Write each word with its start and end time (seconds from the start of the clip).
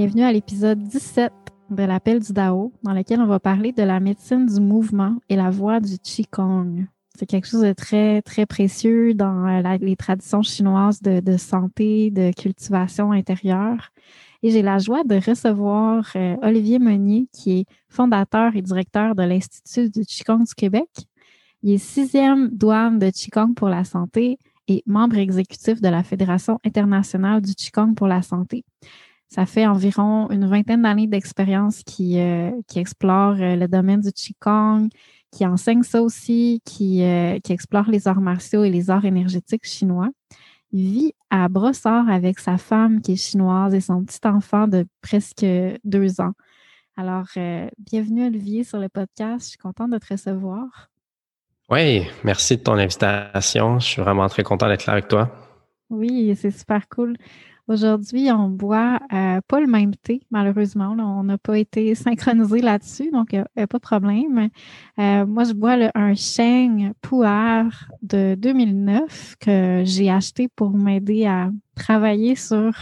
Bienvenue 0.00 0.22
à 0.22 0.32
l'épisode 0.32 0.82
17 0.82 1.30
de 1.68 1.82
l'appel 1.82 2.20
du 2.20 2.32
Dao, 2.32 2.72
dans 2.82 2.94
lequel 2.94 3.20
on 3.20 3.26
va 3.26 3.38
parler 3.38 3.72
de 3.72 3.82
la 3.82 4.00
médecine 4.00 4.46
du 4.46 4.58
mouvement 4.58 5.18
et 5.28 5.36
la 5.36 5.50
voie 5.50 5.78
du 5.78 5.98
Qigong. 5.98 6.86
C'est 7.18 7.26
quelque 7.26 7.46
chose 7.46 7.60
de 7.60 7.74
très, 7.74 8.22
très 8.22 8.46
précieux 8.46 9.12
dans 9.12 9.46
euh, 9.46 9.76
les 9.78 9.96
traditions 9.96 10.40
chinoises 10.40 11.02
de, 11.02 11.36
santé, 11.36 12.10
de 12.10 12.32
cultivation 12.32 13.12
intérieure. 13.12 13.90
Et 14.42 14.50
j'ai 14.50 14.62
la 14.62 14.78
joie 14.78 15.04
de 15.04 15.16
recevoir 15.16 16.10
euh, 16.16 16.34
Olivier 16.40 16.78
Meunier, 16.78 17.28
qui 17.30 17.58
est 17.58 17.64
fondateur 17.90 18.56
et 18.56 18.62
directeur 18.62 19.14
de 19.14 19.22
l'Institut 19.22 19.90
du 19.90 20.06
Qigong 20.06 20.44
du 20.44 20.54
Québec. 20.54 20.88
Il 21.62 21.74
est 21.74 21.76
sixième 21.76 22.48
douane 22.48 22.98
de 22.98 23.10
Qigong 23.10 23.52
pour 23.52 23.68
la 23.68 23.84
santé 23.84 24.38
et 24.66 24.82
membre 24.86 25.18
exécutif 25.18 25.82
de 25.82 25.88
la 25.88 26.02
Fédération 26.02 26.58
internationale 26.64 27.42
du 27.42 27.54
Qigong 27.54 27.94
pour 27.94 28.06
la 28.06 28.22
santé. 28.22 28.64
Ça 29.30 29.46
fait 29.46 29.64
environ 29.64 30.28
une 30.30 30.48
vingtaine 30.48 30.82
d'années 30.82 31.06
d'expérience 31.06 31.84
qui, 31.84 32.18
euh, 32.18 32.50
qui 32.66 32.80
explore 32.80 33.36
euh, 33.38 33.54
le 33.54 33.68
domaine 33.68 34.00
du 34.00 34.10
Qigong, 34.10 34.88
qui 35.30 35.46
enseigne 35.46 35.84
ça 35.84 36.02
aussi, 36.02 36.60
qui, 36.64 37.04
euh, 37.04 37.38
qui 37.38 37.52
explore 37.52 37.88
les 37.88 38.08
arts 38.08 38.20
martiaux 38.20 38.64
et 38.64 38.70
les 38.70 38.90
arts 38.90 39.04
énergétiques 39.04 39.66
chinois. 39.66 40.08
Il 40.72 40.92
vit 40.92 41.14
à 41.30 41.48
Brossard 41.48 42.08
avec 42.10 42.40
sa 42.40 42.58
femme 42.58 43.00
qui 43.00 43.12
est 43.12 43.16
chinoise 43.16 43.72
et 43.72 43.80
son 43.80 44.04
petit 44.04 44.26
enfant 44.26 44.66
de 44.66 44.84
presque 45.00 45.46
deux 45.84 46.20
ans. 46.20 46.32
Alors, 46.96 47.28
bienvenue 47.78 48.26
Olivier 48.26 48.62
sur 48.62 48.78
le 48.78 48.88
podcast. 48.88 49.44
Je 49.44 49.48
suis 49.50 49.58
contente 49.58 49.90
de 49.90 49.98
te 49.98 50.12
recevoir. 50.12 50.90
Oui, 51.70 52.02
merci 52.24 52.56
de 52.56 52.62
ton 52.62 52.74
invitation. 52.74 53.78
Je 53.78 53.86
suis 53.86 54.02
vraiment 54.02 54.28
très 54.28 54.42
content 54.42 54.68
d'être 54.68 54.86
là 54.86 54.94
avec 54.94 55.08
toi. 55.08 55.30
Oui, 55.88 56.36
c'est 56.36 56.52
super 56.52 56.88
cool. 56.88 57.16
Aujourd'hui, 57.70 58.32
on 58.32 58.48
boit 58.48 58.98
euh, 59.12 59.40
pas 59.46 59.60
le 59.60 59.68
même 59.68 59.94
thé, 59.94 60.22
malheureusement. 60.32 60.96
on 60.98 61.22
n'a 61.22 61.38
pas 61.38 61.56
été 61.56 61.94
synchronisé 61.94 62.62
là-dessus, 62.62 63.12
donc 63.12 63.28
il 63.32 63.44
n'y 63.56 63.62
a, 63.62 63.66
pas 63.68 63.78
de 63.78 63.82
problème. 63.82 64.48
Euh, 64.98 65.24
moi, 65.24 65.44
je 65.44 65.52
bois 65.52 65.76
un 65.94 66.14
Sheng 66.16 66.92
Pu'er 67.00 67.68
de 68.02 68.34
2009 68.34 69.36
que 69.38 69.82
j'ai 69.84 70.10
acheté 70.10 70.48
pour 70.48 70.70
m'aider 70.70 71.26
à 71.26 71.52
travailler 71.76 72.34
sur 72.34 72.72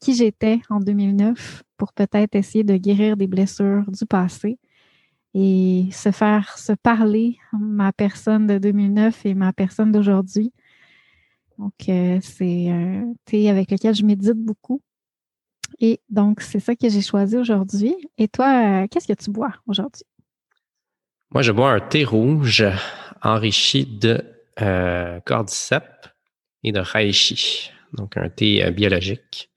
qui 0.00 0.14
j'étais 0.14 0.62
en 0.70 0.80
2009 0.80 1.62
pour 1.76 1.92
peut-être 1.92 2.34
essayer 2.34 2.64
de 2.64 2.78
guérir 2.78 3.18
des 3.18 3.26
blessures 3.26 3.84
du 3.88 4.06
passé 4.06 4.58
et 5.34 5.88
se 5.92 6.12
faire 6.12 6.56
se 6.56 6.72
parler 6.72 7.36
ma 7.52 7.92
personne 7.92 8.46
de 8.46 8.56
2009 8.56 9.26
et 9.26 9.34
ma 9.34 9.52
personne 9.52 9.92
d'aujourd'hui 9.92 10.50
donc, 11.58 11.72
euh, 11.88 12.18
c'est 12.20 12.68
un 12.68 13.14
thé 13.24 13.48
avec 13.48 13.70
lequel 13.70 13.94
je 13.94 14.04
médite 14.04 14.34
beaucoup. 14.34 14.82
Et 15.80 16.00
donc, 16.08 16.40
c'est 16.40 16.60
ça 16.60 16.74
que 16.74 16.88
j'ai 16.88 17.02
choisi 17.02 17.36
aujourd'hui. 17.36 17.94
Et 18.18 18.28
toi, 18.28 18.82
euh, 18.82 18.86
qu'est-ce 18.88 19.08
que 19.08 19.12
tu 19.12 19.30
bois 19.30 19.52
aujourd'hui? 19.66 20.04
Moi, 21.30 21.42
je 21.42 21.52
bois 21.52 21.72
un 21.72 21.80
thé 21.80 22.04
rouge 22.04 22.64
enrichi 23.22 23.86
de 23.86 24.22
euh, 24.60 25.20
cordyceps 25.20 26.12
et 26.62 26.72
de 26.72 26.80
reishi. 26.80 27.70
Donc, 27.92 28.16
un 28.16 28.28
thé 28.28 28.70
biologique. 28.70 29.50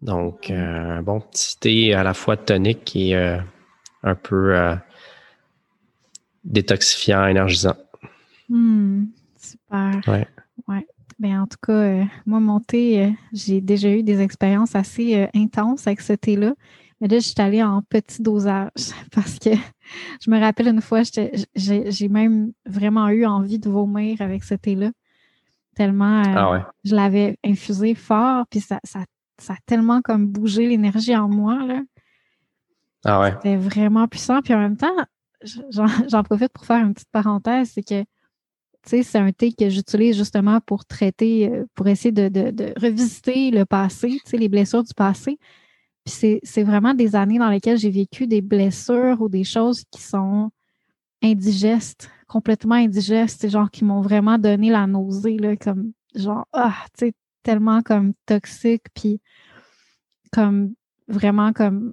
Donc, 0.00 0.48
mmh. 0.48 0.54
un 0.54 1.02
bon 1.02 1.20
petit 1.20 1.58
thé 1.58 1.94
à 1.94 2.02
la 2.02 2.14
fois 2.14 2.36
tonique 2.36 2.94
et 2.96 3.14
un 3.14 4.14
peu 4.14 4.76
détoxifiant, 6.44 7.26
énergisant. 7.26 7.76
Mmh, 8.48 9.04
super. 9.36 10.00
Ouais. 10.06 10.26
Oui. 10.68 10.86
Ben, 11.18 11.40
en 11.40 11.46
tout 11.46 11.58
cas, 11.60 11.72
euh, 11.72 12.04
moi, 12.24 12.40
mon 12.40 12.60
thé, 12.60 13.04
euh, 13.04 13.10
j'ai 13.32 13.60
déjà 13.60 13.90
eu 13.90 14.02
des 14.02 14.20
expériences 14.20 14.74
assez 14.74 15.16
euh, 15.16 15.26
intenses 15.34 15.86
avec 15.86 16.00
ce 16.00 16.14
thé-là. 16.14 16.54
Mais 17.00 17.08
là, 17.08 17.18
je 17.18 17.26
suis 17.26 17.40
allée 17.40 17.62
en 17.62 17.82
petit 17.82 18.22
dosage 18.22 18.70
parce 19.14 19.38
que 19.38 19.50
je 20.20 20.30
me 20.30 20.40
rappelle 20.40 20.68
une 20.68 20.80
fois, 20.80 21.02
j'ai 21.54 22.08
même 22.08 22.52
vraiment 22.64 23.08
eu 23.08 23.26
envie 23.26 23.58
de 23.58 23.68
vomir 23.68 24.20
avec 24.22 24.44
ce 24.44 24.54
thé-là. 24.54 24.90
Tellement 25.74 26.22
ah 26.26 26.72
je 26.84 26.94
l'avais 26.94 27.38
infusé 27.44 27.94
fort, 27.94 28.44
puis 28.50 28.60
ça, 28.60 28.80
ça, 28.82 29.00
ça, 29.38 29.54
a 29.54 29.56
tellement 29.66 30.02
comme 30.02 30.26
bougé 30.26 30.66
l'énergie 30.66 31.16
en 31.16 31.28
moi. 31.28 31.64
Là. 31.64 31.80
Ah 33.04 33.20
ouais. 33.20 33.32
C'était 33.32 33.56
vraiment 33.56 34.08
puissant. 34.08 34.40
Puis 34.42 34.54
en 34.54 34.58
même 34.58 34.76
temps, 34.76 34.88
j'en 35.42 36.22
profite 36.22 36.52
pour 36.52 36.64
faire 36.64 36.84
une 36.84 36.92
petite 36.92 37.10
parenthèse, 37.10 37.72
c'est 37.74 37.82
que 37.82 38.04
c'est 38.84 39.16
un 39.16 39.32
thé 39.32 39.52
que 39.52 39.68
j'utilise 39.68 40.16
justement 40.16 40.60
pour 40.60 40.84
traiter, 40.84 41.50
euh, 41.50 41.64
pour 41.74 41.86
essayer 41.88 42.12
de, 42.12 42.72
revisiter 42.80 43.50
le 43.50 43.64
passé, 43.64 44.18
les 44.32 44.48
blessures 44.48 44.82
du 44.82 44.94
passé. 44.94 45.38
Puis 46.04 46.40
c'est 46.42 46.62
vraiment 46.62 46.94
des 46.94 47.14
années 47.14 47.38
dans 47.38 47.50
lesquelles 47.50 47.78
j'ai 47.78 47.90
vécu 47.90 48.26
des 48.26 48.40
blessures 48.40 49.20
ou 49.20 49.28
des 49.28 49.44
choses 49.44 49.84
qui 49.90 50.00
sont 50.00 50.50
indigestes, 51.22 52.10
complètement 52.26 52.76
indigestes, 52.76 53.48
genre 53.48 53.70
qui 53.70 53.84
m'ont 53.84 54.00
vraiment 54.00 54.38
donné 54.38 54.70
la 54.70 54.86
nausée, 54.86 55.36
là, 55.36 55.56
comme 55.56 55.92
genre, 56.14 56.46
ah, 56.52 56.74
tu 56.98 57.06
sais, 57.06 57.12
tellement 57.42 57.82
comme 57.82 58.14
toxique, 58.26 58.84
puis 58.94 59.20
comme 60.32 60.74
vraiment 61.08 61.52
comme, 61.52 61.92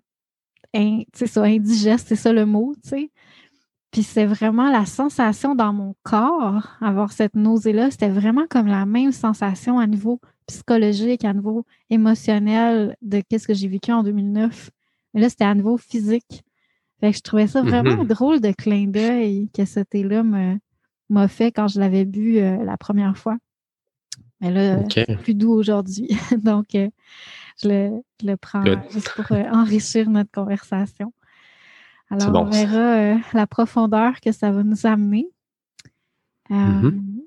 tu 0.74 1.06
sais, 1.13 1.28
ça, 1.28 1.44
indigeste, 1.44 2.07
c'est 2.07 2.16
ça 2.16 2.31
le 2.31 2.45
mot, 2.45 2.75
tu 2.81 2.90
sais. 2.90 3.12
Puis 3.98 4.04
c'est 4.04 4.28
vraiment 4.28 4.70
la 4.70 4.86
sensation 4.86 5.56
dans 5.56 5.74
mon 5.74 5.96
corps, 6.04 6.78
avoir 6.82 7.12
cette 7.12 7.34
nausée-là, 7.36 7.90
c'était 7.90 8.10
vraiment 8.10 8.46
comme 8.48 8.68
la 8.68 8.86
même 8.86 9.12
sensation 9.12 9.80
à 9.80 9.88
niveau 9.88 10.22
psychologique, 10.46 11.26
à 11.26 11.34
niveau 11.34 11.66
émotionnel 11.90 12.96
de 13.02 13.24
qu'est-ce 13.28 13.48
que 13.48 13.56
j'ai 13.56 13.68
vécu 13.68 13.92
en 13.92 14.04
2009. 14.04 14.70
Mais 15.16 15.22
là, 15.22 15.30
c'était 15.30 15.46
à 15.46 15.56
niveau 15.56 15.78
physique. 15.78 16.44
Fait 17.00 17.10
que 17.10 17.18
je 17.18 17.24
trouvais 17.24 17.48
ça 17.48 17.64
vraiment 17.64 18.04
mm-hmm. 18.04 18.08
drôle 18.08 18.40
de 18.40 18.52
clin 18.52 18.86
d'œil 18.86 19.50
que 19.52 19.66
ce 19.66 19.80
thé-là 19.80 20.22
m'a 21.10 21.28
fait 21.28 21.52
quand 21.52 21.68
je 21.68 21.80
l'avais 21.80 22.06
bu 22.06 22.38
euh, 22.38 22.64
la 22.64 22.78
première 22.78 23.18
fois. 23.18 23.38
Mais 24.42 24.52
là, 24.52 24.84
c'est 24.94 25.18
plus 25.24 25.34
doux 25.34 25.54
aujourd'hui. 25.54 26.08
Donc, 26.38 26.76
euh, 26.76 26.88
je, 27.64 27.68
le, 27.68 28.04
je, 28.22 28.28
le, 28.28 28.38
prends 28.38 28.64
juste 28.92 29.12
pour 29.16 29.32
euh, 29.32 29.44
enrichir 29.52 30.08
notre 30.08 30.30
conversation. 30.30 31.12
Alors, 32.09 32.44
on 32.44 32.50
verra 32.50 32.77
euh, 32.77 33.15
la 33.33 33.48
profondeur 33.48 34.21
que 34.21 34.31
ça 34.31 34.51
va 34.51 34.63
nous 34.63 34.86
amener. 34.86 35.27
Euh, 36.51 36.56
mm-hmm. 36.56 37.18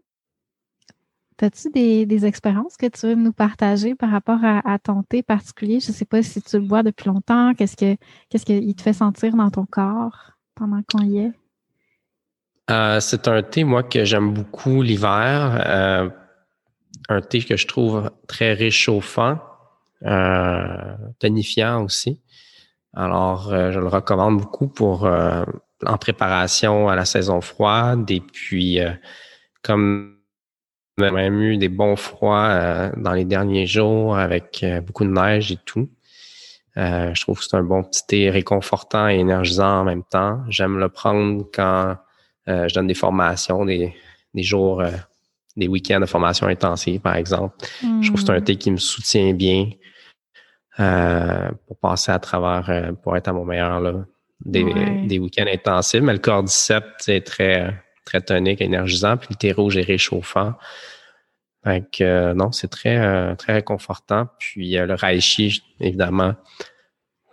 As-tu 1.42 1.70
des, 1.70 2.26
expériences 2.26 2.76
que 2.76 2.86
tu 2.86 3.06
veux 3.06 3.14
nous 3.14 3.32
partager 3.32 3.94
par 3.94 4.10
rapport 4.10 4.40
à, 4.42 4.78
ton 4.78 5.02
thé 5.02 5.22
particulier? 5.22 5.80
Je 5.80 5.88
ne 5.88 5.94
sais 5.94 6.04
pas 6.04 6.22
si 6.22 6.42
tu 6.42 6.58
le 6.58 6.66
bois 6.66 6.82
depuis 6.82 7.08
longtemps. 7.08 7.54
Qu'est-ce 7.54 7.76
que 7.76 7.96
qu'est-ce 8.28 8.44
qu'il 8.44 8.74
te 8.74 8.82
fait 8.82 8.92
sentir 8.92 9.34
dans 9.34 9.50
ton 9.50 9.64
corps 9.64 10.32
pendant 10.54 10.82
qu'on 10.82 11.02
y 11.02 11.18
est? 11.18 11.32
Euh, 12.70 13.00
c'est 13.00 13.26
un 13.26 13.42
thé, 13.42 13.64
moi, 13.64 13.82
que 13.82 14.04
j'aime 14.04 14.32
beaucoup 14.32 14.82
l'hiver. 14.82 15.62
Euh, 15.66 16.10
un 17.08 17.20
thé 17.20 17.42
que 17.42 17.56
je 17.56 17.66
trouve 17.66 18.10
très 18.28 18.52
réchauffant, 18.52 19.38
euh, 20.04 20.94
tonifiant 21.18 21.82
aussi. 21.82 22.20
Alors, 22.94 23.50
je 23.50 23.78
le 23.78 23.87
recommande 23.87 24.38
beaucoup 24.38 24.69
pour 24.69 25.04
en 25.06 25.96
préparation 25.98 26.88
à 26.88 26.96
la 26.96 27.04
saison 27.04 27.40
froide. 27.40 28.10
Et 28.10 28.20
puis, 28.20 28.78
comme 29.62 30.16
on 30.98 31.04
a 31.04 31.10
même 31.12 31.40
eu 31.40 31.56
des 31.56 31.69
bons 31.69 31.96
froids 31.96 32.90
dans 32.96 33.12
les 33.12 33.25
derniers 33.25 33.66
jours 33.66 34.16
avec 34.16 34.64
beaucoup 34.84 35.04
de 35.04 35.10
neige 35.10 35.52
et 35.52 35.58
tout. 35.64 35.88
je 36.76 37.20
trouve 37.20 37.38
que 37.38 37.44
c'est 37.44 37.56
un 37.56 37.62
bon 37.62 37.84
petit 37.84 38.06
thé 38.06 38.31
réconfortant 38.31 39.08
et 39.08 39.19
énergisant 39.19 39.81
en 39.81 39.84
même 39.84 40.02
temps. 40.02 40.40
J'aime 40.48 40.78
le 40.78 40.88
prendre 40.88 41.44
quand 41.54 41.96
euh, 42.50 42.69
je 42.69 42.75
donne 42.75 42.87
des 42.87 42.94
formations, 42.94 43.64
des, 43.64 43.94
jours, 44.34 44.81
euh, 44.81 44.90
des 45.56 45.69
week-ends 45.69 46.00
de 46.00 46.06
formation 46.06 46.46
intensive, 46.46 47.00
par 47.00 47.16
exemple. 47.16 47.56
Je 47.82 48.08
trouve 48.08 48.20
que 48.20 48.26
c'est 48.26 48.32
un 48.32 48.40
hmm. 48.40 48.44
thé 48.44 48.56
qui 48.56 48.70
me 48.70 48.76
soutient 48.76 49.32
bien 49.32 49.70
euh, 50.80 51.50
pour 51.66 51.78
passer 51.78 52.12
à 52.12 52.18
travers, 52.18 52.92
pour 53.02 53.16
être 53.16 53.28
à 53.28 53.32
mon 53.32 53.44
meilleur, 53.44 53.80
là, 53.80 54.04
des, 54.44 55.18
week-ends 55.18 55.46
intensifs. 55.46 56.00
Mais 56.00 56.12
le 56.12 56.18
cordyceps, 56.18 56.94
c'est 56.98 57.20
très, 57.20 57.74
très 58.04 58.20
tonique, 58.20 58.60
énergisant, 58.60 59.16
puis 59.16 59.28
le 59.30 59.36
thé 59.36 59.52
rouge 59.52 59.76
est 59.76 59.82
réchauffant. 59.82 60.54
Donc, 61.64 62.00
non, 62.00 62.52
c'est 62.52 62.68
très, 62.68 63.36
très 63.36 63.52
réconfortant. 63.52 64.28
Puis 64.38 64.76
le 64.76 64.94
reishi, 64.94 65.62
évidemment, 65.78 66.34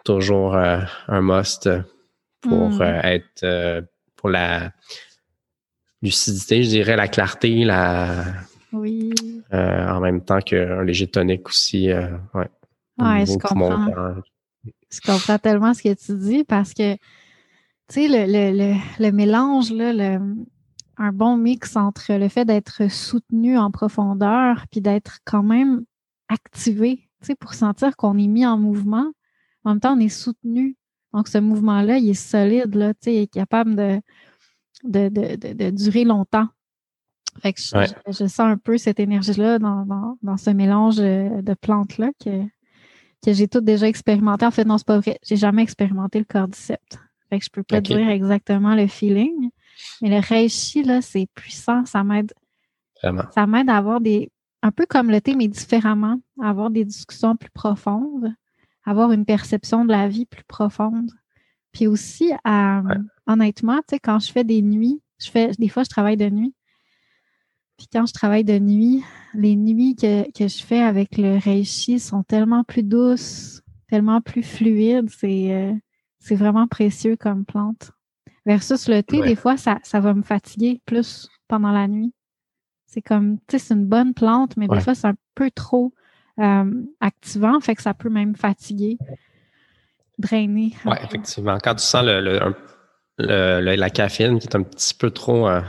toujours 0.03 0.55
un 0.57 1.21
must 1.21 1.69
pour 2.41 2.69
hmm. 2.69 3.01
être 3.03 3.88
pour 4.17 4.29
la 4.29 4.71
lucidité, 6.01 6.63
je 6.63 6.69
dirais, 6.69 6.95
la 6.95 7.07
clarté, 7.07 7.63
la. 7.63 8.25
Oui. 8.73 9.13
Euh, 9.53 9.88
en 9.88 10.01
même 10.01 10.21
temps 10.21 10.41
qu'un 10.41 10.83
léger 10.83 11.07
tonique 11.07 11.47
aussi. 11.47 11.89
Euh, 11.89 12.09
ouais, 12.33 12.49
ouais 12.97 13.25
je 13.25 13.38
comprends. 13.38 14.21
Je 14.89 15.01
comprends 15.01 15.38
tellement 15.38 15.73
ce 15.73 15.83
que 15.83 15.94
tu 15.94 16.17
dis 16.17 16.44
parce 16.44 16.73
que, 16.73 16.95
tu 16.95 16.99
sais, 17.89 18.07
le, 18.07 18.25
le, 18.27 18.75
le, 18.99 19.11
mélange, 19.11 19.71
là, 19.71 19.94
le, 19.94 20.19
un 20.97 21.11
bon 21.11 21.38
mix 21.38 21.75
entre 21.75 22.13
le 22.13 22.29
fait 22.29 22.45
d'être 22.45 22.89
soutenu 22.89 23.57
en 23.57 23.71
profondeur 23.71 24.65
puis 24.71 24.81
d'être 24.81 25.19
quand 25.25 25.44
même 25.44 25.83
activé, 26.29 27.09
tu 27.21 27.27
sais, 27.27 27.35
pour 27.35 27.53
sentir 27.53 27.95
qu'on 27.95 28.17
est 28.17 28.27
mis 28.27 28.45
en 28.45 28.57
mouvement. 28.57 29.11
En 29.63 29.71
même 29.71 29.79
temps, 29.79 29.95
on 29.95 29.99
est 29.99 30.09
soutenu. 30.09 30.77
Donc, 31.13 31.27
ce 31.27 31.38
mouvement-là, 31.38 31.97
il 31.97 32.09
est 32.09 32.13
solide, 32.13 32.75
là, 32.75 32.94
tu 32.94 32.99
sais, 33.01 33.13
il 33.13 33.19
est 33.19 33.27
capable 33.27 33.75
de, 33.75 34.01
de, 34.83 35.09
de, 35.09 35.53
de, 35.53 35.69
durer 35.69 36.03
longtemps. 36.03 36.47
Fait 37.41 37.53
que 37.53 37.59
je, 37.59 38.11
sens 38.11 38.39
un 38.39 38.57
peu 38.57 38.77
cette 38.77 38.99
énergie-là 38.99 39.59
dans, 39.59 39.85
dans, 39.85 40.17
dans, 40.23 40.38
ce 40.38 40.49
mélange 40.49 40.97
de 40.97 41.53
plantes-là 41.53 42.11
que, 42.23 42.44
que 43.31 43.38
j'ai 43.38 43.47
tout 43.47 43.62
déjà 43.62 43.88
expérimenté. 43.88 44.45
En 44.45 44.51
fait, 44.51 44.63
non, 44.63 44.77
c'est 44.77 44.88
pas 44.88 45.00
vrai. 45.00 45.19
J'ai 45.21 45.35
jamais 45.35 45.62
expérimenté 45.62 46.19
le 46.19 46.25
cordyceps. 46.25 46.97
Fait 47.29 47.39
que 47.39 47.44
je 47.44 47.50
peux 47.50 47.63
pas 47.63 47.81
dire 47.81 48.09
exactement 48.09 48.74
le 48.74 48.88
feeling. 48.88 49.50
Mais 50.01 50.09
le 50.09 50.25
reishi, 50.25 50.81
là, 50.83 51.01
c'est 51.01 51.27
puissant. 51.35 51.85
Ça 51.85 52.03
m'aide. 52.03 52.33
Ça 53.01 53.45
m'aide 53.45 53.69
à 53.69 53.77
avoir 53.77 54.00
des. 54.00 54.31
Un 54.63 54.71
peu 54.71 54.85
comme 54.85 55.12
le 55.12 55.19
thé, 55.19 55.35
mais 55.35 55.47
différemment. 55.47 56.21
À 56.41 56.50
avoir 56.50 56.69
des 56.69 56.85
discussions 56.85 57.35
plus 57.35 57.50
profondes. 57.50 58.33
Avoir 58.85 59.12
une 59.12 59.25
perception 59.25 59.83
de 59.83 59.91
la 59.91 60.07
vie 60.07 60.25
plus 60.25 60.45
profonde. 60.45 61.12
Puis 61.73 61.85
aussi, 61.85 62.31
à, 62.45 62.81
honnêtement, 63.27 63.77
tu 63.80 63.95
sais, 63.95 64.00
quand 64.00 64.19
je 64.19 64.31
fais 64.31 64.45
des 64.45 64.62
nuits, 64.62 65.01
je 65.19 65.30
fais, 65.30 65.51
des 65.59 65.68
fois, 65.68 65.83
je 65.83 65.89
travaille 65.89 66.18
de 66.18 66.30
nuit. 66.30 66.56
Puis 67.77 67.88
quand 67.91 68.06
je 68.07 68.13
travaille 68.13 68.44
de 68.44 68.57
nuit, 68.57 69.03
les 69.33 69.56
nuits 69.56 69.95
que, 69.95 70.25
je 70.38 70.63
fais 70.63 70.81
avec 70.81 71.18
le 71.18 71.38
reishi 71.38 72.00
sont 72.00 72.24
tellement 72.24 72.63
plus 72.63 72.83
douces, 72.83 73.62
tellement 73.88 74.19
plus 74.19 74.44
fluides. 74.44 75.09
C'est, 75.09 75.53
euh, 75.53 75.74
c'est 76.19 76.35
vraiment 76.35 76.68
précieux 76.68 77.15
comme 77.15 77.45
plante. 77.45 77.91
Versus 78.45 78.88
le 78.88 79.03
thé, 79.03 79.21
des 79.21 79.35
fois, 79.35 79.57
ça, 79.57 79.77
ça 79.83 80.00
va 80.00 80.13
me 80.13 80.24
fatiguer 80.24 80.81
plus 80.85 81.29
pendant 81.47 81.71
la 81.71 81.88
nuit. 81.88 82.13
C'est 82.85 83.01
comme, 83.01 83.38
tu 83.39 83.44
sais, 83.51 83.59
c'est 83.59 83.74
une 83.74 83.85
bonne 83.85 84.13
plante, 84.13 84.56
mais 84.56 84.68
des 84.68 84.80
fois, 84.80 84.95
c'est 84.95 85.07
un 85.07 85.15
peu 85.35 85.51
trop 85.51 85.94
euh, 86.39 86.71
activant, 87.01 87.59
fait 87.59 87.75
que 87.75 87.81
ça 87.81 87.94
peut 87.94 88.09
même 88.09 88.35
fatiguer, 88.35 88.97
drainer. 90.18 90.73
Oui, 90.85 90.95
effectivement. 91.03 91.57
Quand 91.62 91.75
tu 91.75 91.83
sens 91.83 92.06
le, 92.06 92.53
la 93.18 93.89
caféine 93.89 94.39
qui 94.39 94.47
est 94.47 94.56
un 94.56 94.63
petit 94.63 94.94
peu 94.94 95.12
trop. 95.12 95.47
Euh, 95.50 95.62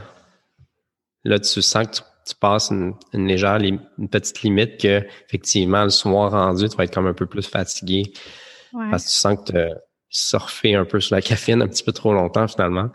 là, 1.29 1.39
tu 1.39 1.63
sens 1.63 1.87
que 1.87 1.93
tu, 2.27 2.35
passes 2.41 2.71
une, 2.71 2.95
légère, 3.13 3.57
une 3.57 4.09
petite 4.09 4.43
limite 4.43 4.81
que, 4.81 5.03
effectivement, 5.27 5.85
le 5.85 5.91
soir 5.91 6.33
rendu, 6.33 6.69
tu 6.69 6.77
vas 6.77 6.85
être 6.85 6.95
comme 6.95 7.07
un 7.07 7.15
peu 7.15 7.27
plus 7.27 7.47
fatigué. 7.47 8.13
Parce 8.73 9.05
que 9.05 9.09
tu 9.09 9.15
sens 9.15 9.39
que 9.39 9.53
tu 9.53 9.59
as 9.59 9.75
surfé 10.11 10.75
un 10.75 10.85
peu 10.85 11.01
sur 11.01 11.15
la 11.15 11.23
caféine 11.23 11.63
un 11.63 11.69
petit 11.69 11.83
peu 11.83 11.93
trop 11.93 12.13
longtemps, 12.13 12.49
finalement. 12.49 12.91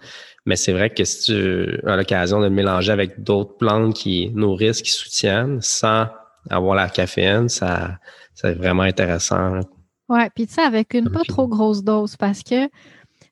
Mais 0.46 0.56
c'est 0.56 0.74
vrai 0.74 0.90
que 0.90 1.04
si 1.04 1.24
tu 1.24 1.80
as 1.88 1.96
l'occasion 1.96 2.40
de 2.40 2.46
le 2.46 2.52
mélanger 2.52 2.92
avec 2.92 3.24
d'autres 3.24 3.56
plantes 3.58 3.96
qui 3.96 4.32
nourrissent, 4.34 4.82
qui 4.82 4.92
soutiennent, 4.92 5.62
sans 5.62 6.08
avoir 6.50 6.76
la 6.76 6.90
caféine, 6.90 7.50
ça, 7.50 7.98
c'est 8.34 8.54
vraiment 8.54 8.84
intéressant. 8.84 9.62
Ouais, 10.10 10.30
puis 10.36 10.48
tu 10.48 10.54
sais, 10.54 10.62
avec 10.62 10.94
une 10.94 11.10
pas 11.10 11.24
trop 11.28 11.48
grosse 11.48 11.84
dose, 11.84 12.18
parce 12.18 12.44
que 12.44 12.70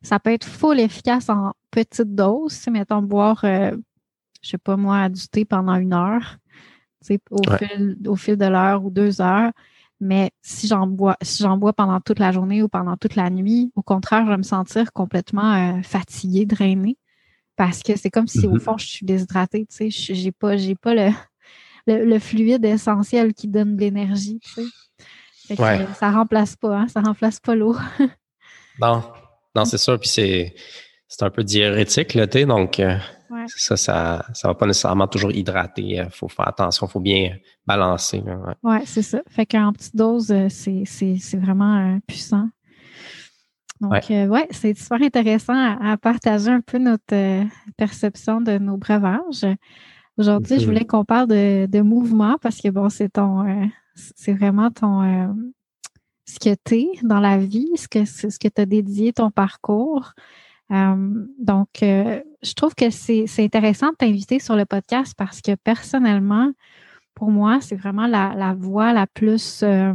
ça 0.02 0.20
peut 0.20 0.32
être 0.32 0.46
full 0.46 0.80
efficace 0.80 1.30
en 1.30 1.52
petite 1.70 2.16
dose. 2.16 2.54
Si, 2.54 2.72
mettons, 2.72 3.02
boire, 3.02 3.42
euh, 3.44 3.72
je 4.42 4.50
sais 4.50 4.58
pas 4.58 4.78
moi, 4.78 5.10
du 5.10 5.28
thé 5.28 5.46
pendant 5.46 5.76
une 5.76 5.94
heure, 5.94 6.38
au, 7.30 7.42
fil, 7.58 7.98
au 8.08 8.16
fil 8.16 8.38
de 8.38 8.46
l'heure 8.46 8.84
ou 8.84 8.90
deux 8.90 9.22
heures. 9.22 9.52
Mais 10.00 10.32
si 10.42 10.68
j'en 10.68 10.88
bois, 10.88 11.16
si 11.22 11.44
j'en 11.44 11.58
bois 11.58 11.74
pendant 11.74 12.00
toute 12.02 12.18
la 12.18 12.32
journée 12.32 12.64
ou 12.64 12.68
pendant 12.68 12.98
toute 12.98 13.16
la 13.16 13.30
nuit, 13.30 13.72
au 13.76 13.84
contraire, 13.84 14.26
je 14.26 14.32
vais 14.32 14.38
me 14.38 14.44
sentir 14.44 14.92
complètement 14.94 15.54
euh, 15.54 15.82
fatiguée, 15.84 16.46
drainée. 16.46 16.98
Parce 17.56 17.84
que 17.84 17.96
c'est 17.96 18.10
comme 18.10 18.28
si 18.28 18.48
au 18.48 18.56
mm-hmm. 18.56 18.60
fond, 18.60 18.78
je 18.78 18.88
suis 18.88 19.06
déshydratée, 19.06 19.68
tu 19.68 19.92
sais, 19.92 20.14
j'ai 20.14 20.32
pas, 20.32 20.58
j'ai 20.58 20.74
pas 20.74 20.96
le, 21.88 22.06
le, 22.06 22.20
fluide 22.20 22.66
essentiel 22.66 23.34
qui 23.34 23.48
donne 23.48 23.76
de 23.76 23.82
l'énergie, 23.82 24.40
tu 24.40 24.64
sais. 24.64 25.56
ça 25.94 26.10
remplace 26.10 26.56
pas, 26.56 26.80
hein, 26.80 26.88
ça 26.88 27.02
remplace 27.02 27.40
pas 27.40 27.54
l'eau. 27.54 27.76
non, 28.82 29.04
non, 29.56 29.66
c'est 29.66 29.78
ça. 29.78 29.98
Puis 30.00 30.10
c'est, 30.10 30.56
c'est 31.08 31.24
un 31.24 31.30
peu 31.30 31.44
diurétique, 31.44 32.16
le 32.16 32.26
thé. 32.26 32.46
Donc, 32.46 32.80
euh, 32.80 32.98
ça, 33.48 33.78
ça 33.78 34.24
ne 34.44 34.48
va 34.48 34.54
pas 34.54 34.66
nécessairement 34.66 35.08
toujours 35.08 35.32
hydrater. 35.32 36.04
Il 36.06 36.10
faut 36.12 36.28
faire 36.28 36.48
attention, 36.48 36.88
il 36.88 36.92
faut 36.92 37.00
bien 37.00 37.38
balancer. 37.66 38.24
Oui, 38.26 38.54
ouais, 38.64 38.82
c'est 38.86 39.02
ça. 39.02 39.22
Fait 39.30 39.46
qu'en 39.46 39.74
petite 39.74 39.96
dose, 39.96 40.32
euh, 40.32 40.48
c'est, 40.50 41.38
vraiment 41.38 41.78
euh, 41.78 42.00
puissant. 42.08 42.50
Donc, 43.80 43.94
ouais, 44.10 44.48
c'est 44.52 44.78
super 44.78 45.02
intéressant 45.02 45.56
à, 45.82 45.98
partager 45.98 46.50
un 46.50 46.62
peu 46.62 46.78
notre 46.78 47.46
perception 47.78 48.40
de 48.40 48.60
nos 48.60 48.78
breuvages. 48.78 49.46
Aujourd'hui, 50.18 50.60
je 50.60 50.62
mm-hmm. 50.62 50.66
voulais 50.66 50.86
qu'on 50.86 51.04
parle 51.04 51.28
de, 51.28 51.66
de, 51.66 51.82
mouvement 51.82 52.38
parce 52.40 52.62
que, 52.62 52.70
bon, 52.70 52.90
c'est 52.90 53.10
ton, 53.10 53.72
c'est 53.96 54.34
vraiment 54.34 54.70
ton, 54.70 55.34
ce 56.32 56.40
que 56.40 56.56
tu 56.64 56.76
es 56.76 56.88
dans 57.04 57.20
la 57.20 57.38
vie, 57.38 57.72
ce 57.76 57.88
que, 57.88 58.06
ce 58.06 58.28
que 58.28 58.48
tu 58.48 58.62
as 58.62 58.66
dédié 58.66 59.14
ton 59.14 59.32
parcours. 59.32 60.14
Euh, 60.72 61.26
donc, 61.40 61.84
euh, 61.84 62.22
je 62.42 62.54
trouve 62.54 62.74
que 62.76 62.90
c'est 62.90 63.28
intéressant 63.40 63.92
de 63.92 63.96
t'inviter 63.96 64.40
sur 64.40 64.56
le 64.56 64.66
podcast 64.66 65.14
parce 65.18 65.42
que 65.42 65.56
personnellement, 65.56 66.52
pour 67.14 67.30
moi, 67.30 67.60
c'est 67.62 67.76
vraiment 67.76 68.08
la, 68.08 68.34
la, 68.36 68.54
voie 68.54 68.94
la 68.94 69.06
plus 69.06 69.62
euh, 69.64 69.94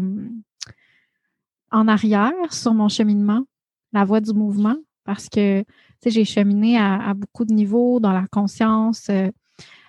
en 1.72 1.88
arrière 1.88 2.52
sur 2.52 2.74
mon 2.74 2.88
cheminement, 2.88 3.44
la 3.92 4.04
voie 4.04 4.20
du 4.20 4.32
mouvement, 4.32 4.76
parce 5.04 5.28
que 5.28 5.64
j'ai 6.04 6.24
cheminé 6.24 6.78
à, 6.78 7.14
beaucoup 7.14 7.44
de 7.44 7.52
niveaux 7.52 7.98
dans 7.98 8.12
la 8.12 8.26
conscience, 8.30 9.10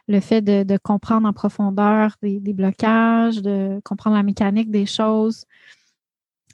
le 0.07 0.19
fait 0.19 0.41
de, 0.41 0.63
de, 0.63 0.77
comprendre 0.77 1.27
en 1.27 1.33
profondeur 1.33 2.15
des, 2.23 2.39
des, 2.39 2.53
blocages, 2.53 3.41
de 3.41 3.79
comprendre 3.83 4.15
la 4.15 4.23
mécanique 4.23 4.71
des 4.71 4.85
choses, 4.85 5.45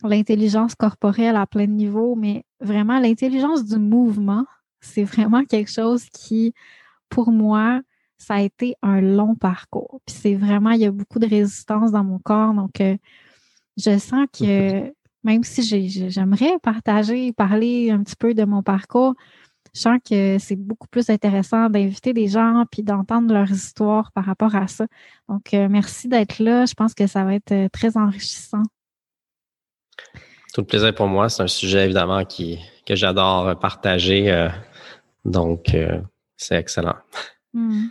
l'intelligence 0.04 0.76
corporelle 0.76 1.38
à 1.38 1.46
plein 1.46 1.68
de 1.68 1.72
niveaux, 1.72 2.16
mais 2.16 2.44
vraiment 2.60 3.00
l'intelligence 3.00 3.64
du 3.64 3.78
mouvement, 3.78 4.46
c'est 4.86 5.04
vraiment 5.04 5.44
quelque 5.46 5.72
chose 5.72 6.06
qui, 6.10 6.54
pour 7.10 7.32
moi, 7.32 7.82
ça 8.24 8.36
a 8.36 8.42
été 8.42 8.76
un 8.82 9.02
long 9.02 9.36
parcours. 9.36 10.00
Puis 10.06 10.16
c'est 10.16 10.36
vraiment, 10.36 10.72
il 10.72 10.82
y 10.82 10.86
a 10.86 10.92
beaucoup 10.92 11.20
de 11.20 11.28
résistance 11.28 11.92
dans 11.92 12.04
mon 12.04 12.20
corps. 12.20 12.54
Donc, 12.54 12.80
euh, 12.82 12.98
je 13.78 13.98
sens 13.98 14.28
que 14.38 14.94
même 15.24 15.44
si 15.44 15.64
j'aimerais 16.10 16.60
partager, 16.62 17.32
parler 17.34 17.92
un 17.92 18.04
petit 18.04 18.16
peu 18.16 18.34
de 18.34 18.44
mon 18.44 18.62
parcours, 18.62 19.14
je 19.74 19.82
sens 19.82 19.98
que 20.08 20.38
c'est 20.40 20.56
beaucoup 20.56 20.88
plus 20.88 21.10
intéressant 21.10 21.70
d'inviter 21.70 22.14
des 22.14 22.28
gens 22.28 22.64
puis 22.70 22.84
d'entendre 22.84 23.34
leur 23.34 23.50
histoire 23.50 24.12
par 24.12 24.26
rapport 24.26 24.56
à 24.56 24.68
ça. 24.68 24.86
Donc, 25.30 25.54
euh, 25.54 25.68
merci 25.70 26.08
d'être 26.08 26.40
là. 26.40 26.66
Je 26.66 26.74
pense 26.74 26.94
que 26.94 27.08
ça 27.08 27.24
va 27.24 27.36
être 27.36 27.52
euh, 27.52 27.70
très 27.70 27.98
enrichissant. 27.98 28.62
Tout 30.54 30.62
le 30.62 30.68
plaisir 30.68 30.94
pour 30.94 31.08
moi. 31.08 31.30
C'est 31.30 31.42
un 31.42 31.48
sujet 31.48 31.86
évidemment 31.86 32.24
qui, 32.26 32.60
que 32.86 32.96
j'adore 32.96 33.58
partager. 33.60 34.30
Donc, 35.26 35.76
c'est 36.38 36.56
excellent. 36.56 36.96
Hmm. 37.54 37.86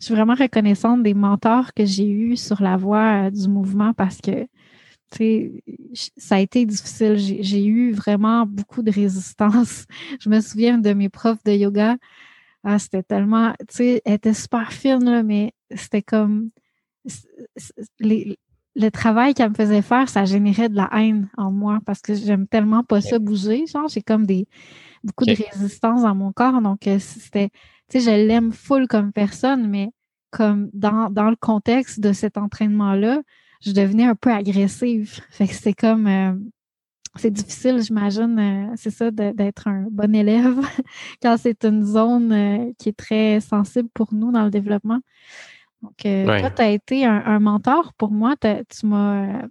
Je 0.00 0.06
suis 0.06 0.14
vraiment 0.14 0.34
reconnaissante 0.34 1.02
des 1.02 1.14
mentors 1.14 1.74
que 1.74 1.84
j'ai 1.84 2.08
eus 2.08 2.36
sur 2.36 2.62
la 2.62 2.76
voie 2.76 3.30
du 3.30 3.48
mouvement 3.48 3.92
parce 3.92 4.18
que 4.20 4.46
ça 6.16 6.36
a 6.36 6.40
été 6.40 6.64
difficile. 6.66 7.16
J'ai 7.16 7.64
eu 7.64 7.92
vraiment 7.92 8.46
beaucoup 8.46 8.82
de 8.82 8.92
résistance. 8.92 9.86
Je 10.20 10.28
me 10.28 10.40
souviens 10.40 10.78
de 10.78 10.92
mes 10.92 11.08
profs 11.08 11.42
de 11.44 11.52
yoga. 11.52 11.96
Ah, 12.64 12.78
c'était 12.78 13.02
tellement, 13.02 13.52
tu 13.60 13.76
sais, 13.76 14.02
elle 14.04 14.14
était 14.14 14.34
super 14.34 14.72
fine, 14.72 15.22
mais 15.24 15.52
c'était 15.74 16.02
comme 16.02 16.50
le 18.74 18.90
travail 18.90 19.34
qu'elle 19.34 19.50
me 19.50 19.54
faisait 19.54 19.82
faire, 19.82 20.08
ça 20.08 20.24
générait 20.24 20.68
de 20.68 20.76
la 20.76 20.88
haine 20.92 21.28
en 21.36 21.50
moi 21.50 21.80
parce 21.84 22.00
que 22.00 22.14
j'aime 22.14 22.46
tellement 22.46 22.84
pas 22.84 23.00
ça 23.00 23.18
bouger. 23.18 23.66
Genre, 23.66 23.88
j'ai 23.88 24.02
comme 24.02 24.26
des 24.26 24.46
beaucoup 25.04 25.24
de 25.24 25.34
résistance 25.34 26.02
dans 26.02 26.14
mon 26.14 26.32
corps. 26.32 26.60
Donc, 26.60 26.86
euh, 26.86 26.98
c'était, 26.98 27.50
tu 27.88 28.00
sais, 28.00 28.00
je 28.00 28.26
l'aime 28.26 28.52
full 28.52 28.86
comme 28.88 29.12
personne, 29.12 29.68
mais 29.68 29.90
comme 30.30 30.70
dans, 30.72 31.10
dans 31.10 31.30
le 31.30 31.36
contexte 31.36 32.00
de 32.00 32.12
cet 32.12 32.36
entraînement-là, 32.36 33.22
je 33.60 33.72
devenais 33.72 34.04
un 34.04 34.14
peu 34.14 34.30
agressive. 34.30 35.20
Fait 35.30 35.46
que 35.46 35.54
c'est 35.54 35.72
comme 35.72 36.06
euh, 36.06 36.32
c'est 37.16 37.30
difficile, 37.30 37.82
j'imagine, 37.82 38.38
euh, 38.38 38.72
c'est 38.76 38.90
ça, 38.90 39.10
d'être 39.10 39.66
un 39.66 39.86
bon 39.90 40.14
élève 40.14 40.60
quand 41.22 41.36
c'est 41.36 41.64
une 41.64 41.82
zone 41.82 42.32
euh, 42.32 42.72
qui 42.78 42.90
est 42.90 42.96
très 42.96 43.40
sensible 43.40 43.88
pour 43.92 44.14
nous 44.14 44.30
dans 44.30 44.44
le 44.44 44.50
développement. 44.50 45.00
Donc, 45.82 45.94
toi, 45.98 46.50
tu 46.50 46.62
as 46.62 46.70
été 46.70 47.04
un, 47.04 47.38
mentor 47.38 47.92
pour 47.94 48.10
moi. 48.10 48.34
Tu 48.40 48.86
m'as 48.86 49.44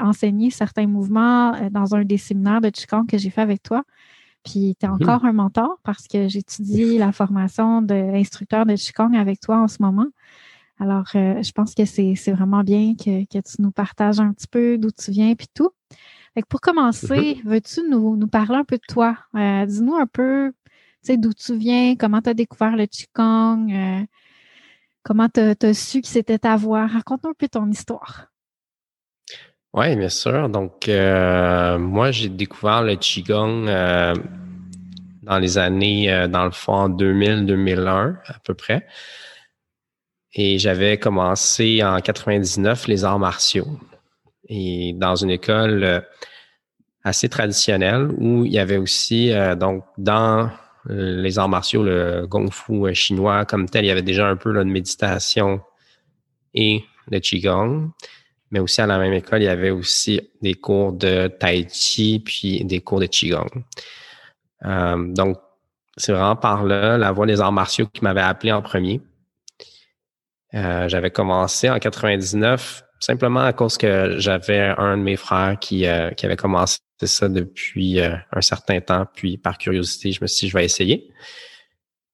enseigné 0.00 0.50
certains 0.50 0.88
mouvements 0.88 1.52
dans 1.70 1.94
un 1.94 2.02
des 2.02 2.16
séminaires 2.18 2.60
de 2.60 2.70
Qigong 2.70 3.06
que 3.06 3.16
j'ai 3.16 3.30
fait 3.30 3.40
avec 3.40 3.62
toi. 3.62 3.84
Puis 4.44 4.76
tu 4.78 4.86
es 4.86 4.88
mm-hmm. 4.88 5.02
encore 5.02 5.24
un 5.24 5.32
mentor 5.32 5.78
parce 5.82 6.06
que 6.08 6.28
j'étudie 6.28 6.98
la 6.98 7.12
formation 7.12 7.82
d'instructeur 7.82 8.66
de 8.66 8.74
Qigong 8.74 9.14
avec 9.16 9.40
toi 9.40 9.58
en 9.58 9.68
ce 9.68 9.76
moment. 9.80 10.06
Alors, 10.80 11.04
euh, 11.14 11.42
je 11.42 11.52
pense 11.52 11.74
que 11.74 11.84
c'est 11.84 12.14
vraiment 12.32 12.62
bien 12.62 12.94
que, 12.94 13.24
tu 13.24 13.62
nous 13.62 13.70
partages 13.70 14.18
un 14.18 14.32
petit 14.32 14.48
peu 14.48 14.78
d'où 14.78 14.90
tu 14.90 15.10
viens 15.10 15.34
puis 15.34 15.48
tout. 15.54 15.70
Fait 16.34 16.44
pour 16.48 16.60
commencer, 16.60 17.40
mhm. 17.44 17.50
veux-tu 17.50 17.80
nous, 17.88 18.26
parler 18.28 18.56
un 18.56 18.64
peu 18.64 18.76
de 18.76 18.86
toi? 18.88 19.18
Euh, 19.34 19.66
dis-nous 19.66 19.94
un 19.94 20.06
peu 20.06 20.52
d'où 21.08 21.32
tu 21.34 21.56
viens, 21.56 21.96
comment 21.96 22.22
tu 22.22 22.30
as 22.30 22.34
découvert 22.34 22.76
le 22.76 22.86
Qigong, 22.86 23.72
euh, 23.72 24.06
comment 25.02 25.28
tu 25.28 25.40
as, 25.40 25.74
su 25.74 26.00
que 26.00 26.08
c'était 26.08 26.38
ta 26.38 26.56
voix? 26.56 26.86
Raconte-nous 26.86 27.30
un 27.30 27.34
peu 27.36 27.48
ton 27.48 27.70
histoire. 27.70 28.29
Oui, 29.72 29.94
bien 29.96 30.08
sûr. 30.08 30.48
Donc, 30.48 30.88
moi, 30.88 32.10
j'ai 32.10 32.28
découvert 32.28 32.82
le 32.82 32.96
Qigong 32.96 33.66
dans 35.22 35.38
les 35.38 35.58
années, 35.58 36.26
dans 36.28 36.44
le 36.44 36.50
fond, 36.50 36.72
en 36.72 36.88
2000-2001 36.88 38.16
à 38.26 38.38
peu 38.44 38.54
près. 38.54 38.86
Et 40.32 40.58
j'avais 40.58 40.98
commencé 40.98 41.82
en 41.82 42.00
99 42.00 42.86
les 42.86 43.04
arts 43.04 43.18
martiaux. 43.18 43.66
Et 44.48 44.92
dans 44.94 45.16
une 45.16 45.30
école 45.30 45.84
euh, 45.84 46.00
assez 47.02 47.28
traditionnelle 47.28 48.08
où 48.18 48.44
il 48.44 48.52
y 48.52 48.58
avait 48.58 48.76
aussi, 48.76 49.32
euh, 49.32 49.54
donc, 49.54 49.84
dans 49.98 50.50
les 50.86 51.38
arts 51.38 51.48
martiaux, 51.48 51.82
le 51.82 52.26
Kung 52.28 52.52
Fu 52.52 52.86
euh, 52.86 52.94
chinois 52.94 53.44
comme 53.44 53.68
tel, 53.68 53.84
il 53.84 53.88
y 53.88 53.90
avait 53.90 54.02
déjà 54.02 54.28
un 54.28 54.36
peu 54.36 54.52
de 54.52 54.62
méditation 54.62 55.60
et 56.54 56.84
le 57.10 57.18
Qigong. 57.18 57.90
Mais 58.50 58.58
aussi 58.58 58.80
à 58.80 58.86
la 58.86 58.98
même 58.98 59.12
école, 59.12 59.42
il 59.42 59.46
y 59.46 59.48
avait 59.48 59.70
aussi 59.70 60.20
des 60.42 60.54
cours 60.54 60.92
de 60.92 61.28
Tai 61.28 61.66
Chi 61.70 62.20
puis 62.24 62.64
des 62.64 62.80
cours 62.80 63.00
de 63.00 63.06
Qigong. 63.06 63.48
donc, 64.62 65.38
c'est 65.96 66.12
vraiment 66.12 66.36
par 66.36 66.64
là, 66.64 66.96
la 66.98 67.12
voie 67.12 67.26
des 67.26 67.40
arts 67.40 67.52
martiaux 67.52 67.86
qui 67.86 68.02
m'avait 68.02 68.20
appelé 68.20 68.52
en 68.52 68.62
premier. 68.62 69.00
Euh, 70.54 70.88
j'avais 70.88 71.10
commencé 71.10 71.70
en 71.70 71.78
99 71.78 72.82
simplement 73.00 73.40
à 73.40 73.52
cause 73.52 73.78
que 73.78 74.16
j'avais 74.18 74.74
un 74.76 74.98
de 74.98 75.02
mes 75.02 75.16
frères 75.16 75.58
qui, 75.58 75.86
euh, 75.86 76.10
qui 76.10 76.26
avait 76.26 76.36
commencé 76.36 76.78
ça 77.02 77.28
depuis 77.28 77.98
euh, 78.00 78.14
un 78.30 78.42
certain 78.42 78.80
temps, 78.80 79.06
puis 79.14 79.38
par 79.38 79.56
curiosité, 79.56 80.12
je 80.12 80.20
me 80.20 80.26
suis 80.26 80.46
dit, 80.46 80.50
je 80.50 80.56
vais 80.56 80.64
essayer. 80.64 81.10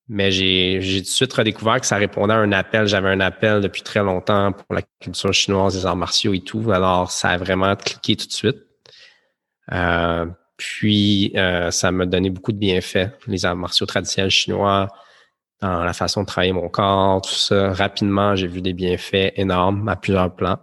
Mais 0.08 0.30
j'ai, 0.30 0.80
j'ai 0.80 1.00
tout 1.00 1.06
de 1.06 1.10
suite 1.10 1.32
redécouvert 1.32 1.80
que 1.80 1.86
ça 1.86 1.96
répondait 1.96 2.34
à 2.34 2.36
un 2.36 2.52
appel. 2.52 2.86
J'avais 2.86 3.08
un 3.08 3.20
appel 3.20 3.60
depuis 3.60 3.82
très 3.82 4.02
longtemps 4.02 4.52
pour 4.52 4.74
la 4.74 4.82
culture 5.00 5.32
chinoise, 5.32 5.76
les 5.76 5.84
arts 5.84 5.96
martiaux 5.96 6.32
et 6.32 6.40
tout. 6.40 6.70
Alors, 6.70 7.10
ça 7.10 7.30
a 7.30 7.36
vraiment 7.36 7.74
cliqué 7.74 8.14
tout 8.16 8.26
de 8.28 8.32
suite. 8.32 8.58
puis, 10.56 11.32
ça 11.70 11.90
m'a 11.90 12.06
donné 12.06 12.30
beaucoup 12.30 12.52
de 12.52 12.58
bienfaits. 12.58 13.08
Les 13.26 13.44
arts 13.44 13.56
martiaux 13.56 13.86
traditionnels 13.86 14.30
chinois, 14.30 14.88
dans 15.60 15.84
la 15.84 15.92
façon 15.92 16.22
de 16.22 16.26
travailler 16.26 16.52
mon 16.52 16.68
corps, 16.68 17.22
tout 17.22 17.30
ça. 17.30 17.72
Rapidement, 17.72 18.36
j'ai 18.36 18.46
vu 18.46 18.60
des 18.60 18.72
bienfaits 18.72 19.32
énormes 19.36 19.88
à 19.88 19.96
plusieurs 19.96 20.34
plans. 20.34 20.58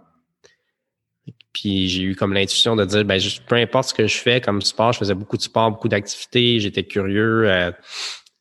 Puis 1.52 1.88
j'ai 1.88 2.02
eu 2.02 2.16
comme 2.16 2.34
l'intuition 2.34 2.76
de 2.76 2.84
dire, 2.84 3.04
ben, 3.04 3.20
peu 3.46 3.56
importe 3.56 3.90
ce 3.90 3.94
que 3.94 4.06
je 4.06 4.18
fais 4.18 4.40
comme 4.40 4.60
sport, 4.60 4.92
je 4.92 4.98
faisais 4.98 5.14
beaucoup 5.14 5.36
de 5.36 5.42
sport, 5.42 5.70
beaucoup 5.70 5.88
d'activités, 5.88 6.58
j'étais 6.58 6.84
curieux, 6.84 7.48
euh, 7.48 7.70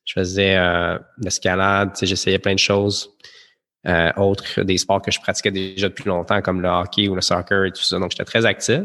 je 0.06 0.14
faisais 0.14 0.58
euh, 0.58 0.98
l'escalade, 1.18 1.92
j'essayais 2.02 2.40
plein 2.40 2.54
de 2.54 2.60
choses. 2.60 3.10
Euh, 3.86 4.12
autres 4.16 4.62
des 4.62 4.78
sports 4.78 5.02
que 5.02 5.12
je 5.12 5.20
pratiquais 5.20 5.52
déjà 5.52 5.90
depuis 5.90 6.08
longtemps, 6.08 6.42
comme 6.42 6.62
le 6.62 6.70
hockey 6.70 7.10
ou 7.10 7.16
le 7.16 7.22
soccer 7.22 7.66
et 7.66 7.72
tout 7.72 7.82
ça. 7.82 8.00
Donc, 8.00 8.12
j'étais 8.12 8.24
très 8.24 8.46
actif. 8.46 8.80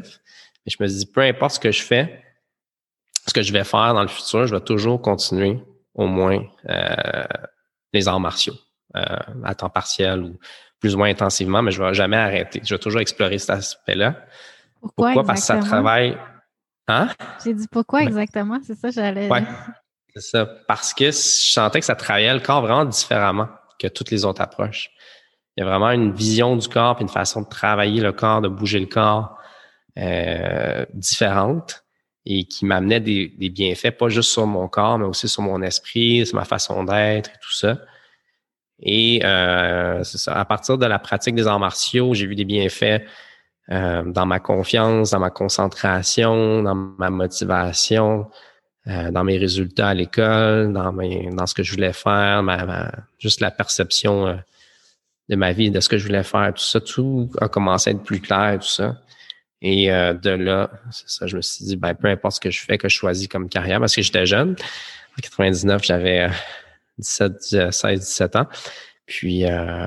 Mais 0.67 0.73
je 0.77 0.77
me 0.81 0.89
dis, 0.89 1.07
peu 1.07 1.21
importe 1.21 1.55
ce 1.55 1.61
que 1.61 1.71
je 1.71 1.83
fais, 1.83 2.25
ce 3.27 3.33
que 3.33 3.43
je 3.43 3.53
vais 3.53 3.63
faire 3.63 3.95
dans 3.95 4.03
le 4.03 4.09
futur, 4.09 4.47
je 4.47 4.55
vais 4.57 4.61
toujours 4.61 5.01
continuer 5.01 5.63
au 5.95 6.07
moins 6.07 6.43
euh, 6.69 7.25
les 7.93 8.09
arts 8.09 8.19
martiaux 8.19 8.57
euh, 8.97 9.05
à 9.45 9.55
temps 9.55 9.71
partiel 9.71 10.23
ou 10.23 10.39
plus 10.81 10.95
ou 10.95 10.99
moins 10.99 11.11
intensivement, 11.11 11.63
mais 11.63 11.71
je 11.71 11.81
ne 11.81 11.89
vais 11.89 11.95
jamais 11.95 12.17
arrêter. 12.17 12.61
Je 12.65 12.75
vais 12.75 12.79
toujours 12.79 13.01
explorer 13.01 13.39
cet 13.39 13.51
aspect-là. 13.51 14.17
Pourquoi? 14.81 15.25
Parce 15.25 15.41
que 15.41 15.47
ça 15.47 15.59
travaille. 15.59 16.17
Hein? 16.89 17.09
J'ai 17.45 17.55
dit 17.55 17.67
pourquoi 17.71 18.03
exactement? 18.03 18.59
C'est 18.65 18.77
ça, 18.77 18.91
j'allais. 18.91 19.29
Oui, 19.31 19.41
c'est 20.21 20.31
ça. 20.31 20.47
Parce 20.67 20.95
que 20.95 21.07
je 21.07 21.11
sentais 21.13 21.81
que 21.81 21.87
ça 21.87 21.95
travaillait 21.95 22.35
le 22.35 22.41
corps 22.41 22.63
vraiment 22.63 22.85
différemment 22.85 23.49
que 23.79 23.87
toutes 23.87 24.11
les 24.11 24.25
autres 24.25 24.41
approches. 24.41 24.91
Il 25.57 25.61
y 25.61 25.63
a 25.63 25.67
vraiment 25.67 25.91
une 25.91 26.13
vision 26.13 26.57
du 26.57 26.69
corps 26.69 26.97
et 26.99 27.03
une 27.03 27.09
façon 27.09 27.43
de 27.43 27.49
travailler 27.49 28.01
le 28.01 28.13
corps, 28.13 28.41
de 28.41 28.49
bouger 28.49 28.79
le 28.79 28.87
corps 28.87 29.39
euh, 29.99 30.85
différente 30.95 31.85
et 32.25 32.45
qui 32.45 32.67
m'amenait 32.67 33.01
des, 33.01 33.29
bienfaits, 33.49 33.93
pas 33.93 34.09
juste 34.09 34.31
sur 34.31 34.47
mon 34.47 34.69
corps, 34.69 34.99
mais 34.99 35.07
aussi 35.07 35.29
sur 35.29 35.43
mon 35.43 35.63
esprit, 35.63 36.27
sur 36.27 36.37
ma 36.37 36.45
façon 36.45 36.85
d'être 36.85 37.31
et 37.31 37.39
tout 37.41 37.53
ça. 37.53 37.79
Et 38.81 39.21
euh, 39.25 40.05
ça, 40.05 40.35
à 40.35 40.45
partir 40.45 40.79
de 40.79 40.87
la 40.87 40.99
pratique 40.99 41.35
des 41.35 41.47
arts 41.47 41.59
martiaux, 41.59 42.15
j'ai 42.15 42.27
vu 42.27 42.37
des 42.37 42.45
bienfaits 42.45 43.03
euh, 43.71 44.03
dans 44.05 44.27
ma 44.27 44.41
confiance, 44.41 45.11
dans 45.11 45.19
ma 45.21 45.31
concentration, 45.31 46.63
dans 46.63 46.75
ma 46.75 47.11
motivation, 47.11 48.31
euh, 48.89 49.11
dans 49.11 49.25
mes 49.25 49.39
résultats 49.39 49.89
à 49.89 49.95
l'école, 49.95 50.73
dans, 50.73 50.93
dans 50.93 51.47
ce 51.47 51.55
que 51.55 51.63
je 51.63 51.73
voulais 51.73 51.93
faire, 51.93 52.43
ma, 52.43 52.91
juste 53.19 53.41
la 53.41 53.51
perception 53.51 54.27
euh, 54.27 54.35
de 55.29 55.37
ma 55.37 55.53
vie, 55.53 55.71
de 55.71 55.81
ce 55.81 55.89
que 55.89 55.99
je 55.99 56.07
voulais 56.07 56.23
faire, 56.23 56.53
tout 56.55 56.63
ça, 56.63 56.81
tout 56.81 57.31
a 57.41 57.49
commencé 57.49 57.91
à 57.91 57.93
être 57.93 58.03
plus 58.03 58.21
clair, 58.21 58.59
tout 58.61 58.67
ça. 58.67 58.97
Et 59.61 59.93
euh, 59.93 60.15
de 60.15 60.31
là, 60.31 60.71
c'est 60.91 61.09
ça, 61.09 61.27
je 61.27 61.37
me 61.37 61.43
suis 61.43 61.65
dit, 61.65 61.77
ben, 61.77 61.95
peu 61.95 62.09
importe 62.09 62.37
ce 62.37 62.41
que 62.41 62.51
je 62.51 62.61
fais, 62.61 62.79
que 62.79 62.89
je 62.89 62.97
choisis 62.97 63.29
comme 63.29 63.49
carrière, 63.49 63.81
parce 63.81 63.95
que 63.95 64.03
j'étais 64.03 64.25
jeune. 64.25 64.57
En 65.19 65.21
99, 65.21 65.83
j'avais 65.85 66.29
17, 66.99 67.73
16, 67.73 68.01
17 68.01 68.37
ans. 68.37 68.47
Puis 69.09 69.47
euh, 69.47 69.87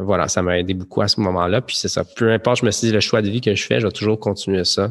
voilà, 0.00 0.28
ça 0.28 0.42
m'a 0.42 0.58
aidé 0.58 0.72
beaucoup 0.72 1.02
à 1.02 1.08
ce 1.08 1.20
moment-là. 1.20 1.60
Puis 1.60 1.76
c'est 1.76 1.88
ça, 1.88 2.04
peu 2.04 2.32
importe, 2.32 2.60
je 2.60 2.66
me 2.66 2.70
suis 2.70 2.88
dit, 2.88 2.92
le 2.92 3.00
choix 3.00 3.20
de 3.20 3.28
vie 3.28 3.42
que 3.42 3.54
je 3.54 3.64
fais, 3.64 3.80
je 3.80 3.86
vais 3.86 3.92
toujours 3.92 4.18
continuer 4.18 4.64
ça. 4.64 4.90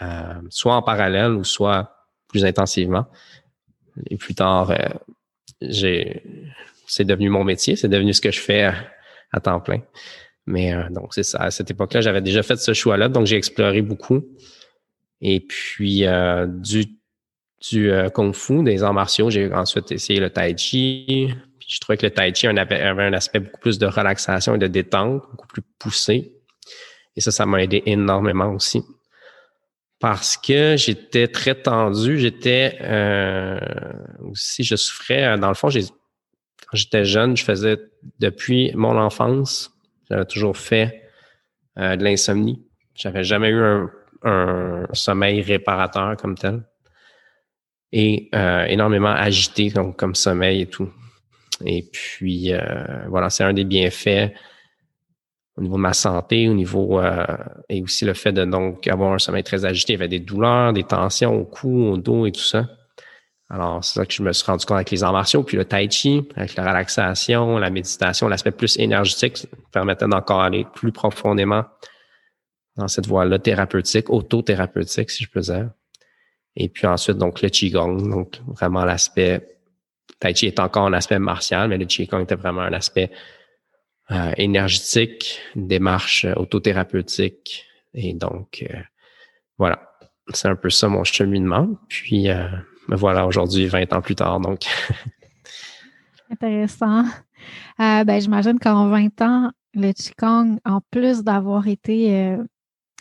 Euh, 0.00 0.34
soit 0.48 0.74
en 0.74 0.82
parallèle 0.82 1.32
ou 1.32 1.44
soit 1.44 1.99
plus 2.30 2.44
intensivement. 2.44 3.06
Et 4.08 4.16
plus 4.16 4.34
tard, 4.34 4.72
j'ai 5.60 6.22
c'est 6.90 7.04
devenu 7.04 7.28
mon 7.28 7.44
métier, 7.44 7.76
c'est 7.76 7.88
devenu 7.88 8.12
ce 8.12 8.20
que 8.20 8.32
je 8.32 8.40
fais 8.40 8.72
à 9.32 9.40
temps 9.40 9.60
plein. 9.60 9.80
Mais 10.46 10.74
euh, 10.74 10.88
donc, 10.90 11.14
c'est 11.14 11.22
ça. 11.22 11.38
À 11.38 11.50
cette 11.50 11.70
époque-là, 11.70 12.00
j'avais 12.00 12.20
déjà 12.20 12.42
fait 12.42 12.56
ce 12.56 12.74
choix-là, 12.74 13.08
donc 13.08 13.26
j'ai 13.26 13.36
exploré 13.36 13.80
beaucoup. 13.80 14.22
Et 15.20 15.40
puis, 15.40 16.04
euh, 16.04 16.46
du, 16.46 16.86
du 17.70 17.92
euh, 17.92 18.08
Kung 18.08 18.34
Fu, 18.34 18.64
des 18.64 18.82
arts 18.82 18.94
martiaux, 18.94 19.30
j'ai 19.30 19.52
ensuite 19.52 19.92
essayé 19.92 20.18
le 20.18 20.30
Tai 20.30 20.56
Chi. 20.56 21.32
Je 21.66 21.78
trouvais 21.78 21.96
que 21.96 22.06
le 22.06 22.10
Tai 22.10 22.32
Chi 22.34 22.48
avait, 22.48 22.80
un 22.82 23.12
aspect 23.12 23.38
beaucoup 23.38 23.60
plus 23.60 23.78
de 23.78 23.86
relaxation 23.86 24.56
et 24.56 24.58
de 24.58 24.66
détente, 24.66 25.22
beaucoup 25.30 25.46
plus 25.46 25.62
poussé. 25.78 26.32
Et 27.14 27.20
ça, 27.20 27.30
ça 27.30 27.46
m'a 27.46 27.62
aidé 27.62 27.82
énormément 27.86 28.52
aussi. 28.52 28.82
Parce 30.00 30.36
que 30.36 30.76
j'étais 30.76 31.28
très 31.28 31.54
tendu. 31.54 32.18
J'étais 32.18 32.78
euh, 32.80 33.58
aussi, 34.20 34.64
je 34.64 34.74
souffrais. 34.74 35.38
Dans 35.38 35.48
le 35.48 35.54
fond, 35.54 35.68
j'ai, 35.68 35.82
quand 35.82 36.76
j'étais 36.76 37.04
jeune, 37.04 37.36
je 37.36 37.44
faisais 37.44 37.78
depuis 38.18 38.72
mon 38.74 38.96
enfance, 38.96 39.70
j'avais 40.08 40.24
toujours 40.24 40.56
fait 40.56 41.02
euh, 41.78 41.96
de 41.96 42.02
l'insomnie. 42.02 42.64
J'avais 42.94 43.24
jamais 43.24 43.50
eu 43.50 43.62
un, 43.62 43.90
un, 44.22 44.86
sommeil 44.92 45.42
réparateur 45.42 46.16
comme 46.16 46.36
tel. 46.36 46.62
Et 47.92 48.28
euh, 48.34 48.64
énormément 48.64 49.10
agité 49.10 49.70
donc, 49.70 49.96
comme 49.96 50.14
sommeil 50.14 50.62
et 50.62 50.66
tout. 50.66 50.90
Et 51.64 51.82
puis, 51.92 52.52
euh, 52.52 52.60
voilà, 53.08 53.28
c'est 53.28 53.44
un 53.44 53.52
des 53.52 53.64
bienfaits 53.64 54.32
au 55.56 55.62
niveau 55.62 55.76
de 55.76 55.82
ma 55.82 55.92
santé, 55.92 56.48
au 56.48 56.54
niveau 56.54 57.00
euh, 57.00 57.24
et 57.68 57.82
aussi 57.82 58.04
le 58.04 58.14
fait 58.14 58.32
de 58.32 58.44
donc 58.44 58.86
avoir 58.86 59.12
un 59.12 59.18
sommeil 59.18 59.42
très 59.42 59.64
agité, 59.64 59.92
il 59.92 59.96
y 59.96 59.98
avait 59.98 60.08
des 60.08 60.20
douleurs, 60.20 60.72
des 60.72 60.84
tensions 60.84 61.34
au 61.34 61.44
cou, 61.44 61.88
au 61.88 61.96
dos 61.96 62.26
et 62.26 62.32
tout 62.32 62.40
ça. 62.40 62.66
Alors, 63.52 63.82
c'est 63.84 63.98
ça 63.98 64.06
que 64.06 64.12
je 64.12 64.22
me 64.22 64.32
suis 64.32 64.46
rendu 64.46 64.64
compte 64.64 64.76
avec 64.76 64.92
les 64.92 65.02
arts 65.02 65.12
martiaux, 65.12 65.42
puis 65.42 65.56
le 65.56 65.64
tai 65.64 65.90
chi, 65.90 66.26
avec 66.36 66.54
la 66.54 66.62
relaxation, 66.68 67.58
la 67.58 67.68
méditation, 67.68 68.28
l'aspect 68.28 68.52
plus 68.52 68.78
énergétique 68.78 69.48
permettait 69.72 70.06
d'encore 70.06 70.40
aller 70.40 70.64
plus 70.72 70.92
profondément 70.92 71.64
dans 72.76 72.86
cette 72.86 73.08
voie-là 73.08 73.40
thérapeutique, 73.40 74.08
autothérapeutique, 74.08 75.10
si 75.10 75.24
je 75.24 75.30
peux 75.30 75.40
dire. 75.40 75.70
Et 76.54 76.68
puis 76.68 76.86
ensuite, 76.86 77.18
donc, 77.18 77.42
le 77.42 77.48
Qigong, 77.48 78.08
donc 78.08 78.40
vraiment 78.46 78.84
l'aspect, 78.84 79.44
Tai 80.20 80.32
Chi 80.32 80.46
est 80.46 80.60
encore 80.60 80.86
un 80.86 80.92
aspect 80.92 81.18
martial, 81.18 81.68
mais 81.68 81.78
le 81.78 81.86
Qigong 81.86 82.22
était 82.22 82.36
vraiment 82.36 82.62
un 82.62 82.72
aspect 82.72 83.10
euh, 84.10 84.32
énergétique, 84.38 85.40
une 85.54 85.68
démarche 85.68 86.24
euh, 86.24 86.34
autothérapeutique. 86.34 87.64
Et 87.94 88.12
donc, 88.12 88.66
euh, 88.68 88.80
voilà, 89.56 89.80
c'est 90.34 90.48
un 90.48 90.56
peu 90.56 90.68
ça 90.68 90.88
mon 90.88 91.04
cheminement. 91.04 91.68
Puis, 91.88 92.26
me 92.88 92.96
voilà 92.96 93.24
aujourd'hui, 93.24 93.66
20 93.66 93.92
ans 93.92 94.00
plus 94.00 94.16
tard, 94.16 94.40
donc. 94.40 94.62
Intéressant. 96.30 97.04
ben, 97.78 98.20
j'imagine 98.20 98.58
qu'en 98.58 98.88
20 98.88 99.22
ans, 99.22 99.52
le 99.74 99.92
Qigong, 99.92 100.58
en 100.64 100.80
plus 100.90 101.22
d'avoir 101.22 101.68
été 101.68 102.36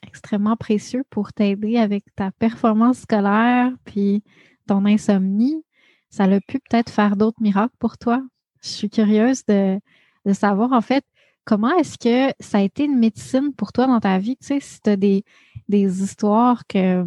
extrêmement 0.05 0.57
précieux 0.57 1.03
pour 1.09 1.33
t'aider 1.33 1.77
avec 1.77 2.03
ta 2.15 2.31
performance 2.31 2.99
scolaire 2.99 3.71
puis 3.85 4.23
ton 4.67 4.85
insomnie, 4.85 5.63
ça 6.09 6.23
a 6.23 6.39
pu 6.39 6.59
peut-être 6.59 6.91
faire 6.91 7.15
d'autres 7.15 7.41
miracles 7.41 7.75
pour 7.79 7.97
toi. 7.97 8.21
Je 8.61 8.69
suis 8.69 8.89
curieuse 8.89 9.45
de, 9.45 9.79
de 10.25 10.33
savoir, 10.33 10.71
en 10.73 10.81
fait, 10.81 11.03
comment 11.45 11.75
est-ce 11.77 11.97
que 11.97 12.33
ça 12.39 12.59
a 12.59 12.61
été 12.61 12.85
une 12.85 12.99
médecine 12.99 13.53
pour 13.55 13.71
toi 13.71 13.87
dans 13.87 13.99
ta 13.99 14.19
vie? 14.19 14.37
Tu 14.37 14.47
sais, 14.47 14.59
si 14.59 14.81
tu 14.81 14.89
as 14.91 14.95
des, 14.95 15.23
des 15.67 16.03
histoires 16.03 16.67
que, 16.67 17.03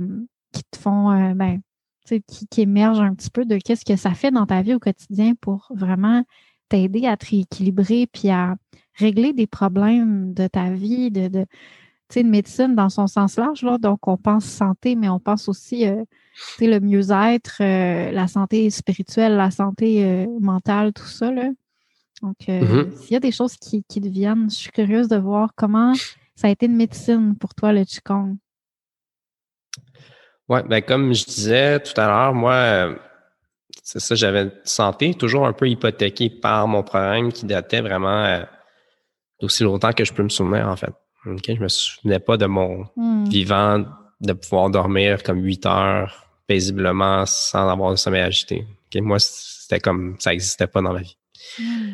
qui 0.53 0.63
te 0.65 0.79
font, 0.79 1.11
euh, 1.13 1.35
ben, 1.35 1.61
tu 2.07 2.17
sais, 2.17 2.23
qui, 2.51 2.61
émergent 2.61 3.03
un 3.03 3.15
petit 3.15 3.31
peu 3.31 3.45
de 3.45 3.57
qu'est-ce 3.59 3.85
que 3.85 3.95
ça 3.95 4.15
fait 4.15 4.33
dans 4.33 4.47
ta 4.47 4.63
vie 4.63 4.75
au 4.75 4.81
quotidien 4.81 5.35
pour 5.41 5.69
vraiment 5.71 6.25
t'aider 6.69 7.07
à 7.07 7.17
te 7.17 7.27
rééquilibrer 7.31 8.09
puis 8.13 8.31
à 8.31 8.57
régler 8.95 9.33
des 9.33 9.47
problèmes 9.47 10.35
de 10.35 10.49
ta 10.49 10.71
vie, 10.71 11.11
de, 11.13 11.29
de 11.29 11.47
tu 12.09 12.15
sais, 12.15 12.25
de 12.25 12.29
médecine 12.29 12.75
dans 12.75 12.91
son 12.91 13.07
sens 13.07 13.37
large, 13.37 13.63
là. 13.63 13.79
Donc, 13.79 14.09
on 14.09 14.17
pense 14.17 14.45
santé, 14.45 14.97
mais 14.97 15.09
on 15.09 15.21
pense 15.21 15.49
aussi, 15.49 15.87
euh, 15.87 16.03
tu 16.57 16.65
sais, 16.65 16.67
le 16.67 16.81
mieux-être, 16.81 17.59
euh, 17.61 18.11
la 18.11 18.27
santé 18.27 18.69
spirituelle, 18.71 19.37
la 19.37 19.53
santé 19.53 20.27
mentale, 20.41 20.93
tout 20.93 21.07
ça, 21.07 21.31
là. 21.31 21.51
Donc, 22.23 22.37
euh, 22.49 22.61
mm-hmm. 22.61 22.97
s'il 22.97 23.13
y 23.13 23.17
a 23.17 23.21
des 23.21 23.33
choses 23.33 23.57
qui, 23.57 23.83
qui 23.83 24.01
deviennent, 24.01 24.49
je 24.49 24.55
suis 24.55 24.71
curieuse 24.71 25.09
de 25.09 25.17
voir 25.17 25.51
comment 25.57 25.93
ça 26.37 26.47
a 26.47 26.51
été 26.51 26.67
une 26.67 26.77
médecine 26.77 27.37
pour 27.37 27.55
toi, 27.55 27.73
le 27.73 27.85
Qigong. 27.85 28.37
Oui, 30.49 30.61
ben 30.69 30.83
comme 30.83 31.13
je 31.15 31.25
disais 31.25 31.81
tout 31.81 31.99
à 32.01 32.07
l'heure, 32.07 32.35
moi, 32.35 32.55
euh, 32.55 32.95
c'est 33.83 34.01
ça, 34.01 34.15
j'avais 34.15 34.43
une 34.43 34.53
santé 34.65 35.15
toujours 35.15 35.47
un 35.47 35.53
peu 35.53 35.69
hypothéquée 35.69 36.31
par 36.31 36.69
mon 36.69 36.83
problème 36.83 37.33
qui 37.33 37.47
datait 37.47 37.81
vraiment 37.81 38.25
euh, 38.25 38.45
d'aussi 39.41 39.65
longtemps 39.65 39.93
que 39.93 40.05
je 40.05 40.13
peux 40.13 40.23
me 40.23 40.29
souvenir, 40.29 40.69
en 40.69 40.77
fait. 40.77 40.93
Okay? 41.27 41.57
Je 41.57 41.61
me 41.61 41.69
souvenais 41.69 42.21
pas 42.21 42.37
de 42.37 42.47
mon 42.47 42.87
hmm. 42.97 43.25
vivant 43.29 43.85
de 44.21 44.33
pouvoir 44.33 44.71
dormir 44.71 45.23
comme 45.23 45.43
huit 45.43 45.67
heures 45.67 46.29
paisiblement 46.47 47.27
sans 47.27 47.69
avoir 47.69 47.91
le 47.91 47.97
sommeil 47.97 48.23
agité. 48.23 48.65
Moi, 48.95 49.19
c'était 49.19 49.81
comme 49.81 50.17
ça 50.19 50.31
n'existait 50.31 50.67
pas 50.67 50.83
dans 50.83 50.93
ma 50.93 51.01
vie. 51.01 51.17
Hmm 51.59 51.93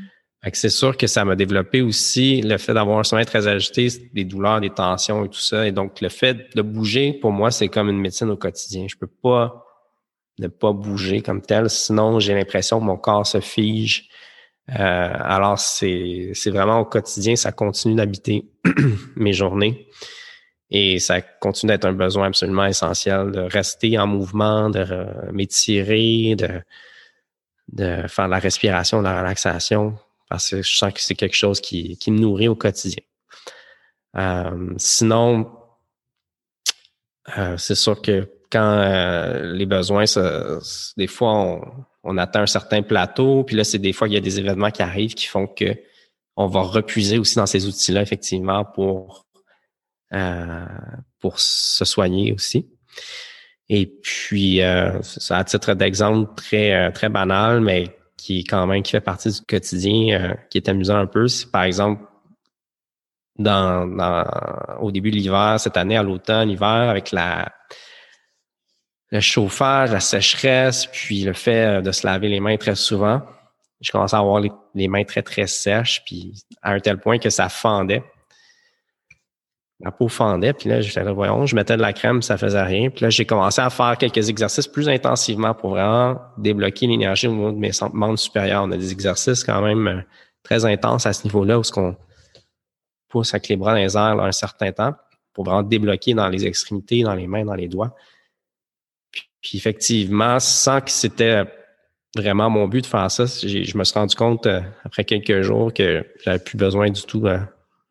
c'est 0.53 0.70
sûr 0.70 0.96
que 0.96 1.07
ça 1.07 1.24
m'a 1.24 1.35
développé 1.35 1.83
aussi 1.83 2.40
le 2.42 2.59
fait 2.59 2.72
d'avoir 2.72 2.98
un 2.98 3.05
sommeil 3.05 3.27
très 3.27 3.48
agité, 3.48 3.88
des 4.14 4.24
douleurs, 4.24 4.61
des 4.61 4.70
tensions 4.70 5.24
et 5.24 5.29
tout 5.29 5.40
ça. 5.40 5.66
Et 5.66 5.72
donc, 5.72 6.01
le 6.01 6.09
fait 6.09 6.55
de 6.55 6.62
bouger, 6.62 7.12
pour 7.12 7.33
moi, 7.33 7.51
c'est 7.51 7.68
comme 7.68 7.88
une 7.88 7.98
médecine 7.98 8.31
au 8.31 8.37
quotidien. 8.37 8.87
Je 8.88 8.96
peux 8.96 9.09
pas 9.09 9.64
ne 10.38 10.46
pas 10.46 10.72
bouger 10.72 11.20
comme 11.20 11.42
tel, 11.42 11.68
sinon 11.68 12.20
j'ai 12.20 12.33
l'impression 12.33 12.79
que 12.79 12.85
mon 12.85 12.96
corps 12.96 13.27
se 13.27 13.40
fige. 13.40 14.09
Euh, 14.70 15.12
alors, 15.18 15.59
c'est, 15.59 16.33
vraiment 16.46 16.81
au 16.81 16.85
quotidien, 16.85 17.35
ça 17.35 17.51
continue 17.51 17.96
d'habiter 17.96 18.48
mes 19.16 19.33
journées. 19.33 19.88
Et 20.70 21.01
ça 21.01 21.20
continue 21.20 21.72
d'être 21.72 21.87
un 21.87 21.94
besoin 21.94 22.29
absolument 22.29 22.66
essentiel 22.66 23.33
de 23.33 23.40
rester 23.40 23.98
en 23.98 24.07
mouvement, 24.07 24.70
de 24.70 24.87
m'étirer, 25.33 26.37
de, 26.37 26.61
de 27.72 28.07
faire 28.07 28.29
la 28.29 28.38
respiration, 28.38 29.01
la 29.01 29.18
relaxation 29.18 29.98
parce 30.29 30.51
que 30.51 30.62
je 30.62 30.77
sens 30.77 30.93
que 30.93 31.01
c'est 31.01 31.14
quelque 31.14 31.37
chose 31.37 31.61
qui, 31.61 31.97
qui, 31.97 32.11
me 32.11 32.19
nourrit 32.19 32.49
au 32.49 32.55
quotidien. 32.55 33.03
Euh, 34.17 34.75
sinon, 34.77 35.51
euh, 37.37 37.57
c'est 37.57 37.75
sûr 37.75 38.01
que 38.01 38.31
quand 38.51 38.79
euh, 38.79 39.53
les 39.53 39.67
besoins, 39.67 40.05
des 40.97 41.07
fois, 41.07 41.35
on, 41.35 41.85
on, 42.05 42.19
atteint 42.19 42.43
un 42.43 42.47
certain 42.47 42.83
plateau, 42.83 43.45
puis 43.45 43.57
là, 43.57 43.64
c'est 43.64 43.79
des 43.79 43.93
fois 43.93 44.07
qu'il 44.09 44.14
y 44.14 44.19
a 44.19 44.23
des 44.23 44.38
événements 44.38 44.71
qui 44.71 44.83
arrivent 44.83 45.14
qui 45.14 45.27
font 45.27 45.47
que 45.47 45.77
on 46.37 46.47
va 46.47 46.62
repuiser 46.62 47.19
aussi 47.19 47.37
dans 47.37 47.47
ces 47.47 47.67
outils-là, 47.67 48.01
effectivement, 48.01 48.64
pour, 48.64 49.27
pour 51.19 51.41
se 51.41 51.85
soigner 51.85 52.33
aussi. 52.33 52.71
Et 53.69 53.87
puis, 53.87 54.62
à 54.62 55.45
titre 55.45 55.75
d'exemple 55.75 56.33
très, 56.37 56.93
très 56.93 57.09
banal, 57.09 57.61
mais 57.61 57.98
qui 58.19 58.41
est 58.41 58.45
quand 58.45 58.67
même 58.67 58.83
qui 58.83 58.93
fait 58.93 59.01
partie 59.01 59.31
du 59.31 59.41
quotidien, 59.41 60.21
euh, 60.21 60.35
qui 60.51 60.59
est 60.59 60.69
amusant 60.69 60.97
un 60.97 61.07
peu. 61.07 61.29
C'est 61.29 61.51
par 61.51 61.63
exemple 61.63 62.03
dans, 63.39 63.87
dans, 63.87 64.27
au 64.81 64.91
début 64.91 65.11
de 65.11 65.17
l'hiver, 65.17 65.57
cette 65.59 65.77
année, 65.79 65.97
à 65.97 66.03
l'automne, 66.03 66.49
l'hiver, 66.49 66.67
avec 66.67 67.13
la 67.13 67.51
le 69.11 69.21
chauffage, 69.21 69.91
la 69.91 70.01
sécheresse, 70.01 70.85
puis 70.85 71.23
le 71.23 71.33
fait 71.33 71.81
de 71.81 71.93
se 71.93 72.07
laver 72.07 72.29
les 72.29 72.41
mains 72.41 72.59
très 72.59 72.75
souvent, 72.75 73.23
je 73.81 73.91
commençais 73.91 74.17
à 74.17 74.19
avoir 74.19 74.41
les, 74.41 74.53
les 74.75 74.87
mains 74.87 75.05
très, 75.05 75.23
très 75.23 75.47
sèches, 75.47 76.03
puis 76.05 76.35
à 76.61 76.73
un 76.73 76.81
tel 76.81 76.99
point 76.99 77.19
que 77.19 77.31
ça 77.31 77.49
fendait 77.49 78.03
ma 79.81 79.93
peau 79.93 80.09
fendait. 80.09 80.53
Puis 80.53 80.69
là, 80.69 80.81
j'étais 80.81 81.05
là, 81.05 81.12
voyons, 81.12 81.47
je 81.47 81.55
mettais 81.55 81.77
de 81.77 81.83
la 81.83 81.93
crème, 81.93 82.23
ça 82.23 82.37
faisait 82.37 82.62
rien. 82.62 82.91
Puis 82.91 83.03
là, 83.03 83.11
j'ai 83.11 83.25
commencé 83.25 83.61
à 83.61 83.71
faire 83.71 83.97
quelques 83.97 84.29
exercices 84.29 84.67
plus 84.67 84.88
intensivement 84.88 85.55
pour 85.55 85.71
vraiment 85.71 86.21
débloquer 86.37 86.87
l'énergie 86.87 87.29
au 87.29 87.33
niveau 87.33 87.53
de 87.53 87.59
mes 87.59 87.71
membres 87.93 88.19
supérieurs. 88.19 88.64
On 88.64 88.73
a 88.73 88.77
des 88.77 88.93
exercices 88.93 89.45
quand 89.45 89.62
même 89.62 89.88
euh, 89.88 90.01
très 90.43 90.64
intenses 90.64 91.07
à 91.07 91.12
ce 91.12 91.25
niveau-là 91.25 91.59
où 91.59 91.62
ce 91.62 91.73
qu'on 91.73 91.97
pousse 93.09 93.33
avec 93.35 93.49
les 93.49 93.57
bras 93.57 93.73
dans 93.73 93.79
les 93.79 93.97
airs 93.97 94.21
un 94.21 94.33
certain 94.33 94.73
temps 94.73 94.95
pour 95.33 95.45
vraiment 95.45 95.62
débloquer 95.62 96.14
dans 96.14 96.29
les 96.29 96.47
extrémités, 96.47 97.03
dans 97.03 97.14
les 97.14 97.27
mains, 97.27 97.45
dans 97.45 97.55
les 97.55 97.69
doigts. 97.69 97.95
Puis, 99.41 99.57
effectivement, 99.57 100.41
sans 100.41 100.81
que 100.81 100.91
c'était 100.91 101.45
vraiment 102.17 102.51
mon 102.51 102.67
but 102.67 102.83
de 102.83 102.87
faire 102.87 103.09
ça, 103.11 103.25
je 103.27 103.79
me 103.79 103.85
suis 103.85 103.95
rendu 103.95 104.17
compte 104.17 104.47
euh, 104.47 104.61
après 104.85 105.05
quelques 105.05 105.43
jours 105.43 105.73
que 105.73 106.05
j'avais 106.25 106.41
plus 106.41 106.57
besoin 106.57 106.91
du 106.91 107.03
tout 107.03 107.27
euh, 107.27 107.38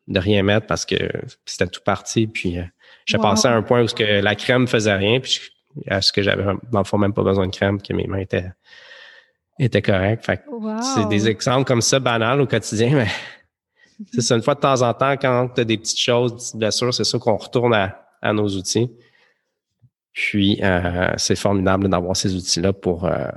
de 0.08 0.18
rien 0.18 0.42
mettre 0.42 0.66
parce 0.66 0.84
que 0.84 0.96
c'était 1.44 1.66
tout 1.66 1.82
parti. 1.84 2.26
Puis 2.26 2.58
euh, 2.58 2.64
j'ai 3.06 3.18
passé 3.18 3.46
à 3.46 3.52
un 3.52 3.62
point 3.62 3.82
où 3.82 3.88
ce 3.88 3.94
que 3.94 4.20
la 4.20 4.34
crème 4.34 4.66
faisait 4.66 4.94
rien, 4.94 5.20
puis 5.20 5.40
à 5.86 6.00
ce 6.00 6.12
que 6.12 6.22
j'avais 6.22 6.44
dans 6.72 6.78
le 6.78 6.84
fond 6.84 6.98
même 6.98 7.12
pas 7.12 7.22
besoin 7.22 7.46
de 7.46 7.54
crème, 7.54 7.80
que 7.80 7.92
mes 7.92 8.06
mains 8.06 8.18
étaient, 8.18 8.50
étaient 9.58 9.82
correctes. 9.82 10.24
Fait 10.24 10.42
c'est 10.94 11.08
des 11.08 11.28
exemples 11.28 11.66
comme 11.66 11.82
ça 11.82 12.00
banals 12.00 12.40
au 12.40 12.46
quotidien, 12.46 12.90
mais 12.94 13.08
c'est 14.12 14.22
ça, 14.22 14.34
une 14.34 14.42
fois 14.42 14.54
de 14.54 14.60
temps 14.60 14.82
en 14.82 14.94
temps, 14.94 15.12
quand 15.12 15.48
tu 15.54 15.60
as 15.60 15.64
des 15.64 15.78
petites 15.78 16.00
choses, 16.00 16.32
des 16.32 16.38
petites 16.38 16.56
blessures, 16.56 16.94
c'est 16.94 17.04
ça 17.04 17.18
qu'on 17.18 17.36
retourne 17.36 17.74
à, 17.74 18.32
nos 18.32 18.48
outils. 18.48 18.90
Puis 20.12 20.58
euh, 20.62 21.12
c'est 21.16 21.36
formidable 21.36 21.88
d'avoir 21.88 22.16
ces 22.16 22.34
outils-là 22.34 22.72
pour, 22.72 23.04
euh, 23.04 23.28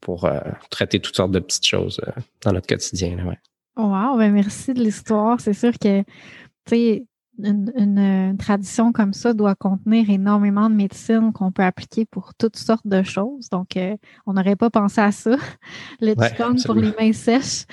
pour 0.00 0.30
traiter 0.70 1.00
toutes 1.00 1.16
sortes 1.16 1.32
de 1.32 1.40
petites 1.40 1.66
choses 1.66 2.00
dans 2.42 2.52
notre 2.52 2.66
quotidien. 2.66 3.18
ouais. 3.26 3.38
Wow, 3.76 4.16
ben 4.16 4.32
merci 4.32 4.72
de 4.72 4.82
l'histoire. 4.82 5.40
C'est 5.40 5.52
sûr 5.52 5.72
que, 5.78 6.02
tu 6.02 6.06
sais, 6.66 7.06
une, 7.42 8.36
tradition 8.38 8.92
comme 8.92 9.12
ça 9.12 9.32
doit 9.32 9.54
contenir 9.54 10.08
énormément 10.10 10.70
de 10.70 10.74
médecine 10.74 11.32
qu'on 11.32 11.50
peut 11.50 11.64
appliquer 11.64 12.04
pour 12.04 12.34
toutes 12.34 12.56
sortes 12.56 12.86
de 12.86 13.02
choses. 13.02 13.48
Donc, 13.48 13.76
euh, 13.76 13.96
on 14.26 14.34
n'aurait 14.34 14.56
pas 14.56 14.70
pensé 14.70 15.00
à 15.00 15.10
ça, 15.10 15.36
le 16.00 16.14
Qigong 16.14 16.62
pour 16.64 16.74
les 16.74 16.92
mains 16.98 17.12
sèches. 17.12 17.64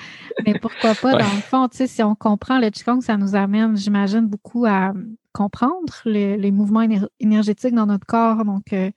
Mais 0.44 0.58
pourquoi 0.58 0.94
pas, 0.94 1.12
dans 1.12 1.18
le 1.18 1.42
fond, 1.42 1.68
tu 1.68 1.78
sais, 1.78 1.86
si 1.86 2.02
on 2.02 2.14
comprend 2.14 2.58
le 2.58 2.70
Qigong, 2.70 3.00
ça 3.00 3.16
nous 3.16 3.36
amène, 3.36 3.76
j'imagine, 3.76 4.26
beaucoup 4.26 4.66
à, 4.66 4.92
comprendre 5.32 5.94
les 6.04 6.50
mouvements 6.50 6.86
énergétiques 7.18 7.74
dans 7.74 7.86
notre 7.86 8.06
corps. 8.06 8.44
Donc, 8.44 8.72
euh, 8.72 8.90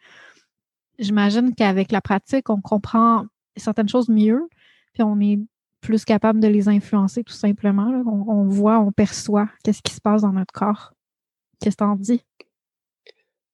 j'imagine 0.99 1.55
qu'avec 1.55 1.91
la 1.91 2.01
pratique, 2.01 2.49
on 2.49 2.59
comprend 2.59 3.25
certaines 3.55 3.87
choses 3.87 4.09
mieux, 4.09 4.47
puis 4.93 5.03
on 5.03 5.19
est 5.21 5.39
plus 5.85 6.03
capable 6.03 6.39
de 6.39 6.47
les 6.47 6.67
influencer 6.67 7.23
tout 7.23 7.33
simplement. 7.33 8.03
On, 8.05 8.47
voit, 8.47 8.79
on 8.79 8.91
perçoit 8.91 9.47
qu'est-ce 9.63 9.81
qui 9.81 9.93
se 9.93 10.01
passe 10.01 10.23
dans 10.23 10.33
notre 10.33 10.51
corps. 10.51 10.93
Qu'est-ce 11.61 11.75
que 11.77 11.83
t'en 11.83 11.95
dis? 11.95 12.23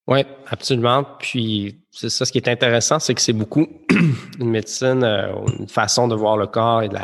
Oui, 0.08 0.24
absolument. 0.48 1.04
Puis 1.20 1.82
c'est 1.92 2.10
ça, 2.10 2.26
ce 2.26 2.32
qui 2.32 2.38
est 2.38 2.48
intéressant, 2.48 3.00
c'est 3.00 3.14
que 3.14 3.22
c'est 3.22 3.34
beaucoup 3.34 3.68
une 4.40 4.50
médecine, 4.50 5.04
euh, 5.04 5.34
une 5.60 5.68
façon 5.68 6.08
de 6.08 6.16
voir 6.16 6.38
le 6.38 6.48
corps 6.48 6.84
et 6.84 6.90
de 6.90 6.98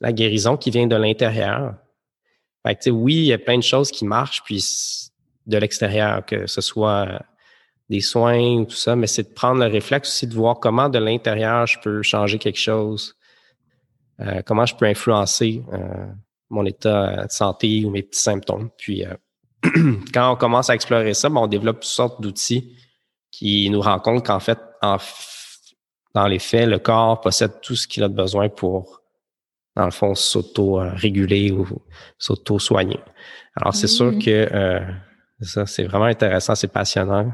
la, 0.00 0.12
guérison 0.12 0.56
qui 0.56 0.70
vient 0.70 0.86
de 0.86 0.96
l'intérieur. 0.96 1.74
Fait 2.66 2.76
que, 2.76 2.90
oui, 2.90 3.14
il 3.14 3.26
y 3.26 3.32
a 3.32 3.38
plein 3.38 3.58
de 3.58 3.62
choses 3.62 3.90
qui 3.90 4.04
marchent, 4.04 4.42
puis 4.42 4.64
de 5.46 5.58
l'extérieur, 5.58 6.24
que 6.24 6.46
ce 6.46 6.60
soit 6.60 7.22
des 7.90 8.00
soins 8.00 8.54
ou 8.56 8.64
tout 8.64 8.76
ça, 8.76 8.96
mais 8.96 9.06
c'est 9.06 9.24
de 9.24 9.34
prendre 9.34 9.60
le 9.60 9.66
réflexe 9.70 10.08
aussi 10.08 10.26
de 10.26 10.34
voir 10.34 10.60
comment 10.60 10.88
de 10.88 10.98
l'intérieur 10.98 11.66
je 11.66 11.78
peux 11.80 12.02
changer 12.02 12.38
quelque 12.38 12.58
chose, 12.58 13.16
euh, 14.20 14.42
comment 14.44 14.66
je 14.66 14.74
peux 14.74 14.86
influencer 14.86 15.62
euh, 15.72 16.06
mon 16.48 16.64
état 16.66 17.26
de 17.26 17.30
santé 17.30 17.84
ou 17.84 17.90
mes 17.90 18.02
petits 18.02 18.20
symptômes? 18.20 18.70
Puis 18.76 19.04
euh, 19.04 19.14
quand 20.14 20.32
on 20.32 20.36
commence 20.36 20.70
à 20.70 20.74
explorer 20.74 21.14
ça, 21.14 21.28
ben, 21.28 21.40
on 21.40 21.46
développe 21.46 21.80
toutes 21.80 21.84
sortes 21.84 22.20
d'outils 22.20 22.76
qui 23.30 23.70
nous 23.70 23.80
rendent 23.80 24.02
compte 24.02 24.26
qu'en 24.26 24.40
fait, 24.40 24.58
en, 24.82 24.96
dans 26.14 26.26
les 26.26 26.38
faits, 26.38 26.68
le 26.68 26.78
corps 26.78 27.20
possède 27.20 27.60
tout 27.60 27.76
ce 27.76 27.86
qu'il 27.86 28.02
a 28.02 28.08
besoin 28.08 28.48
pour, 28.48 29.02
dans 29.76 29.84
le 29.84 29.90
fond, 29.92 30.14
s'auto-réguler 30.14 31.52
ou 31.52 31.66
s'auto-soigner. 32.18 32.98
Alors, 33.54 33.74
c'est 33.74 33.86
sûr 33.86 34.18
que 34.18 34.82
ça, 35.40 35.66
c'est 35.66 35.84
vraiment 35.84 36.06
intéressant, 36.06 36.54
c'est 36.54 36.72
passionnant. 36.72 37.32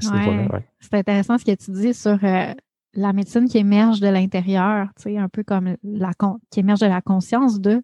C'est 0.00 0.94
intéressant 0.94 1.38
ce 1.38 1.44
que 1.44 1.54
tu 1.54 1.70
dis 1.70 1.94
sur 1.94 2.18
euh, 2.22 2.54
la 2.96 3.12
médecine 3.12 3.48
qui 3.48 3.58
émerge 3.58 4.00
de 4.00 4.08
l'intérieur, 4.08 4.88
tu 4.96 5.04
sais, 5.04 5.18
un 5.18 5.28
peu 5.28 5.42
comme 5.42 5.76
la 5.82 6.12
qui 6.50 6.60
émerge 6.60 6.80
de 6.80 6.86
la 6.86 7.00
conscience 7.00 7.60
de. 7.60 7.82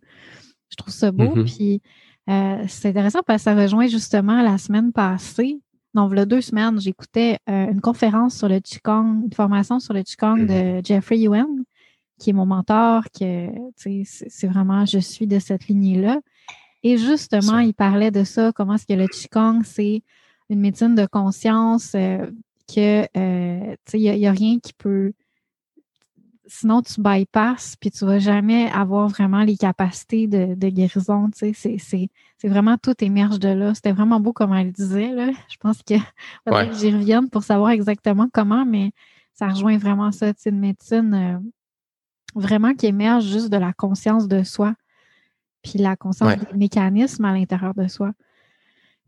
Je 0.71 0.77
trouve 0.77 0.93
ça 0.93 1.11
beau. 1.11 1.25
Mm-hmm. 1.25 1.45
Puis 1.45 1.83
euh, 2.29 2.65
c'est 2.69 2.91
intéressant 2.91 3.21
parce 3.27 3.43
que 3.43 3.51
ça 3.51 3.55
rejoint 3.55 3.87
justement 3.89 4.43
la 4.43 4.59
semaine 4.59 4.93
passée. 4.93 5.61
Y 5.95 6.19
a 6.19 6.25
deux 6.27 6.41
semaines, 6.41 6.81
j'écoutais 6.81 7.39
euh, 7.49 7.73
une 7.73 7.81
conférence 7.81 8.37
sur 8.37 8.49
le 8.49 8.61
Qigong, 8.61 9.25
une 9.25 9.33
formation 9.33 9.81
sur 9.81 9.93
le 9.93 10.05
Qigong 10.05 10.47
de 10.47 10.47
mm-hmm. 10.47 10.87
Jeffrey 10.87 11.19
Yuen, 11.19 11.65
qui 12.21 12.31
est 12.31 12.33
mon 12.33 12.47
mentor, 12.47 13.05
que 13.19 13.49
c'est 13.75 14.47
vraiment, 14.47 14.87
je 14.87 15.01
suis 15.01 15.27
de 15.27 15.41
cette 15.41 15.67
lignée-là. 15.67 16.21
Et 16.85 16.97
justement, 16.97 17.59
il 17.59 17.75
parlait 17.75 18.13
de 18.13 18.23
ça, 18.23 18.53
comment 18.53 18.75
est-ce 18.75 18.87
que 18.87 18.93
le 18.93 19.09
Qigong, 19.09 19.63
c'est 19.65 20.03
une 20.49 20.61
médecine 20.61 20.95
de 20.95 21.07
conscience 21.07 21.93
euh, 21.95 22.31
que 22.75 23.03
euh, 23.17 23.77
il 23.95 24.01
n'y 24.01 24.27
a, 24.27 24.33
rien 24.33 24.59
qui 24.59 24.73
peut. 24.73 25.13
Sinon, 26.47 26.83
tu 26.83 27.01
bypasses, 27.01 27.77
puis 27.77 27.91
tu 27.91 28.05
ne 28.05 28.11
vas 28.11 28.19
jamais 28.19 28.71
avoir 28.71 29.09
vraiment 29.09 29.43
les 29.43 29.57
capacités 29.57 30.27
de, 30.27 30.69
guérison. 30.69 31.31
C'est, 31.33 31.53
c'est, 31.55 32.09
vraiment 32.43 32.77
tout 32.77 32.95
émerge 33.05 33.39
de 33.39 33.49
là. 33.49 33.75
C'était 33.75 33.93
vraiment 33.93 34.19
beau 34.21 34.33
comme 34.33 34.53
elle 34.53 34.73
disait. 34.73 35.13
Là. 35.13 35.31
Je 35.49 35.57
pense 35.59 35.83
que 35.83 35.95
que 36.47 36.79
j'y 36.79 36.93
revienne 36.93 37.31
pour 37.31 37.45
savoir 37.45 37.71
exactement 37.71 38.29
comment, 38.33 38.65
mais 38.65 38.93
ça 39.35 39.49
rejoint 39.49 39.79
vraiment 39.79 40.13
ça. 40.13 40.33
Une 40.47 40.59
médecine 40.59 41.15
euh, 41.15 41.39
vraiment 42.35 42.75
qui 42.75 42.87
émerge 42.87 43.25
juste 43.25 43.51
de 43.51 43.57
la 43.57 43.73
conscience 43.73 44.29
de 44.29 44.43
soi, 44.43 44.75
puis 45.63 45.79
la 45.79 45.97
conscience 45.97 46.37
des 46.37 46.57
mécanismes 46.57 47.25
à 47.25 47.33
l'intérieur 47.33 47.75
de 47.75 47.87
soi. 47.87 48.13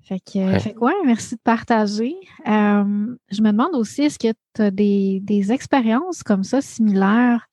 Fait 0.03 0.19
que, 0.19 0.79
ouais. 0.79 0.93
merci 1.05 1.37
de 1.37 1.41
partager. 1.43 2.15
Euh, 2.49 3.17
je 3.31 3.43
me 3.43 3.53
demande 3.53 3.75
aussi, 3.75 4.03
est-ce 4.03 4.19
que 4.19 4.33
tu 4.55 4.62
as 4.62 4.71
des, 4.71 5.53
expériences 5.53 6.23
comme 6.23 6.43
ça 6.43 6.61
similaires? 6.61 7.49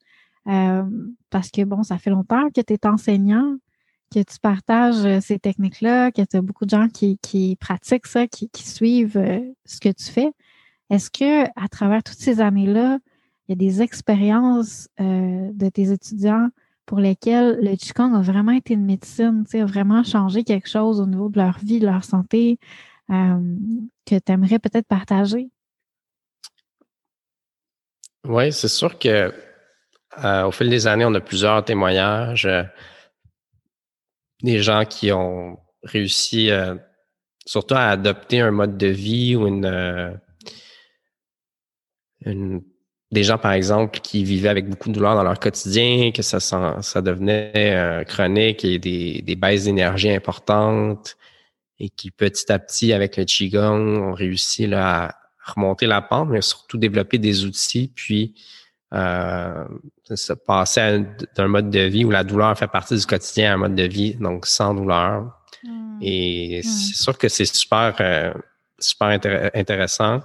Euh, 0.47 0.83
parce 1.29 1.51
que, 1.51 1.63
bon, 1.63 1.83
ça 1.83 1.99
fait 1.99 2.09
longtemps 2.09 2.49
que 2.49 2.61
tu 2.61 2.73
es 2.73 2.87
enseignant, 2.87 3.55
que 4.11 4.19
tu 4.19 4.39
partages 4.41 5.05
euh, 5.05 5.19
ces 5.21 5.37
techniques-là, 5.37 6.11
que 6.11 6.23
tu 6.23 6.37
as 6.37 6.41
beaucoup 6.41 6.65
de 6.65 6.71
gens 6.71 6.87
qui, 6.87 7.55
pratiquent 7.59 8.07
ça, 8.07 8.25
qui, 8.25 8.49
qui 8.49 8.67
suivent 8.67 9.21
ce 9.65 9.79
que 9.79 9.89
tu 9.89 10.05
fais. 10.05 10.31
Est-ce 10.89 11.11
que, 11.11 11.43
à 11.55 11.67
travers 11.69 12.01
toutes 12.01 12.17
ces 12.17 12.41
années-là, 12.41 12.97
il 13.47 13.51
y 13.51 13.53
a 13.53 13.55
des 13.55 13.81
expériences 13.83 14.87
de 14.99 15.69
tes 15.69 15.91
étudiants 15.91 16.49
pour 16.89 16.99
lesquels 16.99 17.59
le 17.61 17.75
Qigong 17.75 18.15
a 18.15 18.21
vraiment 18.21 18.51
été 18.51 18.73
une 18.73 18.83
médecine, 18.83 19.45
a 19.53 19.65
vraiment 19.65 20.03
changé 20.03 20.43
quelque 20.43 20.67
chose 20.67 20.99
au 20.99 21.05
niveau 21.05 21.29
de 21.29 21.37
leur 21.37 21.59
vie, 21.59 21.79
de 21.79 21.85
leur 21.85 22.03
santé, 22.03 22.57
euh, 23.11 23.55
que 24.07 24.15
tu 24.15 24.31
aimerais 24.31 24.57
peut-être 24.57 24.87
partager? 24.87 25.51
Oui, 28.25 28.51
c'est 28.51 28.67
sûr 28.67 28.97
que 28.97 29.31
euh, 30.23 30.43
au 30.45 30.51
fil 30.51 30.67
des 30.67 30.87
années, 30.87 31.05
on 31.05 31.13
a 31.13 31.21
plusieurs 31.21 31.63
témoignages 31.63 32.47
euh, 32.47 32.63
des 34.41 34.59
gens 34.59 34.83
qui 34.83 35.11
ont 35.11 35.59
réussi 35.83 36.49
surtout 37.45 37.75
à 37.75 37.89
adopter 37.89 38.41
un 38.41 38.49
mode 38.49 38.79
de 38.79 38.87
vie 38.87 39.35
ou 39.35 39.45
une, 39.45 40.19
une 42.25 42.63
des 43.11 43.23
gens, 43.23 43.37
par 43.37 43.53
exemple, 43.53 43.99
qui 44.01 44.23
vivaient 44.23 44.49
avec 44.49 44.69
beaucoup 44.69 44.89
de 44.89 44.93
douleur 44.93 45.15
dans 45.15 45.23
leur 45.23 45.39
quotidien, 45.39 46.11
que 46.11 46.21
ça, 46.21 46.39
ça 46.39 47.01
devenait 47.01 47.51
euh, 47.55 48.03
chronique 48.03 48.63
et 48.63 48.77
des, 48.77 49.21
des 49.23 49.35
baisses 49.35 49.63
d'énergie 49.63 50.11
importantes 50.11 51.17
et 51.79 51.89
qui, 51.89 52.11
petit 52.11 52.51
à 52.51 52.59
petit, 52.59 52.93
avec 52.93 53.17
le 53.17 53.23
Qigong, 53.23 53.97
ont 54.09 54.13
réussi 54.13 54.67
là, 54.67 55.05
à 55.05 55.15
remonter 55.55 55.87
la 55.87 56.01
pente, 56.01 56.29
mais 56.29 56.41
surtout 56.41 56.77
développer 56.77 57.17
des 57.17 57.45
outils, 57.45 57.91
puis 57.95 58.35
euh, 58.93 59.65
se 60.13 60.33
passer 60.33 61.05
d'un 61.35 61.47
mode 61.47 61.69
de 61.69 61.81
vie 61.81 62.05
où 62.05 62.11
la 62.11 62.23
douleur 62.23 62.57
fait 62.57 62.67
partie 62.67 62.95
du 62.95 63.05
quotidien 63.05 63.51
à 63.51 63.53
un 63.53 63.57
mode 63.57 63.75
de 63.75 63.83
vie, 63.83 64.15
donc 64.15 64.45
sans 64.45 64.73
douleur. 64.73 65.31
Mmh. 65.63 65.99
Et 66.01 66.59
mmh. 66.59 66.63
c'est 66.63 67.03
sûr 67.03 67.17
que 67.17 67.29
c'est 67.29 67.45
super, 67.45 67.95
euh, 67.99 68.33
super 68.79 69.07
intéressant. 69.53 70.21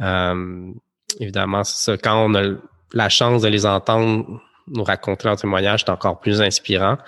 Euh, 0.00 0.72
évidemment, 1.20 1.64
c'est 1.64 1.92
ça. 1.92 1.96
Quand 1.96 2.24
on 2.24 2.34
a 2.34 2.54
la 2.92 3.08
chance 3.08 3.42
de 3.42 3.48
les 3.48 3.66
entendre 3.66 4.40
nous 4.70 4.84
raconter 4.84 5.28
leur 5.28 5.36
témoignage, 5.36 5.80
c'est 5.80 5.90
encore 5.90 6.20
plus 6.20 6.40
inspirant. 6.42 6.98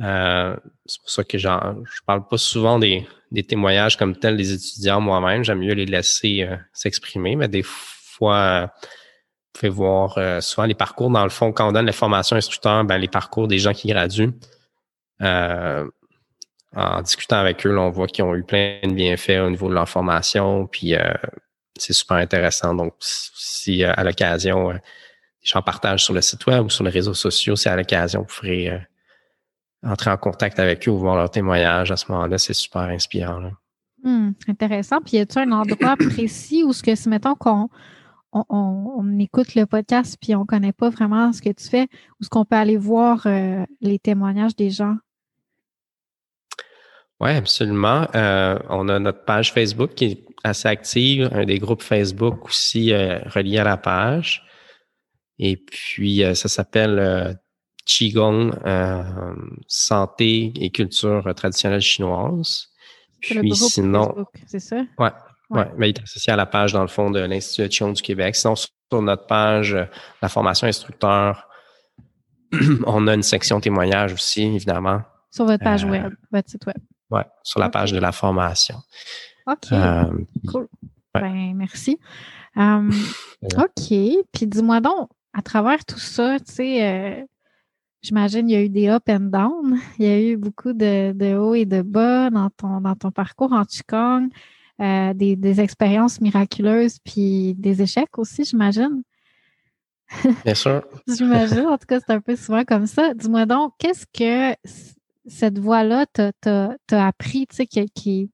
Euh, 0.00 0.56
c'est 0.86 1.00
pour 1.00 1.10
ça 1.10 1.24
que 1.24 1.38
je 1.38 1.48
parle 2.06 2.26
pas 2.26 2.38
souvent 2.38 2.78
des, 2.78 3.06
témoignages 3.48 3.96
comme 3.96 4.16
tels 4.16 4.36
des 4.36 4.52
étudiants 4.52 5.00
moi-même. 5.00 5.44
J'aime 5.44 5.60
mieux 5.60 5.74
les 5.74 5.86
laisser 5.86 6.42
euh, 6.42 6.56
s'exprimer, 6.72 7.36
mais 7.36 7.48
des 7.48 7.62
fois, 7.62 8.62
vous 8.64 9.60
pouvez 9.60 9.70
voir 9.70 10.18
euh, 10.18 10.40
souvent 10.40 10.66
les 10.66 10.74
parcours. 10.74 11.10
Dans 11.10 11.24
le 11.24 11.30
fond, 11.30 11.52
quand 11.52 11.68
on 11.68 11.72
donne 11.72 11.86
les 11.86 11.92
formations 11.92 12.36
instructeurs, 12.36 12.84
ben, 12.84 12.98
les 12.98 13.08
parcours 13.08 13.46
des 13.46 13.58
gens 13.58 13.72
qui 13.72 13.88
graduent. 13.88 14.32
en 15.20 17.02
discutant 17.02 17.36
avec 17.36 17.66
eux, 17.66 17.76
on 17.76 17.90
voit 17.90 18.06
qu'ils 18.06 18.24
ont 18.24 18.34
eu 18.34 18.44
plein 18.44 18.78
de 18.82 18.92
bienfaits 18.92 19.40
au 19.44 19.50
niveau 19.50 19.68
de 19.68 19.74
leur 19.74 19.88
formation, 19.88 20.66
puis 20.66 20.94
c'est 21.80 21.92
super 21.92 22.18
intéressant. 22.18 22.74
Donc, 22.74 22.94
si 23.00 23.84
euh, 23.84 23.92
à 23.96 24.04
l'occasion, 24.04 24.70
euh, 24.70 24.74
les 24.74 24.80
gens 25.42 25.62
partagent 25.62 26.04
sur 26.04 26.14
le 26.14 26.20
site 26.20 26.46
web 26.46 26.66
ou 26.66 26.70
sur 26.70 26.84
les 26.84 26.90
réseaux 26.90 27.14
sociaux, 27.14 27.56
si 27.56 27.68
à 27.68 27.76
l'occasion, 27.76 28.20
vous 28.20 28.26
pourrez 28.26 28.68
euh, 28.68 28.78
entrer 29.82 30.10
en 30.10 30.16
contact 30.16 30.58
avec 30.58 30.86
eux 30.86 30.90
ou 30.90 30.98
voir 30.98 31.16
leur 31.16 31.30
témoignage 31.30 31.90
à 31.90 31.96
ce 31.96 32.10
moment-là, 32.12 32.38
c'est 32.38 32.54
super 32.54 32.82
inspirant. 32.82 33.50
Hmm, 34.02 34.32
intéressant. 34.48 35.00
Puis, 35.00 35.16
y 35.16 35.20
a-t-il 35.20 35.48
un 35.48 35.52
endroit 35.52 35.96
précis 36.10 36.62
où 36.64 36.72
ce 36.72 36.82
que, 36.82 36.94
si 36.94 37.08
mettons 37.08 37.34
qu'on 37.34 37.68
on, 38.32 39.18
écoute 39.18 39.54
le 39.54 39.66
podcast 39.66 40.16
puis 40.20 40.34
on 40.36 40.40
ne 40.40 40.44
connaît 40.44 40.72
pas 40.72 40.88
vraiment 40.88 41.32
ce 41.32 41.42
que 41.42 41.50
tu 41.50 41.68
fais, 41.68 41.88
où 42.20 42.24
ce 42.24 42.28
qu'on 42.28 42.44
peut 42.44 42.56
aller 42.56 42.76
voir 42.76 43.26
les 43.80 43.98
témoignages 43.98 44.54
des 44.54 44.70
gens? 44.70 44.96
Oui, 47.20 47.30
absolument. 47.30 48.06
on 48.14 48.88
a 48.88 48.98
notre 48.98 49.24
page 49.24 49.52
Facebook 49.52 49.94
qui 49.94 50.04
est 50.06 50.24
assez 50.44 50.68
active, 50.68 51.28
un 51.32 51.44
des 51.44 51.58
groupes 51.58 51.82
Facebook 51.82 52.46
aussi 52.46 52.92
euh, 52.92 53.18
relié 53.26 53.58
à 53.58 53.64
la 53.64 53.76
page. 53.76 54.44
Et 55.38 55.56
puis, 55.56 56.22
euh, 56.22 56.34
ça 56.34 56.48
s'appelle 56.48 56.98
euh, 56.98 57.34
Qigong, 57.86 58.52
santé 59.66 60.52
et 60.56 60.70
culture 60.70 61.32
traditionnelle 61.34 61.80
chinoise. 61.80 62.68
Puis 63.20 63.54
sinon, 63.54 64.26
c'est 64.46 64.60
ça? 64.60 64.82
Ouais, 64.98 65.10
ouais. 65.50 65.66
mais 65.76 65.90
il 65.90 65.98
est 65.98 66.02
associé 66.02 66.32
à 66.32 66.36
la 66.36 66.46
page, 66.46 66.72
dans 66.72 66.82
le 66.82 66.88
fond, 66.88 67.10
de 67.10 67.20
l'Institut 67.20 67.68
Qigong 67.68 67.92
du 67.92 68.02
Québec. 68.02 68.36
Sinon, 68.36 68.54
sur 68.54 68.70
notre 69.02 69.26
page, 69.26 69.76
la 70.22 70.28
formation 70.28 70.66
instructeur, 70.66 71.48
on 72.86 73.06
a 73.08 73.14
une 73.14 73.22
section 73.22 73.60
témoignage 73.60 74.12
aussi, 74.12 74.42
évidemment. 74.42 75.02
Sur 75.30 75.46
votre 75.46 75.62
page 75.62 75.84
web, 75.84 76.12
votre 76.32 76.48
site 76.48 76.66
web. 76.66 76.76
Oui, 77.10 77.20
sur 77.42 77.60
la 77.60 77.68
page 77.68 77.92
de 77.92 77.98
la 77.98 78.12
formation. 78.12 78.76
OK. 79.46 79.72
Euh, 79.72 80.04
cool. 80.48 80.68
Ben, 81.14 81.54
merci. 81.54 81.98
Euh, 82.56 82.90
OK. 83.56 83.94
Puis 84.32 84.46
dis-moi 84.48 84.80
donc, 84.80 85.08
à 85.32 85.40
travers 85.40 85.84
tout 85.84 86.00
ça, 86.00 86.40
tu 86.40 86.52
sais, 86.52 86.84
euh, 86.84 87.24
j'imagine 88.02 88.50
il 88.50 88.52
y 88.52 88.56
a 88.56 88.62
eu 88.62 88.68
des 88.68 88.88
up 88.88 89.04
and 89.08 89.30
down. 89.30 89.78
Il 90.00 90.04
y 90.04 90.08
a 90.08 90.20
eu 90.20 90.36
beaucoup 90.36 90.72
de, 90.72 91.12
de 91.12 91.36
hauts 91.36 91.54
et 91.54 91.64
de 91.64 91.80
bas 91.80 92.28
dans 92.28 92.50
ton, 92.50 92.80
dans 92.80 92.96
ton 92.96 93.12
parcours 93.12 93.52
en 93.52 93.64
Qigong, 93.64 94.30
euh, 94.80 95.14
des, 95.14 95.36
des 95.36 95.60
expériences 95.60 96.20
miraculeuses, 96.20 96.98
puis 97.04 97.54
des 97.54 97.80
échecs 97.82 98.18
aussi, 98.18 98.44
j'imagine. 98.44 99.04
Bien 100.44 100.54
sûr. 100.54 100.82
j'imagine. 101.06 101.66
En 101.66 101.78
tout 101.78 101.86
cas, 101.86 102.00
c'est 102.00 102.12
un 102.12 102.20
peu 102.20 102.34
souvent 102.34 102.64
comme 102.64 102.88
ça. 102.88 103.14
Dis-moi 103.14 103.46
donc, 103.46 103.74
qu'est-ce 103.78 104.06
que 104.06 104.56
cette 105.30 105.58
voie-là 105.58 106.06
t'a 106.06 107.06
appris, 107.06 107.46
tu 107.46 107.56
sais, 107.56 107.66
qui, 107.66 108.30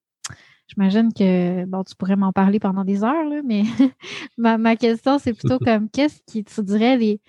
J'imagine 0.69 1.13
que, 1.13 1.65
bon, 1.65 1.85
tu 1.85 1.95
pourrais 1.95 2.17
m'en 2.17 2.33
parler 2.33 2.59
pendant 2.59 2.85
des 2.85 3.05
heures, 3.05 3.25
là, 3.25 3.41
mais 3.45 3.63
ma, 4.37 4.59
ma, 4.59 4.75
question, 4.75 5.19
c'est 5.19 5.33
plutôt 5.33 5.59
comme 5.65 5.89
qu'est-ce 5.89 6.21
qui, 6.27 6.43
tu 6.43 6.63
dirais, 6.63 6.97
les, 6.97 7.21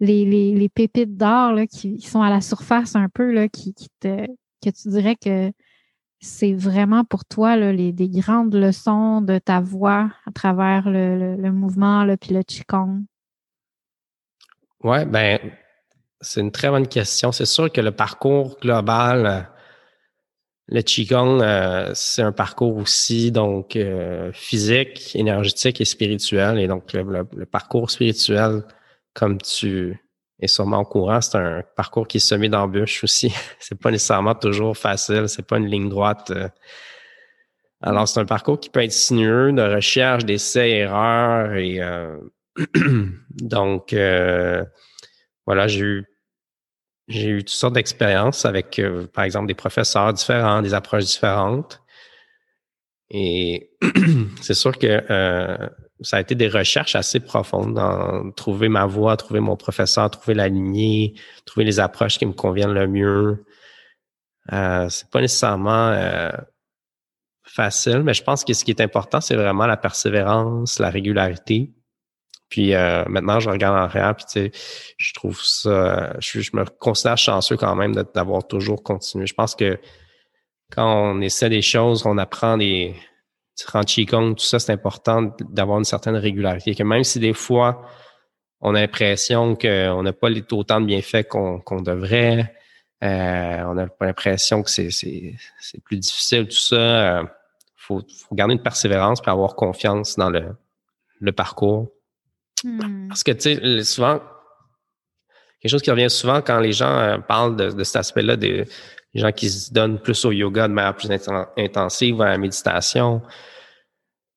les, 0.00 0.24
les, 0.24 0.54
les 0.54 0.68
pépites 0.70 1.16
d'or 1.16 1.58
qui, 1.70 2.00
sont 2.00 2.22
à 2.22 2.30
la 2.30 2.40
surface 2.40 2.96
un 2.96 3.08
peu, 3.10 3.32
là, 3.32 3.48
qui, 3.48 3.74
qui 3.74 3.88
te, 4.00 4.26
que 4.62 4.70
tu 4.70 4.88
dirais 4.88 5.16
que 5.16 5.52
c'est 6.20 6.54
vraiment 6.54 7.04
pour 7.04 7.26
toi 7.26 7.56
là, 7.56 7.72
les, 7.72 7.92
des 7.92 8.08
grandes 8.08 8.54
leçons 8.54 9.20
de 9.20 9.38
ta 9.38 9.60
voix 9.60 10.10
à 10.24 10.32
travers 10.32 10.88
le, 10.88 11.36
le, 11.36 11.52
mouvement 11.52 12.04
là, 12.04 12.16
puis 12.16 12.32
le 12.34 12.42
Qigong? 12.42 13.04
Oui, 14.82 15.04
ben 15.04 15.38
c'est 16.20 16.40
une 16.40 16.52
très 16.52 16.70
bonne 16.70 16.88
question. 16.88 17.32
C'est 17.32 17.46
sûr 17.46 17.70
que 17.70 17.80
le 17.80 17.92
parcours 17.92 18.58
global, 18.60 19.26
euh, 19.26 19.40
le 20.68 20.82
Qigong, 20.82 21.40
euh, 21.42 21.92
c'est 21.94 22.22
un 22.22 22.32
parcours 22.32 22.76
aussi 22.76 23.30
donc 23.30 23.76
euh, 23.76 24.32
physique, 24.32 25.14
énergétique 25.14 25.80
et 25.80 25.84
spirituel. 25.84 26.58
Et 26.58 26.66
donc, 26.66 26.92
le, 26.92 27.24
parcours 27.46 27.90
spirituel, 27.90 28.64
comme 29.14 29.40
tu 29.40 29.98
es 30.40 30.48
sûrement 30.48 30.80
au 30.80 30.84
courant, 30.84 31.20
c'est 31.20 31.38
un 31.38 31.62
parcours 31.76 32.08
qui 32.08 32.16
est 32.16 32.20
semé 32.20 32.48
d'embûches 32.48 33.04
aussi. 33.04 33.32
c'est 33.60 33.80
pas 33.80 33.90
nécessairement 33.90 34.34
toujours 34.34 34.76
facile, 34.76 35.28
c'est 35.28 35.46
pas 35.46 35.58
une 35.58 35.66
ligne 35.66 35.88
droite. 35.88 36.32
Alors, 37.82 38.08
c'est 38.08 38.20
un 38.20 38.24
parcours 38.24 38.58
qui 38.58 38.70
peut 38.70 38.82
être 38.82 38.92
sinueux, 38.92 39.52
de 39.52 39.62
recherche, 39.62 40.24
d'essais, 40.24 40.70
erreurs. 40.70 41.54
Et 41.54 41.80
donc, 43.30 43.94
voilà, 45.46 45.68
j'ai 45.68 45.80
eu 45.80 46.06
j'ai 47.08 47.28
eu 47.28 47.38
toutes 47.38 47.50
sortes 47.50 47.74
d'expériences 47.74 48.44
avec, 48.44 48.80
euh, 48.80 49.06
par 49.06 49.24
exemple, 49.24 49.46
des 49.46 49.54
professeurs 49.54 50.12
différents, 50.12 50.60
des 50.60 50.74
approches 50.74 51.04
différentes. 51.04 51.80
Et 53.10 53.70
c'est 54.42 54.54
sûr 54.54 54.76
que 54.76 55.04
euh, 55.10 55.68
ça 56.00 56.16
a 56.16 56.20
été 56.20 56.34
des 56.34 56.48
recherches 56.48 56.96
assez 56.96 57.20
profondes 57.20 57.74
dans 57.74 58.30
trouver 58.32 58.68
ma 58.68 58.86
voie, 58.86 59.16
trouver 59.16 59.40
mon 59.40 59.56
professeur, 59.56 60.10
trouver 60.10 60.34
la 60.34 60.48
lignée, 60.48 61.14
trouver 61.44 61.64
les 61.64 61.80
approches 61.80 62.18
qui 62.18 62.26
me 62.26 62.32
conviennent 62.32 62.74
le 62.74 62.88
mieux. 62.88 63.44
Euh, 64.52 64.88
c'est 64.88 65.08
pas 65.10 65.20
nécessairement 65.20 65.88
euh, 65.90 66.30
facile, 67.44 68.02
mais 68.02 68.14
je 68.14 68.22
pense 68.22 68.44
que 68.44 68.52
ce 68.52 68.64
qui 68.64 68.72
est 68.72 68.80
important, 68.80 69.20
c'est 69.20 69.36
vraiment 69.36 69.66
la 69.66 69.76
persévérance, 69.76 70.78
la 70.78 70.90
régularité. 70.90 71.72
Puis 72.48 72.74
euh, 72.74 73.04
maintenant, 73.08 73.40
je 73.40 73.50
regarde 73.50 73.76
en 73.76 73.82
arrière, 73.82 74.14
puis 74.14 74.24
tu 74.26 74.32
sais, 74.32 74.50
je 74.98 75.12
trouve 75.14 75.40
ça, 75.42 76.14
je, 76.20 76.38
me 76.54 76.64
considère 76.64 77.18
chanceux 77.18 77.56
quand 77.56 77.74
même 77.74 77.94
d'avoir 78.14 78.46
toujours 78.46 78.82
continué. 78.82 79.26
Je 79.26 79.34
pense 79.34 79.54
que 79.54 79.78
quand 80.70 80.86
on 80.86 81.20
essaie 81.20 81.48
des 81.48 81.62
choses, 81.62 82.06
on 82.06 82.18
apprend 82.18 82.56
des 82.56 82.94
Qigong, 83.86 84.34
tout 84.34 84.44
ça, 84.44 84.58
c'est 84.58 84.72
important 84.72 85.34
d'avoir 85.40 85.78
une 85.78 85.84
certaine 85.84 86.16
régularité. 86.16 86.74
Que 86.74 86.82
même 86.82 87.04
si 87.04 87.18
des 87.18 87.32
fois, 87.32 87.82
on 88.60 88.74
a 88.74 88.80
l'impression 88.80 89.56
qu'on 89.56 90.02
n'a 90.02 90.12
pas 90.12 90.28
autant 90.52 90.80
de 90.80 90.86
bienfaits 90.86 91.26
qu'on 91.28 91.82
devrait, 91.82 92.54
euh, 93.04 93.62
on 93.66 93.76
a 93.76 93.86
l'impression 94.00 94.62
que 94.62 94.70
c'est 94.70 95.34
plus 95.84 95.98
difficile, 95.98 96.46
tout 96.46 96.56
ça. 96.56 96.76
Il 96.76 97.24
euh, 97.24 97.26
faut, 97.76 98.00
faut, 98.28 98.34
garder 98.34 98.54
une 98.54 98.62
persévérance 98.62 99.20
pour 99.20 99.32
avoir 99.32 99.54
confiance 99.54 100.16
dans 100.16 100.30
le, 100.30 100.56
le 101.20 101.32
parcours. 101.32 101.90
Hmm. 102.64 103.08
Parce 103.08 103.22
que, 103.22 103.32
tu 103.32 103.40
sais, 103.40 103.84
souvent, 103.84 104.20
quelque 105.60 105.70
chose 105.70 105.82
qui 105.82 105.90
revient 105.90 106.10
souvent 106.10 106.40
quand 106.42 106.60
les 106.60 106.72
gens 106.72 106.98
euh, 106.98 107.18
parlent 107.18 107.56
de, 107.56 107.84
cet 107.84 107.96
aspect-là, 107.96 108.36
des 108.36 108.66
gens 109.14 109.32
qui 109.32 109.50
se 109.50 109.72
donnent 109.72 110.00
plus 110.00 110.24
au 110.24 110.32
yoga 110.32 110.68
de 110.68 110.72
manière 110.72 110.94
plus 110.94 111.10
intensive, 111.10 112.20
à 112.20 112.30
la 112.30 112.38
méditation 112.38 113.22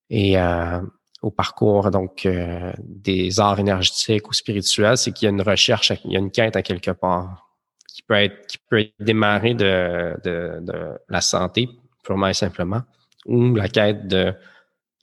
et 0.09 0.39
euh, 0.39 0.81
au 1.21 1.31
parcours 1.31 1.91
donc 1.91 2.25
euh, 2.25 2.73
des 2.79 3.39
arts 3.39 3.59
énergétiques 3.59 4.27
ou 4.29 4.33
spirituels, 4.33 4.97
c'est 4.97 5.11
qu'il 5.11 5.25
y 5.25 5.27
a 5.27 5.31
une 5.31 5.41
recherche, 5.41 5.91
il 6.05 6.11
y 6.11 6.15
a 6.15 6.19
une 6.19 6.31
quête 6.31 6.55
à 6.55 6.61
quelque 6.61 6.91
part 6.91 7.49
qui 7.87 8.01
peut 8.03 8.15
être 8.15 8.47
qui 8.47 8.57
peut 8.57 8.85
démarrée 8.99 9.53
de, 9.53 10.15
de, 10.23 10.59
de 10.61 10.97
la 11.09 11.21
santé 11.21 11.69
purement 12.03 12.27
et 12.27 12.33
simplement, 12.33 12.81
ou 13.25 13.53
la 13.55 13.67
quête 13.67 14.07
de 14.07 14.33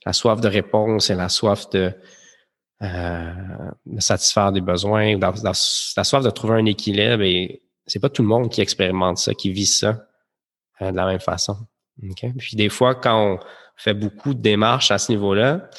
la 0.05 0.13
soif 0.13 0.41
de 0.41 0.47
réponse 0.47 1.09
et 1.09 1.15
la 1.15 1.29
soif 1.29 1.69
de 1.69 1.93
euh, 2.83 3.33
de 3.85 3.99
satisfaire 3.99 4.51
des 4.51 4.61
besoins, 4.61 5.15
ou 5.15 5.19
la, 5.19 5.53
soif 5.53 6.23
de 6.23 6.29
trouver 6.29 6.55
un 6.55 6.65
équilibre. 6.65 7.23
Et 7.23 7.61
c'est 7.85 7.99
pas 7.99 8.09
tout 8.09 8.21
le 8.21 8.27
monde 8.27 8.49
qui 8.49 8.61
expérimente 8.61 9.17
ça, 9.17 9.33
qui 9.33 9.51
vit 9.51 9.65
ça 9.65 10.05
euh, 10.81 10.91
de 10.91 10.95
la 10.95 11.05
même 11.05 11.19
façon. 11.19 11.57
Puis 11.99 12.55
des 12.55 12.69
fois, 12.69 12.95
quand 12.95 13.19
on 13.19 13.39
fait 13.75 13.93
beaucoup 13.93 14.33
de 14.33 14.41
démarches 14.41 14.91
à 14.91 14.97
ce 14.97 15.11
niveau-là, 15.11 15.69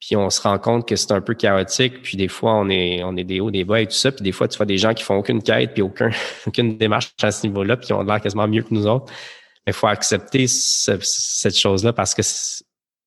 puis 0.00 0.16
on 0.16 0.30
se 0.30 0.40
rend 0.40 0.58
compte 0.58 0.86
que 0.86 0.96
c'est 0.96 1.12
un 1.12 1.20
peu 1.20 1.34
chaotique, 1.34 2.02
puis 2.02 2.16
des 2.16 2.28
fois 2.28 2.54
on 2.54 2.68
est 2.68 3.02
on 3.02 3.16
est 3.16 3.24
des 3.24 3.40
hauts, 3.40 3.50
des 3.50 3.64
bas 3.64 3.80
et 3.80 3.86
tout 3.86 3.94
ça, 3.94 4.12
puis 4.12 4.22
des 4.22 4.32
fois 4.32 4.46
tu 4.46 4.56
vois 4.56 4.66
des 4.66 4.78
gens 4.78 4.94
qui 4.94 5.02
font 5.02 5.16
aucune 5.16 5.42
quête 5.42 5.72
puis 5.72 5.82
aucun 5.82 6.10
aucune 6.46 6.78
démarche 6.78 7.14
à 7.22 7.32
ce 7.32 7.46
niveau-là, 7.46 7.76
puis 7.76 7.86
qui 7.86 7.92
ont 7.92 8.02
l'air 8.02 8.20
quasiment 8.20 8.46
mieux 8.46 8.62
que 8.62 8.72
nous 8.72 8.86
autres. 8.86 9.12
Mais 9.66 9.72
il 9.72 9.72
faut 9.72 9.88
accepter 9.88 10.46
cette 10.46 11.56
chose-là 11.56 11.92
parce 11.92 12.14
que 12.14 12.22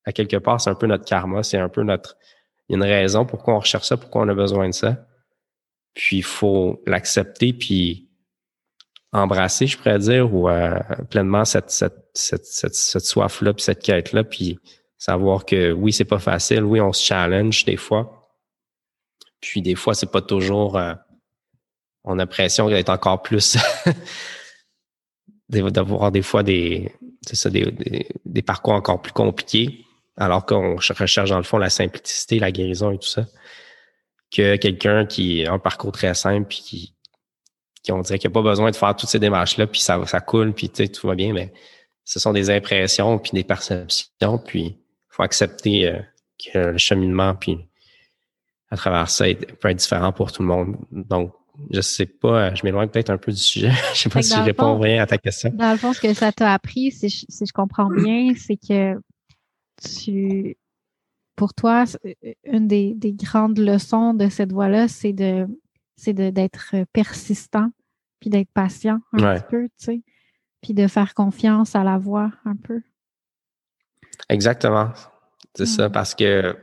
à 0.06 0.12
quelque 0.12 0.38
part 0.38 0.60
c'est 0.60 0.70
un 0.70 0.76
peu 0.76 0.88
notre 0.88 1.06
karma, 1.06 1.44
c'est 1.44 1.58
un 1.58 1.70
peu 1.70 1.84
notre 1.84 2.17
il 2.72 2.80
y 2.80 2.82
a 2.82 2.86
une 2.86 2.90
raison 2.90 3.26
pourquoi 3.26 3.56
on 3.56 3.60
recherche 3.60 3.88
ça, 3.88 3.98
pourquoi 3.98 4.22
on 4.22 4.30
a 4.30 4.34
besoin 4.34 4.70
de 4.70 4.74
ça. 4.74 5.06
Puis 5.94 6.18
il 6.18 6.24
faut 6.24 6.82
l'accepter 6.86 7.52
puis 7.52 8.10
embrasser, 9.12 9.68
je 9.68 9.78
pourrais 9.78 10.00
dire, 10.00 10.34
ou 10.34 10.48
euh, 10.48 10.80
pleinement 11.10 11.44
cette, 11.44 11.70
cette, 11.70 12.08
cette, 12.14 12.46
cette, 12.46 13.04
soif-là, 13.04 13.54
puis 13.54 13.62
cette 13.62 13.84
quête-là, 13.84 14.24
puis 14.24 14.58
savoir 14.98 15.46
que 15.46 15.74
oui, 15.74 15.92
c'est 15.92 16.06
pas 16.06 16.20
facile, 16.20 16.64
oui, 16.64 16.80
on 16.80 16.94
se 16.94 17.04
challenge 17.04 17.66
des 17.66 17.76
fois. 17.76 18.32
Puis 19.42 19.62
des 19.62 19.76
fois, 19.76 19.94
c'est 19.94 20.10
pas 20.10 20.22
toujours 20.22 20.78
euh, 20.78 20.94
on 22.06 22.14
a 22.14 22.16
l'impression 22.24 22.70
d'être 22.70 22.88
encore 22.88 23.22
plus 23.22 23.58
d'avoir 25.50 26.10
des 26.14 26.22
fois 26.22 26.42
des, 26.42 26.90
ça, 27.34 27.50
des, 27.50 28.08
des, 28.26 28.42
parcours 28.42 28.76
encore 28.76 29.02
plus 29.02 29.12
compliqués 29.12 29.86
alors 30.17 30.45
qu'on 30.45 30.76
recherche 30.76 31.30
dans 31.30 31.38
le 31.38 31.43
fond 31.43 31.58
la 31.58 31.69
simplicité, 31.69 32.39
la 32.39 32.52
guérison 32.52 32.91
et 32.91 32.97
tout 32.97 33.08
ça, 33.08 33.26
que 34.32 34.56
quelqu'un 34.56 35.06
qui 35.06 35.45
a 35.45 35.54
un 35.54 35.60
parcours 35.60 35.91
très 35.91 36.13
simple 36.13 36.47
puis 36.47 36.62
qui, 36.63 36.95
qui 37.84 37.91
on 37.91 38.02
dirait 38.02 38.19
qu'il 38.19 38.30
n'a 38.30 38.34
pas 38.34 38.41
besoin 38.41 38.71
de 38.71 38.76
faire 38.76 38.95
toutes 38.95 39.10
ces 39.10 39.19
démarches-là, 39.19 39.67
puis 39.67 39.82
ça, 39.82 40.04
ça 40.06 40.21
coule, 40.21 40.54
puis 40.54 40.69
tout 40.69 41.08
va 41.08 41.15
bien, 41.15 41.34
mais 41.34 41.54
ce 42.04 42.19
sont 42.19 42.34
des 42.34 42.50
impressions 42.50 43.17
puis 43.19 43.32
des 43.34 43.43
perceptions, 43.43 44.38
puis 44.38 44.62
il 44.62 44.78
faut 45.10 45.24
accepter 45.24 45.88
euh, 45.88 46.00
que 46.54 46.60
le 46.60 46.78
cheminement, 46.78 47.36
puis 47.36 47.58
à 48.69 48.78
travers 48.78 49.10
ça, 49.10 49.26
peut 49.60 49.69
être 49.69 49.78
différent 49.78 50.13
pour 50.13 50.32
tout 50.32 50.41
le 50.41 50.47
monde. 50.47 50.78
Donc, 50.91 51.34
je 51.69 51.82
sais 51.82 52.06
pas, 52.06 52.56
je 52.56 52.63
m'éloigne 52.63 52.88
peut-être 52.88 53.10
un 53.10 53.17
peu 53.17 53.32
du 53.32 53.38
sujet. 53.38 53.71
je 53.93 54.00
sais 54.00 54.10
pas 54.10 54.21
si 54.21 54.34
je 54.34 54.41
réponds 54.41 54.80
bien 54.80 55.02
à 55.02 55.06
ta 55.06 55.17
question. 55.17 55.52
Dans 55.54 55.71
le 55.71 55.78
fond, 55.78 55.93
ce 55.93 56.00
que 56.00 56.13
ça 56.13 56.32
t'a 56.32 56.54
appris, 56.54 56.91
si 56.91 57.10
je 57.10 57.52
comprends 57.54 57.89
bien, 57.89 58.34
c'est 58.36 58.56
que 58.56 58.95
tu, 59.82 60.58
pour 61.36 61.54
toi, 61.54 61.86
une 62.44 62.67
des, 62.67 62.96
grandes 63.13 63.60
leçons 63.60 64.13
de 64.13 64.30
cette 64.30 64.52
voie-là, 64.52 64.88
c'est 64.88 65.13
de, 65.13 65.48
c'est 65.96 66.13
d'être 66.13 66.76
persistant, 66.94 67.72
puis 68.20 68.30
d'être 68.30 68.52
patient 68.54 69.00
un 69.13 69.36
petit 69.36 69.46
peu, 69.50 69.63
tu 69.80 69.86
sais, 69.86 70.02
puis 70.62 70.74
de 70.74 70.88
faire 70.88 71.13
confiance 71.13 71.76
à 71.76 71.84
la 71.84 71.98
voix 71.98 72.32
un 72.46 72.56
peu. 72.56 72.82
Exactement. 74.30 74.91
C'est 75.56 75.65
ça, 75.65 75.89
parce 75.89 76.15
que 76.15 76.56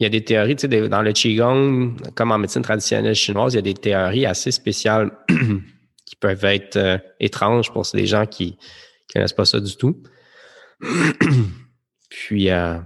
il 0.00 0.02
y 0.02 0.06
a 0.06 0.10
des 0.10 0.24
théories, 0.24 0.56
tu 0.56 0.68
sais, 0.68 0.88
dans 0.88 1.02
le 1.02 1.12
Qigong, 1.12 1.96
comme 2.14 2.32
en 2.32 2.38
médecine 2.38 2.62
traditionnelle 2.62 3.14
chinoise, 3.14 3.52
il 3.54 3.56
y 3.56 3.58
a 3.58 3.62
des 3.62 3.74
théories 3.74 4.26
assez 4.26 4.50
spéciales 4.50 5.12
qui 6.04 6.16
peuvent 6.16 6.44
être 6.44 6.76
euh, 6.76 6.98
étranges 7.20 7.72
pour 7.72 7.84
des 7.94 8.06
gens 8.06 8.26
qui 8.26 8.58
ne 9.08 9.12
connaissent 9.12 9.32
pas 9.32 9.44
ça 9.44 9.60
du 9.60 9.76
tout. 9.76 10.02
Puis, 12.14 12.48
euh, 12.50 12.78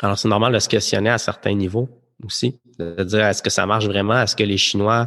alors 0.00 0.18
c'est 0.18 0.28
normal 0.28 0.52
de 0.52 0.58
se 0.58 0.68
questionner 0.68 1.10
à 1.10 1.18
certains 1.18 1.54
niveaux 1.54 1.88
aussi, 2.24 2.60
de 2.78 3.04
dire 3.04 3.24
est-ce 3.26 3.42
que 3.42 3.50
ça 3.50 3.64
marche 3.64 3.86
vraiment? 3.86 4.20
Est-ce 4.20 4.34
que 4.34 4.42
les 4.42 4.58
Chinois 4.58 5.06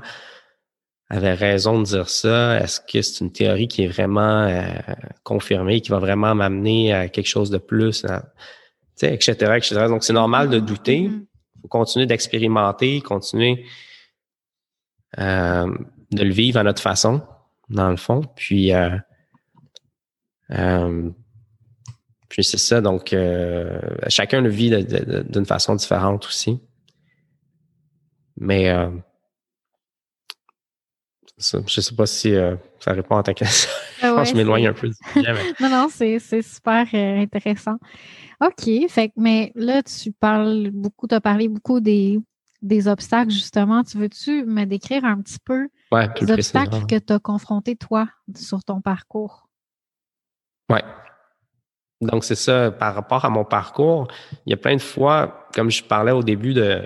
avaient 1.10 1.34
raison 1.34 1.79
de 1.79 1.86
dire 1.86 2.08
ça? 2.08 2.58
Est-ce 2.60 2.79
que 2.79 3.01
c'est 3.01 3.23
une 3.23 3.34
théorie 3.34 3.67
qui 3.67 3.84
est 3.84 3.88
vraiment 3.88 4.43
euh, 4.43 4.63
confirmée, 5.23 5.81
qui 5.81 5.91
va 5.91 5.99
vraiment 5.99 6.34
m'amener 6.36 6.93
à 6.93 7.10
quelque 7.10 7.27
chose 7.27 7.49
de 7.49 7.58
plus? 7.58 8.05
Sais, 8.95 9.13
etc., 9.13 9.34
etc. 9.58 9.88
Donc, 9.89 10.05
c'est 10.05 10.13
normal 10.13 10.49
de 10.49 10.60
douter. 10.60 10.99
Il 10.99 11.10
mm-hmm. 11.10 11.25
faut 11.63 11.67
continuer 11.67 12.05
d'expérimenter, 12.05 13.01
continuer 13.01 13.65
euh, 15.19 15.77
de 16.12 16.23
le 16.23 16.34
vivre 16.34 16.60
à 16.60 16.63
notre 16.63 16.81
façon, 16.81 17.21
dans 17.69 17.89
le 17.89 17.97
fond. 17.97 18.21
Puis, 18.38 18.73
euh, 18.73 18.97
euh, 20.51 21.10
puis 22.36 22.43
c'est 22.43 22.58
ça, 22.58 22.82
donc 22.82 23.13
euh, 23.13 23.80
chacun 24.10 24.41
le 24.41 24.50
vit 24.50 24.69
d'une 25.30 25.45
façon 25.45 25.74
différente 25.74 26.26
aussi. 26.26 26.60
Mais 28.36 28.65
je 31.38 31.58
ne 31.60 31.67
sais 31.67 31.95
pas 31.95 32.06
si 32.06 32.36
ça 32.82 32.91
répond 32.91 33.15
à 33.15 33.24
ta 33.24 33.34
question. 33.34 33.71
Ah 34.02 34.10
je 34.10 34.13
pense 34.15 34.24
que 34.24 34.32
je 34.32 34.36
m'éloigne 34.36 34.67
un 34.67 34.74
peu 34.74 34.89
du 34.89 34.95
sujet. 35.13 35.34
non, 35.62 35.69
non, 35.69 35.88
c'est 35.89 36.19
super 36.41 36.86
intéressant. 36.93 37.78
OK. 38.41 38.69
Fait, 38.89 39.13
mais 39.15 39.54
là, 39.56 39.82
tu 39.82 40.12
parles 40.12 40.71
beaucoup, 40.74 41.08
tu 41.08 41.15
as 41.15 41.21
parlé 41.21 41.48
beaucoup 41.48 41.80
des, 41.80 42.19
des 42.62 42.89
obstacles, 42.89 43.32
justement. 43.32 43.82
Tu 43.86 43.98
veux-tu 43.98 44.43
me 44.43 44.65
décrire 44.65 45.06
un 45.06 45.21
petit 45.21 45.39
peu 45.39 45.69
les 46.19 46.32
obstacles 46.32 46.86
que 46.86 47.00
tu 47.00 47.13
as 47.13 47.19
confrontés, 47.19 47.78
toi, 47.78 48.10
sur 48.36 48.62
ton 48.62 48.82
parcours? 48.82 49.48
Oui. 50.69 50.80
Donc, 52.05 52.23
c'est 52.23 52.35
ça. 52.35 52.71
Par 52.71 52.95
rapport 52.95 53.25
à 53.25 53.29
mon 53.29 53.45
parcours, 53.45 54.07
il 54.45 54.51
y 54.51 54.53
a 54.53 54.57
plein 54.57 54.75
de 54.75 54.81
fois, 54.81 55.47
comme 55.53 55.71
je 55.71 55.83
parlais 55.83 56.11
au 56.11 56.23
début 56.23 56.53
de 56.53 56.81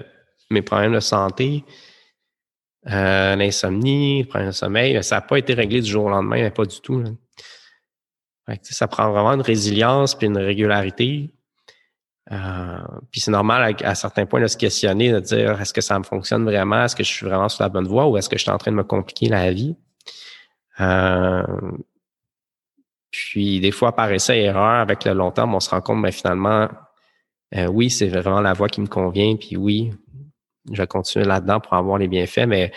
mes 0.49 0.62
problèmes 0.62 0.93
de 0.93 0.99
santé, 0.99 1.63
euh, 2.88 3.36
l'insomnie, 3.36 4.23
le 4.23 4.27
problème 4.27 4.49
de 4.49 4.55
sommeil, 4.55 5.03
ça 5.03 5.15
n'a 5.15 5.21
pas 5.21 5.38
été 5.38 5.53
réglé 5.53 5.82
du 5.82 5.89
jour 5.89 6.05
au 6.05 6.10
lendemain, 6.10 6.41
mais 6.41 6.51
pas 6.51 6.65
du 6.65 6.79
tout. 6.82 7.03
ça 8.63 8.88
prend 8.88 9.12
vraiment 9.12 9.34
une 9.34 9.41
résilience 9.41 10.15
puis 10.15 10.27
une 10.27 10.38
régularité. 10.38 11.34
Euh, 12.32 12.77
puis 13.12 13.21
c'est 13.21 13.32
normal 13.32 13.75
à, 13.84 13.95
certains 13.95 14.25
points 14.25 14.41
de 14.41 14.47
se 14.47 14.58
questionner, 14.58 15.12
de 15.12 15.19
dire 15.19 15.60
est-ce 15.60 15.73
que 15.73 15.82
ça 15.82 15.97
me 15.97 16.03
fonctionne 16.03 16.45
vraiment, 16.45 16.84
est-ce 16.84 16.95
que 16.95 17.03
je 17.03 17.10
suis 17.10 17.25
vraiment 17.25 17.49
sur 17.49 17.63
la 17.63 17.69
bonne 17.69 17.88
voie 17.88 18.08
ou 18.08 18.17
est-ce 18.17 18.29
que 18.29 18.38
je 18.38 18.43
suis 18.43 18.51
en 18.51 18.58
train 18.58 18.71
de 18.71 18.77
me 18.77 18.84
compliquer 18.84 19.29
la 19.29 19.51
vie? 19.51 19.75
Euh, 20.79 21.43
puis 23.12 23.60
des 23.60 23.72
fois, 23.72 23.95
par 23.95 24.12
essai 24.12 24.39
erreur, 24.39 24.80
avec 24.80 25.06
le 25.06 25.13
long 25.13 25.32
terme, 25.32 25.56
on 25.56 25.60
se 25.60 25.69
rend 25.69 25.82
compte, 25.82 25.98
mais 25.98 26.10
ben, 26.10 26.13
finalement, 26.13 26.69
euh, 27.56 27.67
oui, 27.67 27.89
c'est 27.89 28.08
vraiment 28.08 28.41
la 28.41 28.54
voie 28.54 28.69
qui 28.69 28.82
me 28.82 28.88
convient, 28.88 29.36
puis 29.36 29.58
oui, 29.58 29.91
je 30.72 30.78
vais 30.82 30.88
continuer 30.88 31.26
là-dedans 31.26 31.60
pour 31.60 31.74
avoir 31.74 31.98
les 31.98 32.08
bienfaits, 32.08 32.45
mais 32.48 32.72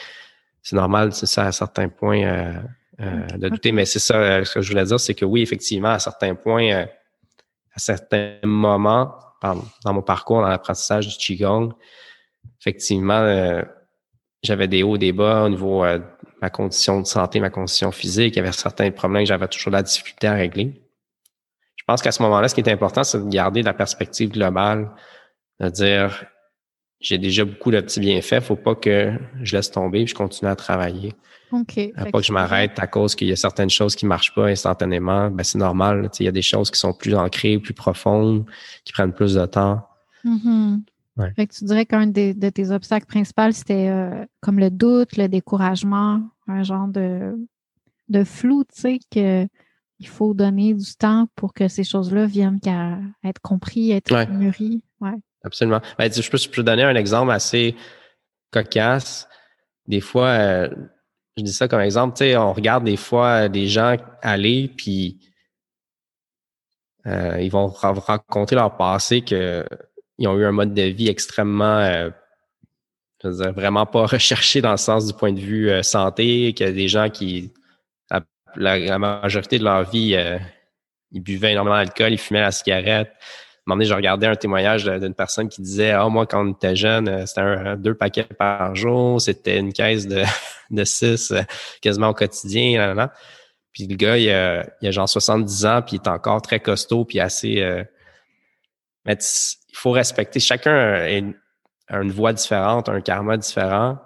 c'est 0.62 0.76
normal, 0.76 1.12
c'est 1.12 1.26
ça, 1.26 1.46
à 1.46 1.52
certains 1.52 1.88
points, 1.88 2.62
de 2.98 3.48
douter. 3.48 3.72
Mais 3.72 3.84
c'est 3.84 3.98
ça, 3.98 4.44
ce 4.44 4.54
que 4.54 4.60
je 4.62 4.70
voulais 4.70 4.84
dire, 4.84 5.00
c'est 5.00 5.14
que 5.14 5.24
oui, 5.24 5.42
effectivement, 5.42 5.90
à 5.90 5.98
certains 5.98 6.34
points, 6.34 6.86
à 7.74 7.78
certains 7.78 8.36
moments, 8.44 9.12
dans 9.42 9.92
mon 9.92 10.02
parcours 10.02 10.40
dans 10.40 10.48
l'apprentissage 10.48 11.08
du 11.08 11.16
Qigong, 11.16 11.72
effectivement, 12.60 13.20
euh, 13.20 13.62
j'avais 14.42 14.68
des 14.68 14.82
hauts, 14.82 14.98
des 14.98 15.12
bas 15.12 15.44
au 15.44 15.48
niveau 15.48 15.84
euh, 15.84 15.98
ma 16.42 16.50
condition 16.50 17.00
de 17.00 17.06
santé, 17.06 17.40
ma 17.40 17.50
condition 17.50 17.92
physique. 17.92 18.34
Il 18.34 18.38
y 18.38 18.40
avait 18.40 18.52
certains 18.52 18.90
problèmes 18.90 19.22
que 19.22 19.28
j'avais 19.28 19.48
toujours 19.48 19.70
de 19.70 19.76
la 19.76 19.82
difficulté 19.82 20.26
à 20.26 20.34
régler. 20.34 20.82
Je 21.76 21.84
pense 21.86 22.02
qu'à 22.02 22.12
ce 22.12 22.22
moment-là, 22.22 22.48
ce 22.48 22.54
qui 22.54 22.60
est 22.60 22.68
important, 22.68 23.04
c'est 23.04 23.24
de 23.24 23.28
garder 23.28 23.62
la 23.62 23.72
perspective 23.72 24.30
globale, 24.30 24.90
de 25.60 25.68
dire 25.68 26.24
j'ai 27.00 27.18
déjà 27.18 27.44
beaucoup 27.44 27.70
de 27.70 27.80
petits 27.80 28.00
bienfaits, 28.00 28.40
faut 28.40 28.56
pas 28.56 28.74
que 28.74 29.12
je 29.42 29.56
laisse 29.56 29.70
tomber 29.70 30.00
et 30.00 30.06
je 30.06 30.14
continue 30.14 30.50
à 30.50 30.56
travailler. 30.56 31.14
OK. 31.52 31.92
Pas 31.94 32.18
que 32.18 32.22
je 32.22 32.32
m'arrête 32.32 32.78
à 32.78 32.86
cause 32.86 33.14
qu'il 33.14 33.28
y 33.28 33.32
a 33.32 33.36
certaines 33.36 33.70
choses 33.70 33.94
qui 33.94 34.06
marchent 34.06 34.34
pas 34.34 34.46
instantanément. 34.46 35.30
Ben, 35.30 35.44
c'est 35.44 35.58
normal. 35.58 36.08
Il 36.18 36.24
y 36.24 36.28
a 36.28 36.32
des 36.32 36.42
choses 36.42 36.70
qui 36.70 36.78
sont 36.78 36.92
plus 36.92 37.14
ancrées, 37.14 37.58
plus 37.58 37.74
profondes, 37.74 38.46
qui 38.84 38.92
prennent 38.92 39.12
plus 39.12 39.34
de 39.34 39.44
temps. 39.46 39.86
Fait 41.36 41.46
que 41.46 41.54
tu 41.54 41.64
dirais 41.64 41.84
qu'un 41.84 42.06
de 42.06 42.48
tes 42.48 42.70
obstacles 42.70 43.06
principaux, 43.06 43.52
c'était 43.52 43.88
euh, 43.88 44.24
comme 44.40 44.58
le 44.58 44.70
doute, 44.70 45.16
le 45.16 45.28
découragement, 45.28 46.22
un 46.48 46.62
genre 46.62 46.88
de, 46.88 47.36
de 48.08 48.24
flou, 48.24 48.64
tu 48.64 48.80
sais, 48.80 48.98
qu'il 49.10 50.08
faut 50.08 50.32
donner 50.32 50.72
du 50.72 50.94
temps 50.96 51.26
pour 51.36 51.52
que 51.52 51.68
ces 51.68 51.84
choses-là 51.84 52.24
viennent 52.26 52.60
qu'à 52.60 52.98
être 53.24 53.40
compris, 53.42 53.92
être 53.92 54.12
ouais. 54.12 54.26
mûries. 54.26 54.82
Ouais. 55.00 55.18
Absolument. 55.44 55.80
Ben, 55.98 56.10
je, 56.10 56.30
peux, 56.30 56.38
je 56.38 56.48
peux 56.48 56.62
donner 56.62 56.84
un 56.84 56.94
exemple 56.94 57.30
assez 57.30 57.76
cocasse. 58.50 59.28
Des 59.86 60.00
fois, 60.00 60.28
euh, 60.28 60.70
je 61.36 61.42
dis 61.42 61.52
ça 61.52 61.68
comme 61.68 61.80
exemple, 61.80 62.16
tu 62.16 62.24
sais, 62.24 62.36
on 62.36 62.52
regarde 62.52 62.84
des 62.84 62.96
fois 62.96 63.48
des 63.48 63.66
gens 63.66 63.96
aller, 64.22 64.68
puis 64.76 65.18
euh, 67.06 67.38
ils 67.40 67.50
vont 67.50 67.66
raconter 67.66 68.54
leur 68.54 68.76
passé 68.76 69.22
qu'ils 70.22 70.28
ont 70.28 70.38
eu 70.38 70.44
un 70.44 70.52
mode 70.52 70.74
de 70.74 70.82
vie 70.82 71.08
extrêmement, 71.08 71.78
euh, 71.78 72.10
je 73.22 73.28
veux 73.28 73.42
dire, 73.42 73.52
vraiment 73.52 73.86
pas 73.86 74.06
recherché 74.06 74.60
dans 74.60 74.72
le 74.72 74.76
sens 74.76 75.06
du 75.06 75.12
point 75.12 75.32
de 75.32 75.40
vue 75.40 75.70
euh, 75.70 75.82
santé, 75.82 76.52
qu'il 76.54 76.66
y 76.66 76.68
a 76.68 76.72
des 76.72 76.88
gens 76.88 77.10
qui, 77.10 77.52
la, 78.56 78.98
majorité 78.98 79.58
de 79.58 79.64
leur 79.64 79.88
vie, 79.88 80.14
ils 81.10 81.20
buvaient 81.22 81.52
énormément 81.52 81.76
d'alcool, 81.76 82.12
ils 82.12 82.18
fumaient 82.18 82.42
la 82.42 82.52
cigarette, 82.52 83.12
un 83.64 83.70
moment 83.70 83.76
donné, 83.78 83.88
je 83.88 83.94
regardais 83.94 84.26
un 84.26 84.34
témoignage 84.34 84.84
d'une 84.86 85.14
personne 85.14 85.48
qui 85.48 85.62
disait 85.62 85.92
Ah, 85.92 86.08
moi, 86.08 86.26
quand 86.26 86.44
on 86.44 86.52
était 86.52 86.74
jeune, 86.74 87.08
euh, 87.08 87.26
c'était 87.26 87.42
un, 87.42 87.76
deux 87.76 87.94
paquets 87.94 88.24
par 88.24 88.74
jour, 88.74 89.20
c'était 89.20 89.56
une 89.56 89.72
caisse 89.72 90.08
de, 90.08 90.24
de 90.70 90.84
six 90.84 91.30
euh, 91.30 91.42
quasiment 91.80 92.08
au 92.08 92.14
quotidien. 92.14 92.92
Là, 92.94 93.12
Puis 93.72 93.86
le 93.86 93.94
gars, 93.94 94.18
il 94.18 94.28
a, 94.30 94.66
il 94.80 94.88
a, 94.88 94.90
genre 94.90 95.08
70 95.08 95.66
ans, 95.66 95.80
puis 95.80 95.96
il 95.96 96.00
est 96.00 96.08
encore 96.08 96.42
très 96.42 96.58
costaud, 96.58 97.04
puis 97.04 97.20
assez. 97.20 97.60
Euh, 97.60 97.84
mais 99.04 99.16
il 99.72 99.78
faut 99.78 99.90
respecter. 99.90 100.40
Chacun 100.40 100.74
a 100.74 101.08
une, 101.10 102.12
voie 102.12 102.32
différente, 102.32 102.88
un 102.88 103.00
karma 103.00 103.36
différent. 103.36 103.98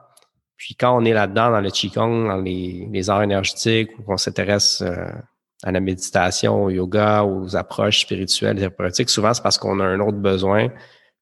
Puis 0.56 0.74
quand 0.74 0.96
on 0.96 1.04
est 1.04 1.12
là-dedans, 1.12 1.50
dans 1.50 1.60
le 1.60 1.70
Qigong, 1.70 2.28
dans 2.28 2.40
les, 2.40 2.88
les 2.90 3.10
arts 3.10 3.22
énergétiques, 3.22 3.90
où 3.98 4.12
on 4.12 4.16
s'intéresse 4.16 4.82
à 5.62 5.72
la 5.72 5.80
méditation, 5.80 6.64
au 6.64 6.70
yoga, 6.70 7.24
aux 7.24 7.56
approches 7.56 8.00
spirituelles, 8.00 8.56
thérapeutiques, 8.56 9.10
souvent 9.10 9.34
c'est 9.34 9.42
parce 9.42 9.58
qu'on 9.58 9.80
a 9.80 9.84
un 9.84 10.00
autre 10.00 10.18
besoin, 10.18 10.68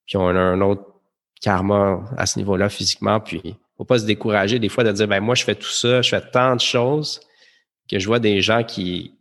puis 0.07 0.17
on 0.17 0.29
a 0.29 0.41
un 0.41 0.61
autre 0.61 0.85
karma 1.41 2.05
à 2.17 2.27
ce 2.27 2.39
niveau-là 2.39 2.69
physiquement, 2.69 3.21
puis 3.21 3.57
faut 3.77 3.85
pas 3.85 3.99
se 3.99 4.07
décourager 4.07 4.59
des 4.59 4.69
fois 4.69 4.85
de 4.85 4.93
dire 4.93 5.09
ben 5.09 5.21
moi 5.21 5.35
je 5.35 5.45
fais 5.45 5.55
tout 5.55 5.69
ça, 5.69 6.01
je 6.03 6.11
fais 6.11 6.21
tant 6.21 6.55
de 6.57 6.61
choses 6.61 7.21
que 7.91 7.99
je 7.99 8.07
vois 8.07 8.19
des 8.19 8.41
gens 8.41 8.63
qui 8.63 9.15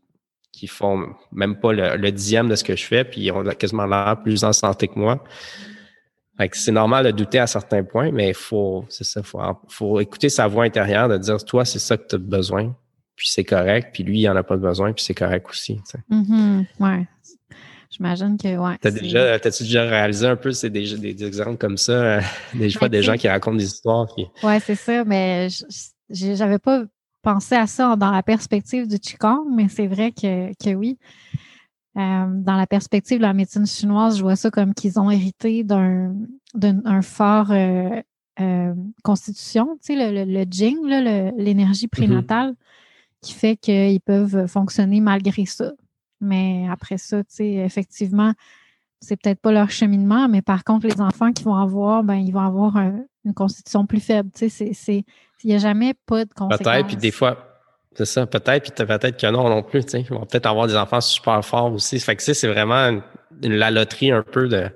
qui 0.54 0.68
font 0.68 1.08
même 1.34 1.60
pas 1.60 1.74
le, 1.74 2.12
dixième 2.12 2.48
de 2.48 2.56
ce 2.56 2.64
que 2.64 2.78
je 2.78 2.86
fais, 2.86 3.04
puis 3.04 3.22
ils 3.22 3.32
ont 3.32 3.44
quasiment 3.44 3.86
l'air 3.86 4.22
plus 4.24 4.46
en 4.46 4.54
santé 4.54 4.88
que 4.88 4.98
moi. 4.98 5.22
c'est 6.54 6.72
normal 6.72 7.06
de 7.06 7.12
douter 7.12 7.40
à 7.40 7.48
certains 7.48 7.84
points, 7.84 8.12
mais 8.12 8.30
il 8.30 8.34
faut, 8.34 8.86
c'est 8.88 9.04
ça, 9.04 9.22
faut, 9.22 9.42
faut 9.68 10.00
écouter 10.00 10.30
sa 10.30 10.48
voix 10.48 10.64
intérieure, 10.64 11.10
de 11.10 11.18
dire 11.18 11.44
toi, 11.44 11.66
c'est 11.66 11.80
ça 11.80 11.98
que 11.98 12.08
tu 12.08 12.16
as 12.16 12.20
besoin 12.20 12.74
puis 13.16 13.28
c'est 13.30 13.44
correct, 13.44 13.90
puis 13.94 14.04
lui, 14.04 14.22
il 14.22 14.28
n'en 14.28 14.36
a 14.36 14.44
pas 14.44 14.58
besoin, 14.58 14.94
puis 14.94 15.04
c'est 15.04 15.14
correct 15.14 15.48
aussi. 15.50 15.80
Mm-hmm. 16.10 16.66
ouais. 16.80 17.08
J'imagine 17.90 18.38
que, 18.38 18.58
ouais. 18.58 18.76
T'as 18.82 18.90
déjà, 18.90 19.40
t'as-tu 19.40 19.64
déjà 19.64 19.84
réalisé 19.84 20.26
un 20.26 20.36
peu, 20.36 20.52
c'est 20.52 20.72
des, 20.72 20.98
des, 20.98 21.24
exemples 21.24 21.58
comme 21.58 21.78
ça, 21.78 21.92
euh, 21.92 22.22
des 22.56 22.72
fois, 22.72 22.90
des 22.90 23.04
gens 23.04 23.16
qui 23.16 23.28
racontent 23.28 23.58
des 23.58 23.66
histoires. 23.66 24.08
Puis... 24.16 24.26
Ouais, 24.42 24.60
c'est 24.60 24.76
ça, 24.76 25.04
mais 25.06 25.48
j'avais 26.10 26.58
pas 26.58 26.86
pensé 27.24 27.56
à 27.56 27.66
ça 27.66 27.96
dans 27.96 28.12
la 28.12 28.22
perspective 28.22 28.88
du 28.88 29.00
Qigong, 29.00 29.48
mais 29.50 29.68
c'est 29.70 29.88
vrai 29.88 30.12
que, 30.12 30.52
que 30.54 30.76
oui. 30.76 31.00
Euh, 31.96 32.26
dans 32.28 32.56
la 32.56 32.68
perspective 32.68 33.18
de 33.18 33.24
la 33.24 33.34
médecine 33.34 33.66
chinoise, 33.66 34.18
je 34.18 34.24
vois 34.24 34.36
ça 34.36 34.52
comme 34.52 34.74
qu'ils 34.74 35.00
ont 35.00 35.10
hérité 35.10 35.64
d'un, 35.64 36.16
d'un 36.54 37.02
fort 37.02 37.52
euh, 37.52 38.74
constitution, 39.04 39.78
tu 39.84 39.96
sais, 39.96 40.12
le, 40.12 40.26
le, 40.26 40.46
Jing, 40.50 40.78
l'énergie 40.86 41.86
mm-hmm. 41.86 41.90
prénatale 41.90 42.56
qui 43.22 43.34
fait 43.34 43.56
qu'ils 43.56 44.02
peuvent 44.02 44.48
fonctionner 44.48 45.02
malgré 45.02 45.46
ça. 45.46 45.72
Mais 46.20 46.68
après 46.70 46.98
ça, 46.98 47.24
tu 47.24 47.36
sais, 47.36 47.54
effectivement, 47.54 48.34
c'est 49.00 49.22
peut-être 49.22 49.40
pas 49.40 49.52
leur 49.52 49.70
cheminement, 49.70 50.28
mais 50.28 50.42
par 50.42 50.64
contre, 50.64 50.88
les 50.88 51.00
enfants 51.00 51.32
qui 51.32 51.44
vont 51.44 51.56
avoir, 51.56 52.04
ben, 52.04 52.16
ils 52.16 52.32
vont 52.32 52.40
avoir 52.40 52.78
une 52.78 53.34
constitution 53.34 53.86
plus 53.86 54.00
faible. 54.00 54.32
Tu 54.34 54.50
sais, 54.50 54.72
c'est, 54.74 55.06
il 55.44 55.50
n'y 55.50 55.56
a 55.56 55.60
jamais 55.60 55.94
pas 56.06 56.26
de 56.26 56.34
conséquences. 56.34 56.64
Peut-être, 56.64 56.88
puis 56.88 56.96
des 56.96 57.12
fois, 57.12 57.60
c'est 57.96 58.06
ça, 58.06 58.26
peut-être, 58.26 58.74
puis 58.74 58.86
peut-être 58.86 59.20
que 59.20 59.28
non 59.28 59.50
non 59.50 59.64
plus, 59.64 59.84
tu 59.84 59.92
sais. 59.92 60.02
Ils 60.02 60.10
vont 60.10 60.26
peut-être 60.26 60.46
avoir 60.46 60.68
des 60.68 60.76
enfants 60.76 61.02
super 61.02 61.44
forts 61.44 61.74
aussi. 61.74 62.00
Fait 62.00 62.16
que, 62.16 62.24
c'est 62.24 62.48
vraiment 62.48 63.02
la 63.42 63.72
loterie 63.72 64.12
un 64.12 64.24
peu 64.24 64.48
de, 64.48 64.70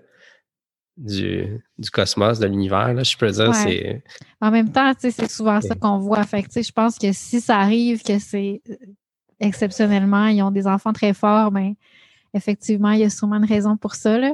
du, 0.98 1.64
du 1.78 1.90
cosmos, 1.92 2.40
de 2.40 2.48
l'univers, 2.48 2.94
là, 2.94 3.04
je 3.04 3.16
peux 3.18 3.30
dire. 3.30 3.54
C'est... 3.54 4.04
En 4.42 4.52
même 4.52 4.72
temps, 4.72 4.92
c'est 4.98 5.30
souvent 5.30 5.62
ça 5.62 5.76
qu'on 5.76 6.00
voit. 6.00 6.24
Fait 6.24 6.46
je 6.56 6.72
pense 6.72 6.98
que 6.98 7.12
si 7.14 7.40
ça 7.40 7.58
arrive, 7.58 8.04
que 8.04 8.20
c'est 8.20 8.62
euh, 8.70 8.76
exceptionnellement, 9.40 10.28
ils 10.28 10.42
ont 10.42 10.52
des 10.52 10.68
enfants 10.68 10.94
très 10.94 11.14
forts, 11.14 11.52
ben, 11.52 11.74
effectivement, 12.34 12.92
il 12.92 13.00
y 13.00 13.04
a 13.04 13.10
sûrement 13.10 13.38
une 13.38 13.46
raison 13.46 13.78
pour 13.78 13.96
ça. 13.96 14.18
Là. 14.18 14.32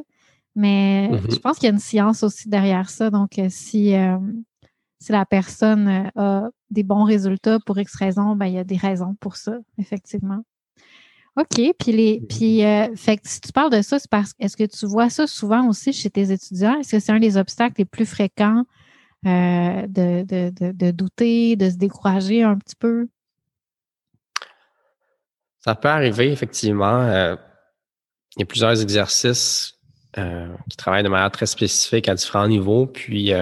Mais 0.55 1.09
mm-hmm. 1.11 1.33
je 1.33 1.39
pense 1.39 1.57
qu'il 1.57 1.67
y 1.67 1.71
a 1.71 1.73
une 1.73 1.79
science 1.79 2.23
aussi 2.23 2.47
derrière 2.47 2.89
ça. 2.89 3.09
Donc, 3.09 3.39
euh, 3.39 3.47
si, 3.49 3.93
euh, 3.95 4.17
si 5.03 5.11
la 5.11 5.25
personne 5.25 6.09
a 6.15 6.49
des 6.69 6.83
bons 6.83 7.03
résultats 7.03 7.59
pour 7.65 7.77
X 7.77 7.93
raisons, 7.95 8.37
ben, 8.37 8.45
il 8.45 8.53
y 8.53 8.57
a 8.57 8.63
des 8.63 8.77
raisons 8.77 9.15
pour 9.19 9.35
ça, 9.35 9.57
effectivement. 9.77 10.43
OK. 11.35 11.73
Puis, 11.77 11.91
les, 11.91 12.21
puis 12.29 12.63
euh, 12.63 12.95
fait 12.95 13.19
si 13.25 13.41
tu 13.41 13.51
parles 13.51 13.71
de 13.71 13.81
ça, 13.81 13.99
c'est 13.99 14.09
parce 14.09 14.33
est-ce 14.39 14.55
que 14.55 14.63
tu 14.63 14.85
vois 14.85 15.09
ça 15.09 15.27
souvent 15.27 15.67
aussi 15.67 15.91
chez 15.91 16.09
tes 16.09 16.31
étudiants? 16.31 16.79
Est-ce 16.79 16.91
que 16.91 16.99
c'est 16.99 17.11
un 17.11 17.19
des 17.19 17.35
obstacles 17.35 17.75
les 17.79 17.85
plus 17.85 18.05
fréquents 18.05 18.63
euh, 19.25 19.87
de, 19.87 20.91
douter, 20.91 21.57
de 21.57 21.69
se 21.69 21.75
décourager 21.75 22.43
un 22.43 22.57
petit 22.57 22.75
peu? 22.77 23.09
Ça 25.59 25.75
peut 25.75 25.89
arriver, 25.89 26.31
effectivement. 26.31 27.01
Euh, 27.01 27.35
il 28.37 28.41
y 28.41 28.43
a 28.43 28.45
plusieurs 28.45 28.81
exercices 28.81 29.77
qui 30.69 30.77
travaillent 30.77 31.03
de 31.03 31.09
manière 31.09 31.31
très 31.31 31.47
spécifique 31.47 32.07
à 32.07 32.13
différents 32.13 32.47
niveaux, 32.47 32.85
puis 32.85 33.33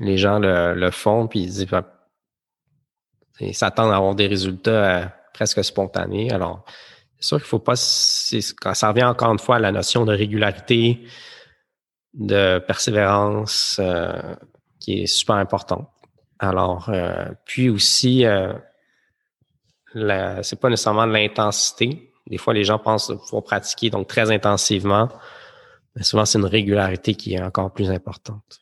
les 0.00 0.18
gens 0.18 0.38
le, 0.38 0.90
font, 0.90 1.26
puis 1.26 1.42
ils 1.42 1.66
ils 3.40 3.54
s'attendent 3.54 3.92
à 3.92 3.96
avoir 3.96 4.14
des 4.14 4.26
résultats 4.26 5.12
presque 5.32 5.62
spontanés. 5.62 6.30
Alors, 6.32 6.64
c'est 7.18 7.28
sûr 7.28 7.36
qu'il 7.38 7.46
faut 7.46 7.58
pas. 7.58 7.76
Ça 7.76 8.88
revient 8.88 9.04
encore 9.04 9.32
une 9.32 9.38
fois 9.38 9.56
à 9.56 9.58
la 9.58 9.72
notion 9.72 10.04
de 10.04 10.12
régularité, 10.12 11.06
de 12.14 12.58
persévérance, 12.58 13.78
euh, 13.80 14.34
qui 14.80 15.02
est 15.02 15.06
super 15.06 15.36
importante. 15.36 15.88
Alors, 16.38 16.90
euh, 16.90 17.30
puis 17.44 17.70
aussi, 17.70 18.26
euh, 18.26 18.52
c'est 19.94 20.60
pas 20.60 20.68
nécessairement 20.68 21.06
l'intensité. 21.06 22.12
Des 22.26 22.38
fois, 22.38 22.52
les 22.52 22.64
gens 22.64 22.78
pensent 22.78 23.12
pouvoir 23.24 23.44
pratiquer 23.44 23.88
donc 23.88 24.08
très 24.08 24.30
intensivement, 24.30 25.08
mais 25.94 26.02
souvent, 26.02 26.24
c'est 26.24 26.38
une 26.38 26.44
régularité 26.44 27.14
qui 27.14 27.34
est 27.34 27.42
encore 27.42 27.72
plus 27.72 27.90
importante. 27.90 28.60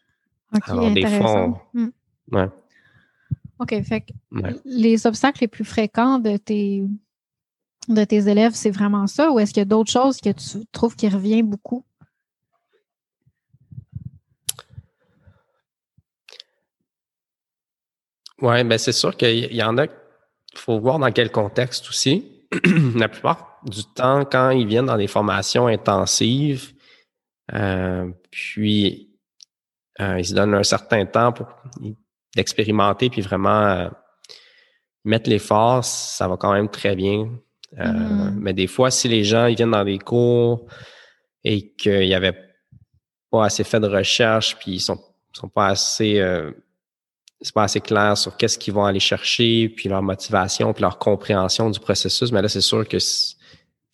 Alors, 0.62 0.90
des 0.92 1.07
fois, 1.07 1.68
hmm. 1.72 1.88
ouais. 2.32 2.48
OK, 3.59 3.82
fait 3.82 4.05
les 4.64 5.07
obstacles 5.07 5.38
les 5.42 5.48
plus 5.48 5.64
fréquents 5.64 6.18
de 6.18 6.36
tes 6.36 6.84
de 7.88 8.05
tes 8.05 8.28
élèves, 8.28 8.52
c'est 8.55 8.70
vraiment 8.70 9.07
ça, 9.07 9.30
ou 9.30 9.38
est-ce 9.38 9.52
qu'il 9.52 9.61
y 9.61 9.62
a 9.62 9.66
d'autres 9.66 9.90
choses 9.90 10.18
que 10.18 10.30
tu 10.30 10.64
trouves 10.72 10.96
qui 10.96 11.09
reviennent 11.09 11.50
beaucoup? 11.50 11.84
Oui, 18.40 18.64
ben 18.64 18.78
c'est 18.78 18.92
sûr 18.92 19.16
qu'il 19.16 19.55
y 19.55 19.62
en 19.62 19.78
a, 19.78 19.84
il 19.84 20.59
faut 20.59 20.80
voir 20.80 20.98
dans 20.98 21.12
quel 21.12 21.30
contexte 21.30 21.88
aussi. 21.88 22.46
La 22.96 23.09
plupart 23.09 23.61
du 23.64 23.84
temps, 23.84 24.24
quand 24.24 24.50
ils 24.50 24.66
viennent 24.66 24.86
dans 24.86 24.96
des 24.96 25.07
formations 25.07 25.66
intensives, 25.66 26.72
euh, 27.52 28.11
puis 28.30 29.13
euh, 30.01 30.18
ils 30.18 30.26
se 30.26 30.34
donnent 30.34 30.55
un 30.55 30.62
certain 30.62 31.07
temps 31.07 31.32
pour 31.32 31.47
d'expérimenter, 32.34 33.11
puis 33.11 33.22
vraiment 33.22 33.66
euh, 33.66 33.88
mettre 35.05 35.30
l'effort, 35.30 35.84
ça 35.84 36.26
va 36.26 36.36
quand 36.36 36.53
même 36.53 36.68
très 36.68 36.97
bien. 36.97 37.30
Mm-hmm. 37.76 38.34
Mais 38.36 38.53
des 38.53 38.66
fois, 38.66 38.90
si 38.90 39.09
les 39.09 39.24
gens 39.24 39.47
ils 39.47 39.57
viennent 39.57 39.70
dans 39.70 39.84
des 39.84 39.99
cours 39.99 40.66
et 41.45 41.74
qu'il 41.74 42.07
n'y 42.07 42.14
avait 42.14 42.36
pas 43.30 43.45
assez 43.45 43.64
fait 43.64 43.80
de 43.80 43.88
recherche, 43.88 44.57
puis 44.57 44.72
ils 44.72 44.80
sont, 44.80 45.01
sont 45.32 45.49
pas 45.49 45.68
assez 45.68 46.20
c'est 47.45 47.53
pas 47.53 47.64
assez 47.64 47.80
clair 47.80 48.16
sur 48.16 48.36
qu'est-ce 48.36 48.59
qu'ils 48.59 48.72
vont 48.72 48.84
aller 48.84 49.01
chercher, 49.01 49.68
puis 49.68 49.88
leur 49.88 50.03
motivation, 50.03 50.72
puis 50.72 50.80
leur 50.80 50.99
compréhension 50.99 51.68
du 51.68 51.78
processus. 51.78 52.32
Mais 52.32 52.40
là, 52.40 52.49
c'est 52.49 52.62
sûr 52.62 52.88
que 52.88 52.97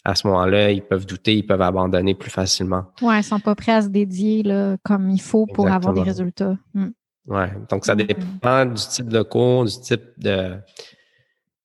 à 0.05 0.15
ce 0.15 0.27
moment-là, 0.29 0.71
ils 0.71 0.83
peuvent 0.83 1.07
douter, 1.07 1.37
ils 1.37 1.47
peuvent 1.47 1.61
abandonner 1.61 2.15
plus 2.15 2.31
facilement. 2.31 2.87
Oui, 3.03 3.19
ils 3.19 3.25
sont 3.25 3.41
pas 3.41 3.55
prêts 3.55 3.73
à 3.73 3.83
se 3.83 3.89
dédier 3.89 4.43
là, 4.43 4.77
comme 4.83 5.11
il 5.11 5.21
faut 5.21 5.47
pour 5.47 5.71
avoir 5.71 5.93
des 5.93 6.03
résultats. 6.03 6.57
Mm. 6.75 6.89
Oui, 7.27 7.45
donc 7.69 7.85
ça 7.85 7.95
dépend 7.95 8.65
du 8.65 8.75
type 8.75 9.09
de 9.09 9.23
cours, 9.23 9.65
du 9.65 9.79
type 9.81 10.03
de, 10.19 10.57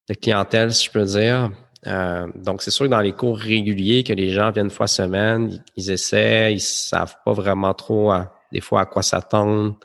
de 0.09 0.13
clientèle, 0.13 0.73
si 0.73 0.85
je 0.85 0.91
peux 0.91 1.05
dire. 1.05 1.51
Euh, 1.87 2.27
donc, 2.35 2.61
c'est 2.61 2.71
sûr 2.71 2.85
que 2.85 2.91
dans 2.91 2.99
les 2.99 3.13
cours 3.13 3.37
réguliers, 3.37 4.03
que 4.03 4.13
les 4.13 4.29
gens 4.29 4.51
viennent 4.51 4.65
une 4.65 4.71
fois 4.71 4.87
semaine, 4.87 5.63
ils, 5.75 5.91
essaient, 5.91 6.53
ils 6.53 6.59
savent 6.59 7.15
pas 7.23 7.33
vraiment 7.33 7.73
trop 7.73 8.11
des 8.51 8.61
fois 8.61 8.81
à 8.81 8.85
quoi 8.85 9.03
s'attendre. 9.03 9.77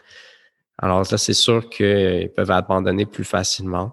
Alors 0.78 1.00
là, 1.00 1.18
c'est 1.18 1.34
sûr 1.34 1.68
qu'ils 1.68 2.30
peuvent 2.34 2.50
abandonner 2.50 3.06
plus 3.06 3.24
facilement. 3.24 3.92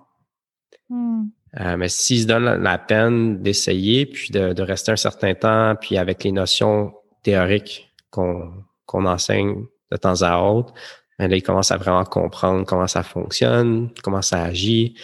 Hmm. 0.90 1.26
Euh, 1.60 1.78
mais 1.78 1.88
s'ils 1.88 2.22
se 2.22 2.28
donnent 2.28 2.62
la 2.62 2.78
peine 2.78 3.42
d'essayer, 3.42 4.06
puis 4.06 4.32
de, 4.32 4.62
rester 4.62 4.92
un 4.92 4.98
certain 4.98 5.34
temps, 5.34 5.76
puis 5.80 5.98
avec 5.98 6.24
les 6.24 6.32
notions 6.32 6.94
théoriques 7.24 7.92
qu'on 8.12 8.66
enseigne 8.92 9.66
de 9.92 9.98
temps 9.98 10.22
à 10.22 10.40
autre, 10.40 10.74
ben 11.18 11.30
là, 11.30 11.36
ils 11.36 11.42
commencent 11.42 11.72
à 11.72 11.78
vraiment 11.78 12.04
comprendre 12.04 12.66
comment 12.66 12.88
ça 12.88 13.02
fonctionne, 13.02 13.90
comment 14.04 14.22
ça 14.22 14.44
agit, 14.44 14.96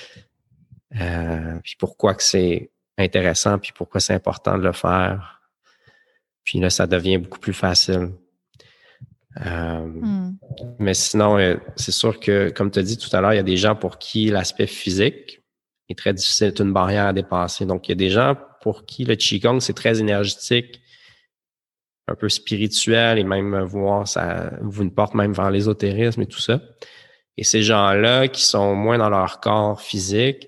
euh, 0.99 1.59
puis 1.63 1.75
pourquoi 1.79 2.13
que 2.13 2.23
c'est 2.23 2.69
intéressant, 2.97 3.57
puis 3.57 3.71
pourquoi 3.75 3.99
c'est 3.99 4.13
important 4.13 4.57
de 4.57 4.63
le 4.63 4.73
faire. 4.73 5.41
Puis 6.43 6.59
là, 6.59 6.69
ça 6.69 6.85
devient 6.87 7.17
beaucoup 7.17 7.39
plus 7.39 7.53
facile. 7.53 8.11
Euh, 9.43 9.79
hmm. 9.79 10.37
Mais 10.77 10.93
sinon, 10.93 11.37
euh, 11.39 11.55
c'est 11.75 11.91
sûr 11.91 12.19
que, 12.19 12.49
comme 12.49 12.69
tu 12.69 12.79
as 12.79 12.83
dit 12.83 12.97
tout 12.97 13.13
à 13.15 13.21
l'heure, 13.21 13.33
il 13.33 13.37
y 13.37 13.39
a 13.39 13.43
des 13.43 13.57
gens 13.57 13.75
pour 13.75 13.97
qui 13.97 14.29
l'aspect 14.29 14.67
physique 14.67 15.42
est 15.89 15.97
très 15.97 16.13
difficile, 16.13 16.53
c'est 16.55 16.63
une 16.63 16.73
barrière 16.73 17.07
à 17.07 17.13
dépasser. 17.13 17.65
Donc, 17.65 17.87
il 17.87 17.91
y 17.91 17.93
a 17.93 17.95
des 17.95 18.09
gens 18.09 18.35
pour 18.61 18.85
qui 18.85 19.05
le 19.05 19.15
Qigong, 19.15 19.59
c'est 19.59 19.73
très 19.73 19.99
énergétique, 19.99 20.81
un 22.07 22.15
peu 22.15 22.29
spirituel 22.29 23.19
et 23.19 23.23
même 23.23 23.61
voir 23.63 24.07
ça 24.07 24.51
vous 24.61 24.83
une 24.83 24.93
porte 24.93 25.13
même 25.13 25.33
vers 25.33 25.51
l'ésotérisme 25.51 26.21
et 26.21 26.25
tout 26.25 26.39
ça. 26.39 26.61
Et 27.37 27.43
ces 27.43 27.63
gens-là 27.63 28.27
qui 28.27 28.43
sont 28.43 28.75
moins 28.75 28.97
dans 28.97 29.09
leur 29.09 29.39
corps 29.39 29.81
physique, 29.81 30.47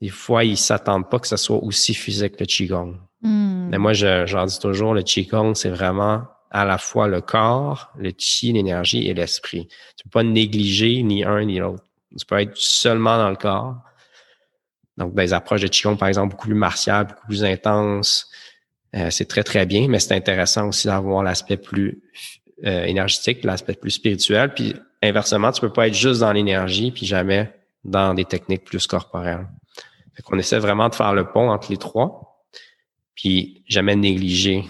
des 0.00 0.08
fois, 0.08 0.44
ils 0.44 0.56
s'attendent 0.56 1.10
pas 1.10 1.18
que 1.18 1.28
ce 1.28 1.36
soit 1.36 1.62
aussi 1.62 1.92
physique 1.92 2.40
le 2.40 2.46
Qigong. 2.46 2.96
Hmm. 3.22 3.68
Mais 3.70 3.78
moi, 3.78 3.92
j'en 3.92 4.46
dis 4.46 4.58
toujours, 4.58 4.94
le 4.94 5.02
Qigong, 5.02 5.54
c'est 5.54 5.68
vraiment 5.68 6.24
à 6.50 6.64
la 6.64 6.78
fois 6.78 7.06
le 7.06 7.20
corps, 7.20 7.92
le 7.96 8.12
chi, 8.16 8.52
l'énergie 8.52 9.08
et 9.08 9.14
l'esprit. 9.14 9.68
Tu 9.96 10.04
peux 10.04 10.10
pas 10.10 10.22
négliger 10.22 11.02
ni 11.02 11.22
un 11.22 11.44
ni 11.44 11.58
l'autre. 11.58 11.84
Tu 12.18 12.26
peux 12.26 12.40
être 12.40 12.56
seulement 12.56 13.18
dans 13.18 13.30
le 13.30 13.36
corps. 13.36 13.76
Donc, 14.96 15.14
des 15.14 15.32
approches 15.32 15.62
de 15.62 15.68
Qigong, 15.68 15.96
par 15.96 16.08
exemple, 16.08 16.32
beaucoup 16.32 16.48
plus 16.48 16.54
martiales, 16.54 17.06
beaucoup 17.06 17.26
plus 17.26 17.44
intenses, 17.44 18.28
euh, 18.96 19.10
c'est 19.10 19.26
très, 19.26 19.42
très 19.42 19.66
bien, 19.66 19.88
mais 19.88 19.98
c'est 19.98 20.14
intéressant 20.14 20.68
aussi 20.68 20.88
d'avoir 20.88 21.22
l'aspect 21.22 21.56
plus 21.56 22.02
euh, 22.64 22.84
énergétique, 22.84 23.44
l'aspect 23.44 23.74
plus 23.74 23.92
spirituel. 23.92 24.52
Puis, 24.52 24.74
inversement, 25.02 25.52
tu 25.52 25.60
peux 25.60 25.72
pas 25.72 25.88
être 25.88 25.94
juste 25.94 26.20
dans 26.20 26.32
l'énergie, 26.32 26.90
puis 26.90 27.06
jamais 27.06 27.52
dans 27.84 28.14
des 28.14 28.24
techniques 28.24 28.64
plus 28.64 28.86
corporelles. 28.86 29.46
Fait 30.14 30.22
qu'on 30.22 30.38
essaie 30.38 30.58
vraiment 30.58 30.88
de 30.88 30.94
faire 30.94 31.14
le 31.14 31.30
pont 31.30 31.50
entre 31.50 31.70
les 31.70 31.78
trois, 31.78 32.44
puis 33.14 33.62
jamais 33.66 33.96
négliger 33.96 34.64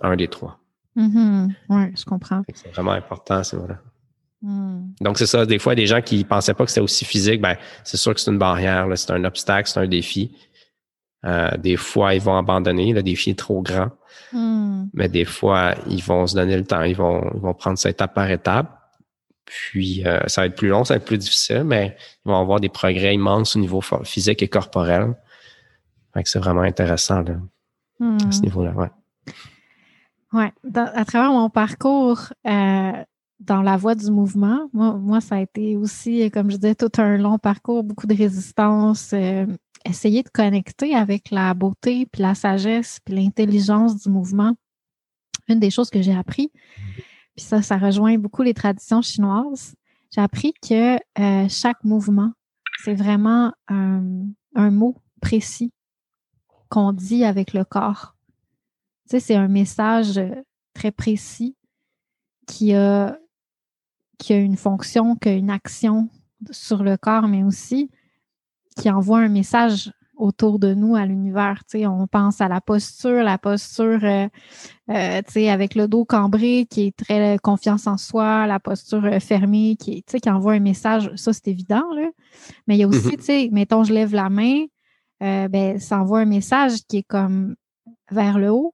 un 0.00 0.16
des 0.16 0.28
trois. 0.28 0.58
Mm-hmm. 0.96 1.54
Oui, 1.70 1.82
je 1.96 2.04
comprends. 2.04 2.42
C'est 2.52 2.72
vraiment 2.72 2.92
important, 2.92 3.42
c'est 3.44 3.56
vrai. 3.56 3.76
Mm. 4.42 4.94
Donc, 5.00 5.18
c'est 5.18 5.26
ça. 5.26 5.46
Des 5.46 5.58
fois, 5.58 5.74
des 5.74 5.86
gens 5.86 6.02
qui 6.02 6.24
pensaient 6.24 6.54
pas 6.54 6.64
que 6.64 6.70
c'était 6.70 6.80
aussi 6.80 7.04
physique, 7.04 7.40
ben, 7.40 7.56
c'est 7.84 7.96
sûr 7.96 8.14
que 8.14 8.20
c'est 8.20 8.30
une 8.30 8.38
barrière, 8.38 8.86
c'est 8.96 9.12
un 9.12 9.24
obstacle, 9.24 9.68
c'est 9.68 9.80
un 9.80 9.86
défi. 9.86 10.36
Euh, 11.24 11.56
des 11.56 11.76
fois, 11.76 12.14
ils 12.14 12.20
vont 12.20 12.36
abandonner. 12.36 12.92
Le 12.92 13.02
défi 13.02 13.30
est 13.30 13.38
trop 13.38 13.62
grand. 13.62 13.90
Mm. 14.32 14.86
Mais 14.94 15.08
des 15.08 15.24
fois, 15.24 15.74
ils 15.88 16.02
vont 16.02 16.26
se 16.26 16.34
donner 16.34 16.56
le 16.56 16.64
temps. 16.64 16.82
Ils 16.82 16.96
vont, 16.96 17.30
ils 17.34 17.40
vont 17.40 17.54
prendre 17.54 17.78
ça 17.78 17.90
étape 17.90 18.14
par 18.14 18.30
étape. 18.30 18.78
Puis, 19.44 20.06
euh, 20.06 20.20
ça 20.26 20.42
va 20.42 20.46
être 20.46 20.56
plus 20.56 20.68
long, 20.68 20.84
ça 20.84 20.94
va 20.94 20.98
être 20.98 21.04
plus 21.04 21.18
difficile, 21.18 21.64
mais 21.64 21.96
ils 22.24 22.28
vont 22.28 22.40
avoir 22.40 22.60
des 22.60 22.68
progrès 22.68 23.14
immenses 23.14 23.56
au 23.56 23.58
niveau 23.58 23.80
physique 24.04 24.42
et 24.42 24.48
corporel. 24.48 25.14
c'est 26.24 26.38
vraiment 26.38 26.62
intéressant 26.62 27.22
là, 27.22 27.34
à 28.00 28.32
ce 28.32 28.38
mm. 28.38 28.42
niveau-là. 28.42 28.72
Ouais. 28.72 28.90
Oui, 30.32 30.44
à 30.74 31.04
travers 31.04 31.30
mon 31.32 31.50
parcours 31.50 32.32
euh, 32.46 32.92
dans 33.42 33.62
la 33.62 33.76
voie 33.76 33.94
du 33.94 34.10
mouvement, 34.10 34.68
moi, 34.72 34.94
moi, 34.94 35.20
ça 35.20 35.36
a 35.36 35.40
été 35.40 35.76
aussi, 35.76 36.30
comme 36.30 36.50
je 36.50 36.56
disais, 36.56 36.74
tout 36.74 36.90
un 36.98 37.16
long 37.16 37.38
parcours, 37.38 37.84
beaucoup 37.84 38.06
de 38.06 38.14
résistance, 38.14 39.12
euh, 39.12 39.46
essayer 39.84 40.22
de 40.22 40.28
connecter 40.28 40.94
avec 40.94 41.30
la 41.30 41.52
beauté, 41.54 42.06
puis 42.06 42.22
la 42.22 42.34
sagesse, 42.34 42.98
puis 43.04 43.14
l'intelligence 43.14 43.96
du 44.02 44.10
mouvement. 44.10 44.54
Une 45.48 45.58
des 45.58 45.70
choses 45.70 45.90
que 45.90 46.02
j'ai 46.02 46.14
appris, 46.14 46.52
puis 47.34 47.44
ça, 47.44 47.62
ça 47.62 47.76
rejoint 47.76 48.16
beaucoup 48.16 48.42
les 48.42 48.54
traditions 48.54 49.02
chinoises. 49.02 49.74
J'ai 50.14 50.20
appris 50.20 50.52
que 50.54 50.96
euh, 51.18 51.48
chaque 51.48 51.82
mouvement, 51.82 52.32
c'est 52.84 52.94
vraiment 52.94 53.52
un 53.68 54.70
mot 54.70 54.96
précis 55.20 55.72
qu'on 56.68 56.92
dit 56.92 57.24
avec 57.24 57.54
le 57.54 57.64
corps 57.64 58.14
c'est 59.20 59.34
un 59.34 59.48
message 59.48 60.18
euh, 60.18 60.30
très 60.74 60.90
précis 60.90 61.56
qui 62.46 62.74
a, 62.74 63.18
qui 64.22 64.32
a 64.32 64.38
une 64.38 64.56
fonction, 64.56 65.16
qui 65.16 65.30
a 65.30 65.32
une 65.32 65.50
action 65.50 66.08
sur 66.52 66.84
le 66.84 66.96
corps, 66.96 67.26
mais 67.26 67.42
aussi 67.42 67.90
qui 68.76 68.88
envoie 68.88 69.18
un 69.18 69.28
message 69.28 69.92
autour 70.16 70.60
de 70.60 70.74
nous 70.74 70.94
à 70.94 71.04
l'univers. 71.04 71.64
On 71.74 72.06
pense 72.06 72.40
à 72.40 72.46
la 72.46 72.60
posture, 72.60 73.24
la 73.24 73.36
posture 73.36 73.98
euh, 74.04 74.28
euh, 74.90 75.50
avec 75.50 75.74
le 75.74 75.88
dos 75.88 76.04
cambré 76.04 76.68
qui 76.70 76.86
est 76.86 76.96
très 76.96 77.36
confiance 77.42 77.88
en 77.88 77.96
soi, 77.96 78.46
la 78.46 78.60
posture 78.60 79.20
fermée 79.20 79.76
qui, 79.76 80.04
qui 80.04 80.30
envoie 80.30 80.52
un 80.52 80.60
message, 80.60 81.10
ça 81.16 81.32
c'est 81.32 81.48
évident. 81.48 81.82
Mais 82.68 82.76
il 82.76 82.78
y 82.78 82.84
a 82.84 82.88
aussi, 82.88 83.16
mm-hmm. 83.16 83.52
mettons, 83.52 83.82
je 83.82 83.92
lève 83.92 84.14
la 84.14 84.30
main, 84.30 84.66
ben, 85.20 85.80
ça 85.80 86.00
envoie 86.00 86.20
un 86.20 86.26
message 86.26 86.74
qui 86.88 86.98
est 86.98 87.02
comme 87.02 87.56
vers 88.12 88.38
le 88.38 88.50
haut, 88.50 88.72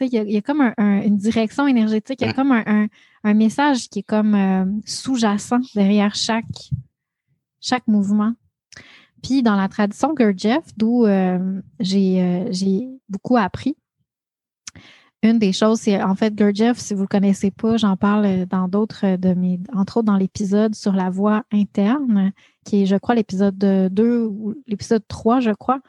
Il 0.00 0.08
y, 0.08 0.32
y, 0.32 0.36
a 0.36 0.40
comme 0.40 0.60
une 0.78 1.16
direction 1.16 1.66
énergétique, 1.66 2.20
il 2.20 2.26
y 2.26 2.30
a 2.30 2.32
comme 2.32 2.52
un, 2.52 2.86
un, 3.24 3.34
message 3.34 3.88
qui 3.88 4.00
est 4.00 4.04
comme 4.04 4.34
euh, 4.34 4.64
sous-jacent 4.86 5.60
derrière 5.74 6.14
chaque, 6.14 6.70
chaque 7.60 7.86
mouvement. 7.86 8.32
Puis 9.22 9.42
dans 9.42 9.56
la 9.56 9.68
tradition 9.68 10.14
Gurdjieff, 10.14 10.64
d'où 10.76 11.04
euh, 11.04 11.60
j'ai 11.80 12.88
beaucoup 13.08 13.36
appris, 13.36 13.76
une 15.22 15.38
des 15.38 15.52
choses, 15.52 15.80
c'est 15.80 16.02
en 16.02 16.14
fait 16.14 16.34
Gurdjieff, 16.34 16.78
si 16.78 16.94
vous 16.94 17.00
ne 17.00 17.04
le 17.04 17.08
connaissez 17.08 17.50
pas, 17.50 17.76
j'en 17.76 17.96
parle 17.96 18.46
dans 18.46 18.68
d'autres 18.68 19.16
de 19.16 19.34
mes, 19.34 19.60
entre 19.74 19.98
autres 19.98 20.06
dans 20.06 20.16
l'épisode 20.16 20.74
sur 20.74 20.92
la 20.92 21.10
voix 21.10 21.44
interne, 21.52 22.32
qui 22.64 22.82
est, 22.82 22.86
je 22.86 22.96
crois, 22.96 23.14
l'épisode 23.14 23.58
2 23.58 24.24
ou 24.24 24.54
l'épisode 24.66 25.02
3, 25.06 25.40
je 25.40 25.50
crois, 25.50 25.80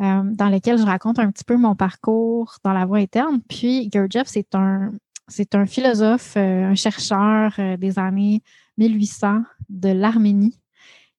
euh, 0.00 0.22
dans 0.24 0.48
lequel 0.48 0.78
je 0.78 0.84
raconte 0.84 1.18
un 1.18 1.30
petit 1.30 1.44
peu 1.44 1.56
mon 1.56 1.76
parcours 1.76 2.56
dans 2.64 2.72
la 2.72 2.86
voix 2.86 2.98
interne. 2.98 3.40
Puis 3.48 3.88
Gurdjieff, 3.88 4.26
c'est 4.26 4.54
un, 4.54 4.90
c'est 5.28 5.54
un 5.54 5.66
philosophe, 5.66 6.34
euh, 6.36 6.70
un 6.70 6.74
chercheur 6.74 7.54
euh, 7.58 7.76
des 7.76 7.98
années 7.98 8.42
1800 8.78 9.42
de 9.68 9.90
l'Arménie 9.90 10.58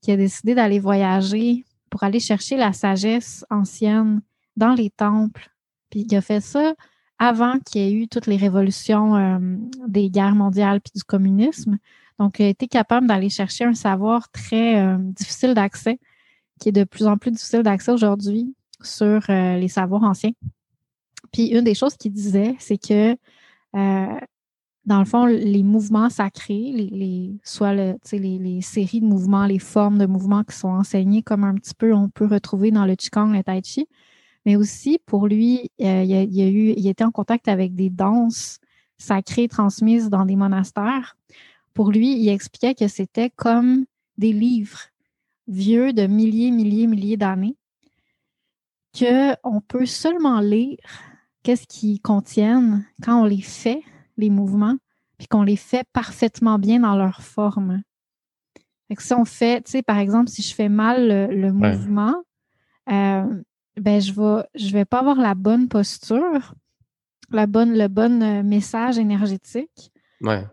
qui 0.01 0.11
a 0.11 0.17
décidé 0.17 0.55
d'aller 0.55 0.79
voyager 0.79 1.65
pour 1.89 2.03
aller 2.03 2.19
chercher 2.19 2.57
la 2.57 2.73
sagesse 2.73 3.45
ancienne 3.49 4.21
dans 4.57 4.73
les 4.73 4.89
temples. 4.89 5.49
Puis 5.89 6.05
il 6.09 6.15
a 6.15 6.21
fait 6.21 6.41
ça 6.41 6.73
avant 7.19 7.59
qu'il 7.59 7.81
y 7.81 7.85
ait 7.85 7.93
eu 7.93 8.07
toutes 8.07 8.27
les 8.27 8.35
révolutions 8.35 9.39
des 9.87 10.09
guerres 10.09 10.35
mondiales 10.35 10.81
puis 10.81 10.91
du 10.95 11.03
communisme. 11.03 11.77
Donc, 12.19 12.39
il 12.39 12.45
a 12.45 12.49
été 12.49 12.67
capable 12.67 13.07
d'aller 13.07 13.29
chercher 13.29 13.63
un 13.63 13.75
savoir 13.75 14.29
très 14.31 14.97
difficile 14.99 15.53
d'accès, 15.53 15.99
qui 16.59 16.69
est 16.69 16.73
de 16.73 16.83
plus 16.83 17.07
en 17.07 17.17
plus 17.17 17.31
difficile 17.31 17.63
d'accès 17.63 17.91
aujourd'hui 17.91 18.53
sur 18.85 19.21
euh, 19.29 19.57
les 19.57 19.67
savoirs 19.67 20.03
anciens. 20.03 20.31
Puis, 21.31 21.47
une 21.47 21.63
des 21.63 21.73
choses 21.73 21.95
qu'il 21.97 22.11
disait, 22.11 22.55
c'est 22.59 22.77
que, 22.77 23.15
dans 24.85 24.99
le 24.99 25.05
fond, 25.05 25.25
les 25.25 25.63
mouvements 25.63 26.09
sacrés, 26.09 26.71
les, 26.73 27.31
soit 27.43 27.73
le, 27.73 27.95
les, 28.11 28.37
les, 28.37 28.61
séries 28.61 28.99
de 28.99 29.05
mouvements, 29.05 29.45
les 29.45 29.59
formes 29.59 29.97
de 29.97 30.05
mouvements 30.05 30.43
qui 30.43 30.55
sont 30.55 30.67
enseignées 30.67 31.23
comme 31.23 31.43
un 31.43 31.55
petit 31.55 31.73
peu 31.73 31.93
on 31.93 32.09
peut 32.09 32.27
retrouver 32.27 32.69
dans 32.69 32.85
le 32.85 32.95
Qigong, 32.95 33.31
le 33.31 33.43
Tai 33.43 33.61
Chi, 33.63 33.87
mais 34.45 34.55
aussi 34.57 34.99
pour 35.05 35.27
lui, 35.27 35.71
euh, 35.81 36.03
il 36.03 36.87
était 36.87 37.03
en 37.03 37.11
contact 37.11 37.47
avec 37.47 37.75
des 37.75 37.89
danses 37.89 38.59
sacrées 38.97 39.47
transmises 39.47 40.09
dans 40.09 40.25
des 40.25 40.35
monastères. 40.35 41.15
Pour 41.73 41.91
lui, 41.91 42.19
il 42.19 42.29
expliquait 42.29 42.75
que 42.75 42.87
c'était 42.87 43.29
comme 43.29 43.85
des 44.17 44.33
livres 44.33 44.79
vieux 45.47 45.93
de 45.93 46.07
milliers, 46.07 46.51
milliers, 46.51 46.87
milliers 46.87 47.17
d'années, 47.17 47.55
qu'on 48.97 49.61
peut 49.61 49.85
seulement 49.85 50.39
lire 50.39 50.77
qu'est-ce 51.43 51.67
qu'ils 51.67 52.01
contiennent 52.01 52.85
quand 53.01 53.21
on 53.21 53.25
les 53.25 53.41
fait, 53.41 53.81
les 54.17 54.29
mouvements, 54.29 54.77
puis 55.17 55.27
qu'on 55.27 55.43
les 55.43 55.55
fait 55.55 55.85
parfaitement 55.93 56.59
bien 56.59 56.79
dans 56.79 56.95
leur 56.95 57.21
forme. 57.21 57.81
Fait 58.87 58.95
que 58.95 59.03
si 59.03 59.13
on 59.13 59.25
fait, 59.25 59.61
tu 59.63 59.71
sais, 59.71 59.81
par 59.81 59.97
exemple, 59.97 60.29
si 60.29 60.41
je 60.41 60.53
fais 60.53 60.69
mal 60.69 61.29
le, 61.29 61.51
mouvement, 61.51 62.15
euh, 62.91 63.41
ben 63.77 64.01
je 64.01 64.13
vais 64.13 64.43
je 64.55 64.71
vais 64.71 64.85
pas 64.85 64.99
avoir 64.99 65.17
la 65.17 65.35
bonne 65.35 65.67
posture, 65.67 66.53
la 67.31 67.47
bonne 67.47 67.77
le 67.77 67.87
bon 67.87 68.21
euh, 68.21 68.43
message 68.43 68.97
énergétique. 68.97 69.91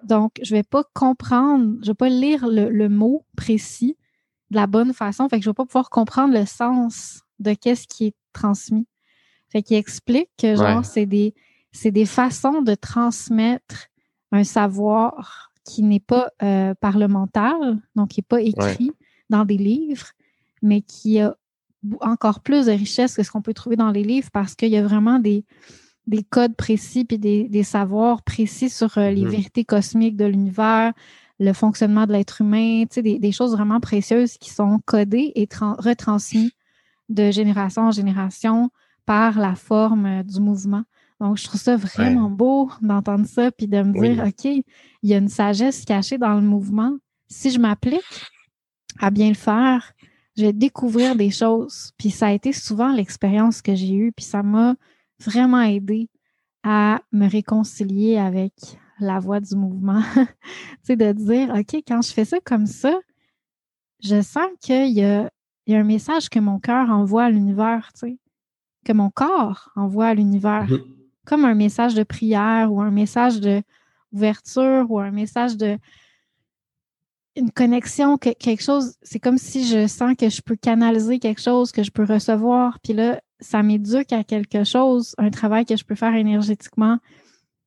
Donc 0.03 0.33
je 0.43 0.55
vais 0.55 0.65
pas 0.65 0.83
comprendre, 0.95 1.77
je 1.83 1.91
vais 1.91 1.95
pas 1.95 2.09
lire 2.09 2.49
le, 2.49 2.89
mot 2.89 3.25
précis 3.37 3.97
de 4.51 4.57
la 4.57 4.67
bonne 4.67 4.93
façon, 4.93 5.29
fait 5.29 5.39
que 5.39 5.45
je 5.45 5.51
vais 5.51 5.55
pas 5.55 5.65
pouvoir 5.65 5.91
comprendre 5.91 6.35
le 6.35 6.45
sens 6.45 7.23
de 7.39 7.55
qu'est-ce 7.55 7.87
qui 7.87 8.07
est 8.07 8.15
transmis. 8.33 8.87
Fait 9.49 9.63
qu'il 9.63 9.77
explique 9.77 10.31
que 10.39 10.55
genre 10.55 10.85
c'est 10.85 11.07
des 11.07 11.35
c'est 11.73 11.91
des 11.91 12.07
façons 12.07 12.63
de 12.63 12.75
transmettre 12.75 13.89
un 14.33 14.45
savoir 14.45 15.53
qui 15.65 15.83
n'est 15.83 16.01
pas 16.01 16.31
euh, 16.43 16.75
parlemental, 16.75 17.79
donc 17.95 18.11
qui 18.11 18.21
n'est 18.21 18.27
pas 18.29 18.41
écrit 18.41 18.93
dans 19.29 19.45
des 19.45 19.57
livres, 19.57 20.09
mais 20.63 20.81
qui 20.81 21.21
a 21.21 21.37
encore 22.01 22.41
plus 22.41 22.67
de 22.67 22.73
richesse 22.73 23.15
que 23.15 23.23
ce 23.23 23.31
qu'on 23.31 23.43
peut 23.43 23.55
trouver 23.55 23.77
dans 23.77 23.91
les 23.91 24.03
livres 24.03 24.29
parce 24.33 24.55
qu'il 24.55 24.69
y 24.69 24.77
a 24.77 24.83
vraiment 24.83 25.19
des, 25.19 25.45
des 26.07 26.23
codes 26.23 26.57
précis 26.57 27.05
puis 27.05 27.19
des, 27.19 27.49
des 27.49 27.63
savoirs 27.63 28.23
précis 28.23 28.69
sur 28.69 28.99
euh, 28.99 29.11
les 29.11 29.23
mm-hmm. 29.23 29.29
vérités 29.29 29.65
cosmiques 29.65 30.17
de 30.17 30.27
l'univers, 30.27 30.93
le 31.39 31.53
fonctionnement 31.53 32.07
de 32.07 32.13
l'être 32.13 32.43
humain, 32.43 32.85
des, 32.95 33.19
des, 33.19 33.33
choses 33.33 33.53
vraiment 33.53 33.81
précieuses 33.81 34.37
qui 34.37 34.51
sont 34.51 34.81
codées 34.85 35.33
et 35.35 35.49
retransmises 35.79 36.51
de 37.11 37.31
génération 37.31 37.83
en 37.83 37.91
génération 37.91 38.71
par 39.05 39.39
la 39.39 39.55
forme 39.55 40.07
euh, 40.07 40.23
du 40.23 40.41
mouvement. 40.41 40.85
Donc, 41.21 41.37
je 41.37 41.45
trouve 41.45 41.61
ça 41.61 41.77
vraiment 41.77 42.31
beau 42.31 42.71
d'entendre 42.81 43.27
ça 43.27 43.51
puis 43.51 43.69
de 43.69 43.83
me 43.83 43.93
dire, 43.93 44.25
OK, 44.25 44.45
il 44.45 44.65
y 45.03 45.13
a 45.13 45.19
une 45.19 45.29
sagesse 45.29 45.85
cachée 45.85 46.17
dans 46.17 46.35
le 46.35 46.41
mouvement. 46.41 46.97
Si 47.29 47.51
je 47.51 47.59
m'applique 47.59 48.25
à 48.99 49.11
bien 49.11 49.29
le 49.29 49.35
faire, 49.35 49.93
je 50.37 50.47
vais 50.47 50.53
découvrir 50.55 51.17
des 51.17 51.31
choses. 51.31 51.93
Puis 51.99 52.11
ça 52.11 52.29
a 52.29 52.33
été 52.33 52.55
souvent 52.55 52.93
l'expérience 52.93 53.61
que 53.61 53.75
j'ai 53.75 53.93
eue, 53.93 54.13
puis 54.13 54.25
ça 54.25 54.43
m'a 54.43 54.77
vraiment 55.19 55.61
aidé 55.61 56.09
à 56.63 57.01
me 57.13 57.29
réconcilier 57.29 58.17
avec 58.17 58.55
la 58.99 59.19
voix 59.19 59.41
du 59.41 59.55
mouvement. 59.57 60.03
tu 60.15 60.27
sais, 60.83 60.97
de 60.97 61.13
dire, 61.13 61.55
OK, 61.55 61.83
quand 61.87 62.01
je 62.01 62.13
fais 62.13 62.25
ça 62.25 62.39
comme 62.41 62.67
ça, 62.67 62.99
je 64.03 64.23
sens 64.23 64.49
qu'il 64.61 64.93
y 64.93 65.05
a, 65.05 65.31
il 65.71 65.75
y 65.75 65.77
a 65.77 65.81
un 65.81 65.85
message 65.85 66.29
que 66.29 66.41
mon 66.41 66.59
cœur 66.59 66.91
envoie 66.91 67.25
à 67.25 67.31
l'univers, 67.31 67.91
tu 67.95 68.01
sais, 68.01 68.19
que 68.85 68.93
mon 68.93 69.11
corps 69.11 69.71
envoie 69.77 70.09
à 70.09 70.15
l'univers, 70.15 70.67
mm-hmm. 70.67 70.83
comme 71.25 71.45
un 71.45 71.55
message 71.55 71.95
de 71.95 72.03
prière 72.03 72.73
ou 72.73 72.81
un 72.81 72.91
message 72.91 73.41
d'ouverture 73.41 74.91
ou 74.91 74.99
un 74.99 75.13
message 75.13 75.57
de 75.57 75.79
une 77.37 77.53
connexion, 77.53 78.19
quelque 78.19 78.63
chose, 78.63 78.97
c'est 79.03 79.21
comme 79.21 79.39
si 79.39 79.65
je 79.65 79.87
sens 79.87 80.17
que 80.19 80.29
je 80.29 80.43
peux 80.43 80.57
canaliser 80.57 81.21
quelque 81.21 81.41
chose, 81.41 81.71
que 81.71 81.85
je 81.85 81.93
peux 81.93 82.05
recevoir, 82.05 82.81
puis 82.81 82.93
là, 82.93 83.21
ça 83.39 83.63
m'éduque 83.63 84.13
à 84.13 84.25
quelque 84.25 84.65
chose, 84.65 85.15
un 85.17 85.31
travail 85.31 85.65
que 85.65 85.77
je 85.77 85.85
peux 85.85 85.95
faire 85.95 86.15
énergétiquement 86.15 86.99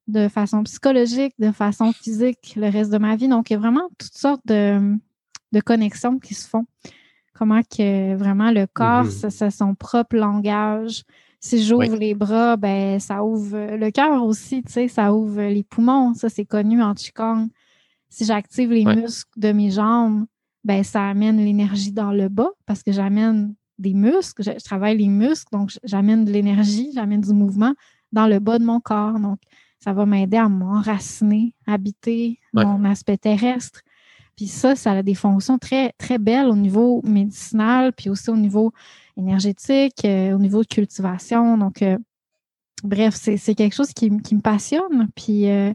de 0.07 0.27
façon 0.27 0.63
psychologique, 0.63 1.33
de 1.39 1.51
façon 1.51 1.93
physique 1.93 2.53
le 2.57 2.69
reste 2.69 2.91
de 2.91 2.97
ma 2.97 3.15
vie. 3.15 3.29
Donc, 3.29 3.49
il 3.49 3.53
y 3.53 3.55
a 3.55 3.59
vraiment 3.59 3.89
toutes 3.97 4.13
sortes 4.13 4.45
de, 4.45 4.97
connexions 5.65 6.19
qui 6.19 6.33
se 6.33 6.47
font. 6.47 6.65
Comment 7.33 7.61
que 7.61 8.15
vraiment 8.15 8.51
le 8.51 8.67
corps, 8.67 9.07
c'est 9.07 9.51
son 9.51 9.75
propre 9.75 10.15
langage. 10.15 11.03
Si 11.39 11.63
j'ouvre 11.63 11.95
les 11.95 12.13
bras, 12.13 12.55
ben 12.55 12.99
ça 12.99 13.23
ouvre 13.23 13.75
le 13.75 13.91
cœur 13.91 14.23
aussi, 14.23 14.63
tu 14.63 14.71
sais, 14.71 14.87
ça 14.87 15.13
ouvre 15.13 15.41
les 15.41 15.63
poumons. 15.63 16.13
Ça, 16.13 16.29
c'est 16.29 16.45
connu 16.45 16.81
en 16.81 16.93
Qigong 16.93 17.49
si 18.13 18.25
j'active 18.25 18.71
les 18.71 18.85
muscles 18.85 19.31
de 19.37 19.51
mes 19.51 19.71
jambes, 19.71 20.25
ben 20.63 20.83
ça 20.83 21.09
amène 21.09 21.43
l'énergie 21.43 21.91
dans 21.91 22.11
le 22.11 22.29
bas 22.29 22.51
parce 22.67 22.83
que 22.83 22.91
j'amène 22.91 23.55
des 23.79 23.95
muscles, 23.95 24.43
je, 24.43 24.63
travaille 24.63 24.99
les 24.99 25.07
muscles, 25.07 25.49
donc 25.51 25.71
j'amène 25.83 26.23
de 26.23 26.31
l'énergie, 26.31 26.91
j'amène 26.93 27.21
du 27.21 27.33
mouvement 27.33 27.73
dans 28.11 28.27
le 28.27 28.37
bas 28.37 28.59
de 28.59 28.65
mon 28.65 28.79
corps. 28.79 29.19
Donc, 29.19 29.39
ça 29.79 29.93
va 29.93 30.05
m'aider 30.05 30.37
à 30.37 30.47
m'enraciner, 30.47 31.55
habiter 31.65 32.39
mon 32.53 32.85
aspect 32.85 33.17
terrestre. 33.17 33.81
Puis 34.35 34.47
ça, 34.47 34.75
ça 34.75 34.91
a 34.91 35.03
des 35.03 35.15
fonctions 35.15 35.57
très, 35.57 35.93
très 35.97 36.17
belles 36.17 36.47
au 36.47 36.55
niveau 36.55 37.01
médicinal, 37.03 37.93
puis 37.93 38.09
aussi 38.09 38.29
au 38.29 38.37
niveau 38.37 38.71
énergétique, 39.15 40.05
euh, 40.05 40.33
au 40.33 40.39
niveau 40.39 40.61
de 40.63 40.67
cultivation. 40.67 41.57
Donc, 41.57 41.81
euh, 41.81 41.97
bref, 42.83 43.15
c'est 43.15 43.55
quelque 43.55 43.75
chose 43.75 43.93
qui, 43.93 44.09
me 44.09 44.41
passionne. 44.41 45.09
Puis, 45.15 45.49
euh, 45.49 45.73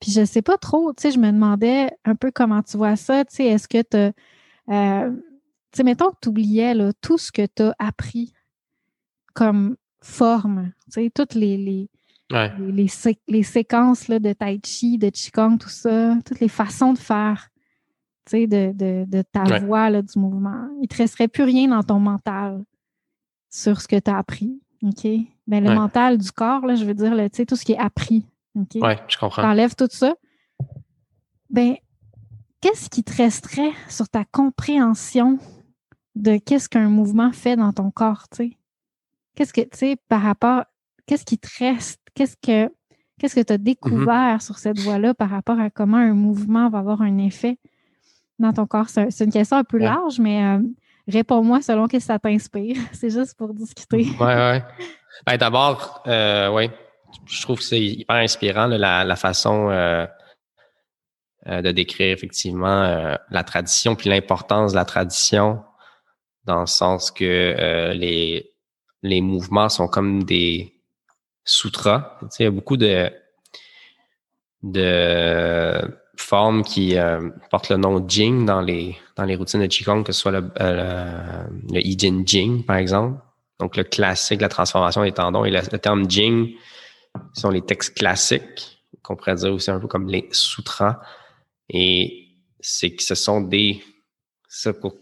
puis 0.00 0.12
je 0.12 0.24
sais 0.24 0.42
pas 0.42 0.58
trop, 0.58 0.92
tu 0.92 1.02
sais, 1.02 1.10
je 1.10 1.18
me 1.18 1.30
demandais 1.30 1.90
un 2.04 2.14
peu 2.14 2.30
comment 2.30 2.62
tu 2.62 2.76
vois 2.76 2.96
ça, 2.96 3.24
tu 3.24 3.36
sais, 3.36 3.44
est-ce 3.44 3.68
que 3.68 3.82
tu 3.82 4.14
euh, 4.70 5.10
tu 5.10 5.78
sais, 5.78 5.82
mettons 5.82 6.10
que 6.10 6.18
tu 6.22 6.28
oubliais 6.28 6.74
là, 6.74 6.92
tout 7.00 7.18
ce 7.18 7.32
que 7.32 7.46
tu 7.46 7.62
as 7.62 7.74
appris 7.78 8.32
comme 9.34 9.76
forme, 10.00 10.72
tu 10.86 11.02
sais, 11.02 11.10
toutes 11.12 11.34
les, 11.34 11.56
les, 11.56 11.90
les, 13.28 13.42
séquences 13.42 14.08
là, 14.08 14.18
de 14.18 14.32
tai 14.32 14.60
chi, 14.64 14.98
de 14.98 15.10
qigong, 15.10 15.58
tout 15.58 15.68
ça, 15.68 16.16
toutes 16.24 16.40
les 16.40 16.48
façons 16.48 16.92
de 16.92 16.98
faire, 16.98 17.48
de, 18.32 18.72
de, 18.72 19.04
de 19.06 19.22
ta 19.22 19.58
voix 19.60 19.90
là, 19.90 20.02
du 20.02 20.18
mouvement. 20.18 20.68
Il 20.76 20.82
ne 20.82 20.86
te 20.86 20.96
resterait 20.96 21.28
plus 21.28 21.44
rien 21.44 21.68
dans 21.68 21.82
ton 21.82 21.98
mental 21.98 22.64
sur 23.50 23.80
ce 23.80 23.88
que 23.88 23.98
tu 23.98 24.10
as 24.10 24.18
appris, 24.18 24.60
OK? 24.82 25.06
Ben, 25.46 25.62
le 25.62 25.74
mental 25.74 26.18
du 26.18 26.32
corps, 26.32 26.66
là, 26.66 26.74
je 26.74 26.84
veux 26.84 26.94
dire, 26.94 27.12
tu 27.14 27.28
sais, 27.32 27.46
tout 27.46 27.56
ce 27.56 27.64
qui 27.64 27.72
est 27.72 27.78
appris, 27.78 28.26
oui, 28.54 28.94
je 29.08 29.18
comprends. 29.18 29.42
T'enlèves 29.42 29.74
tout 29.74 29.88
ça. 29.90 30.14
Ben, 31.50 31.76
qu'est-ce 32.60 32.88
qui 32.88 33.02
te 33.02 33.14
resterait 33.14 33.72
sur 33.88 34.08
ta 34.08 34.24
compréhension 34.24 35.38
de 36.14 36.36
qu'est-ce 36.36 36.68
qu'un 36.68 36.88
mouvement 36.88 37.32
fait 37.32 37.56
dans 37.56 37.72
ton 37.72 37.90
corps, 37.90 38.28
tu 38.30 38.36
sais? 38.36 38.56
Qu'est-ce 39.34 39.52
que, 39.52 39.62
tu 39.62 39.68
sais, 39.72 39.96
par 40.08 40.22
rapport, 40.22 40.64
qu'est-ce 41.06 41.24
qui 41.24 41.38
te 41.38 41.48
reste? 41.58 42.00
Qu'est-ce 42.14 42.36
que, 42.36 42.72
qu'est-ce 43.18 43.34
que 43.34 43.40
tu 43.40 43.52
as 43.52 43.58
découvert 43.58 44.36
mm-hmm. 44.36 44.44
sur 44.44 44.58
cette 44.58 44.78
voie-là 44.78 45.14
par 45.14 45.30
rapport 45.30 45.58
à 45.58 45.70
comment 45.70 45.96
un 45.96 46.14
mouvement 46.14 46.68
va 46.70 46.78
avoir 46.78 47.02
un 47.02 47.18
effet? 47.18 47.58
Dans 48.38 48.52
ton 48.52 48.66
corps? 48.66 48.88
C'est 48.88 49.24
une 49.24 49.32
question 49.32 49.56
un 49.56 49.64
peu 49.64 49.78
large, 49.78 50.18
mais 50.18 50.42
euh, 50.42 50.62
réponds-moi 51.08 51.62
selon 51.62 51.88
que 51.88 51.98
ça 51.98 52.18
t'inspire. 52.18 52.76
C'est 52.92 53.10
juste 53.10 53.36
pour 53.36 53.54
discuter. 53.54 53.96
Oui, 53.96 54.14
oui. 54.20 54.58
Ben, 55.26 55.36
D'abord, 55.36 56.02
euh, 56.06 56.50
oui, 56.50 56.70
je 57.26 57.42
trouve 57.42 57.58
que 57.58 57.64
c'est 57.64 57.80
hyper 57.80 58.16
inspirant 58.16 58.66
la, 58.66 59.16
façon 59.16 59.70
euh, 59.70 60.06
euh, 61.46 61.62
de 61.62 61.70
décrire 61.70 62.12
effectivement 62.12 62.82
euh, 62.82 63.14
la 63.30 63.44
tradition 63.44 63.94
puis 63.94 64.10
l'importance 64.10 64.72
de 64.72 64.76
la 64.76 64.84
tradition 64.84 65.62
dans 66.44 66.60
le 66.60 66.66
sens 66.66 67.10
que 67.10 67.92
les, 67.94 68.52
les 69.02 69.20
mouvements 69.22 69.70
sont 69.70 69.88
comme 69.88 70.24
des 70.24 70.78
sutras. 71.44 72.18
Tu 72.20 72.26
sais, 72.30 72.42
il 72.42 72.44
y 72.44 72.48
a 72.48 72.50
beaucoup 72.50 72.76
de, 72.76 73.10
de 74.62 75.98
formes 76.16 76.62
qui 76.62 76.96
portent 77.50 77.68
le 77.68 77.76
nom 77.76 78.04
Jing 78.06 78.46
dans 78.46 78.60
les, 78.60 78.96
dans 79.16 79.24
les 79.24 79.36
routines 79.36 79.60
de 79.60 79.66
Qigong, 79.66 80.02
que 80.02 80.12
ce 80.12 80.20
soit 80.20 80.32
le, 80.32 80.50
le, 80.60 81.80
I 81.80 81.96
Jin 81.98 82.22
Jing, 82.24 82.64
par 82.64 82.76
exemple. 82.76 83.20
Donc, 83.60 83.76
le 83.76 83.84
classique, 83.84 84.40
la 84.40 84.48
transformation 84.48 85.02
des 85.02 85.12
tendons. 85.12 85.44
Et 85.44 85.50
le, 85.50 85.60
terme 85.78 86.08
Jing 86.10 86.54
sont 87.32 87.50
les 87.50 87.62
textes 87.62 87.96
classiques, 87.96 88.78
qu'on 89.02 89.16
pourrait 89.16 89.36
dire 89.36 89.52
aussi 89.52 89.70
un 89.70 89.78
peu 89.78 89.86
comme 89.86 90.08
les 90.08 90.28
sutras. 90.32 91.00
Et 91.68 92.28
c'est 92.60 92.90
que 92.94 93.02
ce 93.02 93.14
sont 93.14 93.40
des, 93.40 93.82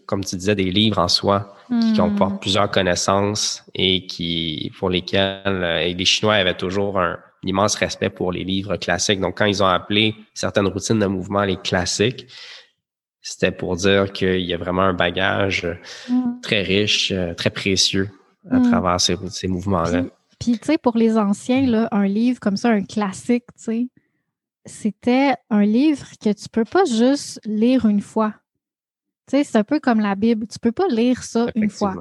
comme 0.07 0.25
tu 0.25 0.37
disais, 0.37 0.55
des 0.55 0.71
livres 0.71 0.99
en 0.99 1.09
soi 1.09 1.55
qui 1.69 1.93
hmm. 1.93 1.97
comportent 1.97 2.41
plusieurs 2.41 2.71
connaissances 2.71 3.65
et 3.75 4.07
qui, 4.07 4.73
pour 4.79 4.91
lesquels 4.91 5.41
euh, 5.47 5.81
et 5.81 5.95
les 5.95 6.05
Chinois 6.05 6.35
avaient 6.35 6.57
toujours 6.57 6.99
un, 6.99 7.19
immense 7.45 7.74
respect 7.74 8.11
pour 8.11 8.32
les 8.32 8.45
livres 8.45 8.76
classiques. 8.76 9.20
Donc, 9.20 9.38
quand 9.38 9.47
ils 9.47 9.62
ont 9.62 9.66
appelé 9.66 10.14
certaines 10.34 10.66
routines 10.66 10.99
de 10.99 11.07
mouvement 11.07 11.43
les 11.45 11.57
classiques, 11.57 12.26
c'était 13.20 13.53
pour 13.53 13.76
dire 13.76 14.12
qu'il 14.12 14.40
y 14.40 14.53
a 14.53 14.57
vraiment 14.57 14.82
un 14.82 14.95
bagage 14.95 15.66
hmm. 16.09 16.40
très 16.43 16.62
riche, 16.62 17.12
euh, 17.12 17.34
très 17.34 17.51
précieux 17.51 18.11
à 18.51 18.59
hmm. 18.59 18.70
travers 18.70 19.01
ces, 19.01 19.16
ces 19.30 19.49
mouvements-là. 19.49 20.05
Puis, 20.40 20.59
tu 20.59 20.66
sais, 20.66 20.78
pour 20.78 20.97
les 20.97 21.16
anciens, 21.16 21.66
là, 21.66 21.88
un 21.93 22.07
livre 22.07 22.40
comme 22.40 22.57
ça, 22.57 22.70
un 22.70 22.82
classique, 22.82 23.45
tu 23.57 23.62
sais, 23.62 23.88
c'était 24.64 25.34
un 25.51 25.64
livre 25.64 26.07
que 26.20 26.32
tu 26.32 26.49
peux 26.51 26.64
pas 26.64 26.84
juste 26.84 27.40
lire 27.45 27.86
une 27.86 28.01
fois. 28.01 28.34
Tu 29.28 29.36
sais, 29.36 29.45
c'est 29.45 29.59
un 29.59 29.64
peu 29.64 29.80
comme 29.80 30.01
la 30.01 30.14
Bible. 30.14 30.47
Tu 30.47 30.59
peux 30.59 30.72
pas 30.72 30.88
lire 30.88 31.22
ça 31.22 31.47
une 31.55 31.70
fois. 31.70 31.95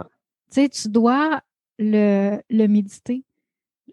Tu 0.51 0.61
sais, 0.61 0.69
tu 0.69 0.89
dois 0.89 1.41
le, 1.77 2.39
le 2.49 2.67
méditer, 2.67 3.23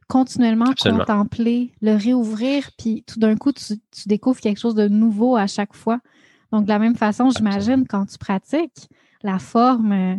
continuellement 0.06 0.72
contempler, 0.80 1.72
le 1.80 1.96
réouvrir, 1.96 2.70
puis 2.78 3.04
tout 3.06 3.18
d'un 3.18 3.36
coup, 3.36 3.52
tu, 3.52 3.78
tu, 3.90 4.08
découvres 4.08 4.40
quelque 4.40 4.58
chose 4.58 4.74
de 4.74 4.88
nouveau 4.88 5.36
à 5.36 5.46
chaque 5.46 5.74
fois. 5.74 6.00
Donc, 6.52 6.64
de 6.64 6.68
la 6.68 6.78
même 6.78 6.96
façon, 6.96 7.30
j'imagine, 7.30 7.86
quand 7.86 8.06
tu 8.06 8.18
pratiques, 8.18 8.88
la 9.22 9.38
forme, 9.38 9.92
euh, 9.92 10.16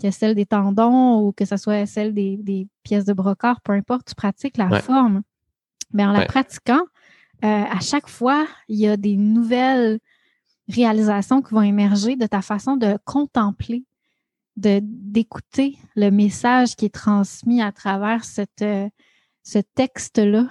que 0.00 0.10
celle 0.10 0.34
des 0.34 0.46
tendons 0.46 1.20
ou 1.20 1.32
que 1.32 1.44
ce 1.44 1.56
soit 1.56 1.86
celle 1.86 2.14
des, 2.14 2.68
pièces 2.82 3.04
de 3.04 3.12
brocart, 3.12 3.60
peu 3.60 3.72
importe, 3.72 4.08
tu 4.08 4.14
pratiques 4.14 4.56
la 4.56 4.80
forme. 4.80 5.22
Mais 5.92 6.04
en 6.04 6.12
la 6.12 6.24
pratiquant, 6.24 6.82
euh, 7.44 7.64
à 7.64 7.80
chaque 7.80 8.08
fois, 8.08 8.46
il 8.68 8.78
y 8.78 8.86
a 8.86 8.96
des 8.96 9.16
nouvelles 9.16 9.98
réalisations 10.68 11.42
qui 11.42 11.52
vont 11.52 11.62
émerger 11.62 12.16
de 12.16 12.26
ta 12.26 12.42
façon 12.42 12.76
de 12.76 12.96
contempler, 13.04 13.84
de 14.56 14.80
d'écouter 14.82 15.76
le 15.96 16.10
message 16.10 16.76
qui 16.76 16.86
est 16.86 16.94
transmis 16.94 17.60
à 17.60 17.72
travers 17.72 18.24
cette, 18.24 18.62
euh, 18.62 18.88
ce 19.42 19.58
texte-là 19.74 20.48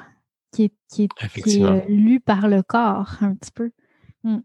qui 0.51 0.65
est, 0.65 0.73
qui 0.89 1.03
est, 1.03 1.63
euh, 1.63 1.81
lu 1.87 2.19
par 2.19 2.47
le 2.47 2.63
corps 2.63 3.15
un 3.21 3.35
petit 3.35 3.51
peu. 3.51 3.71
Mm. 4.23 4.39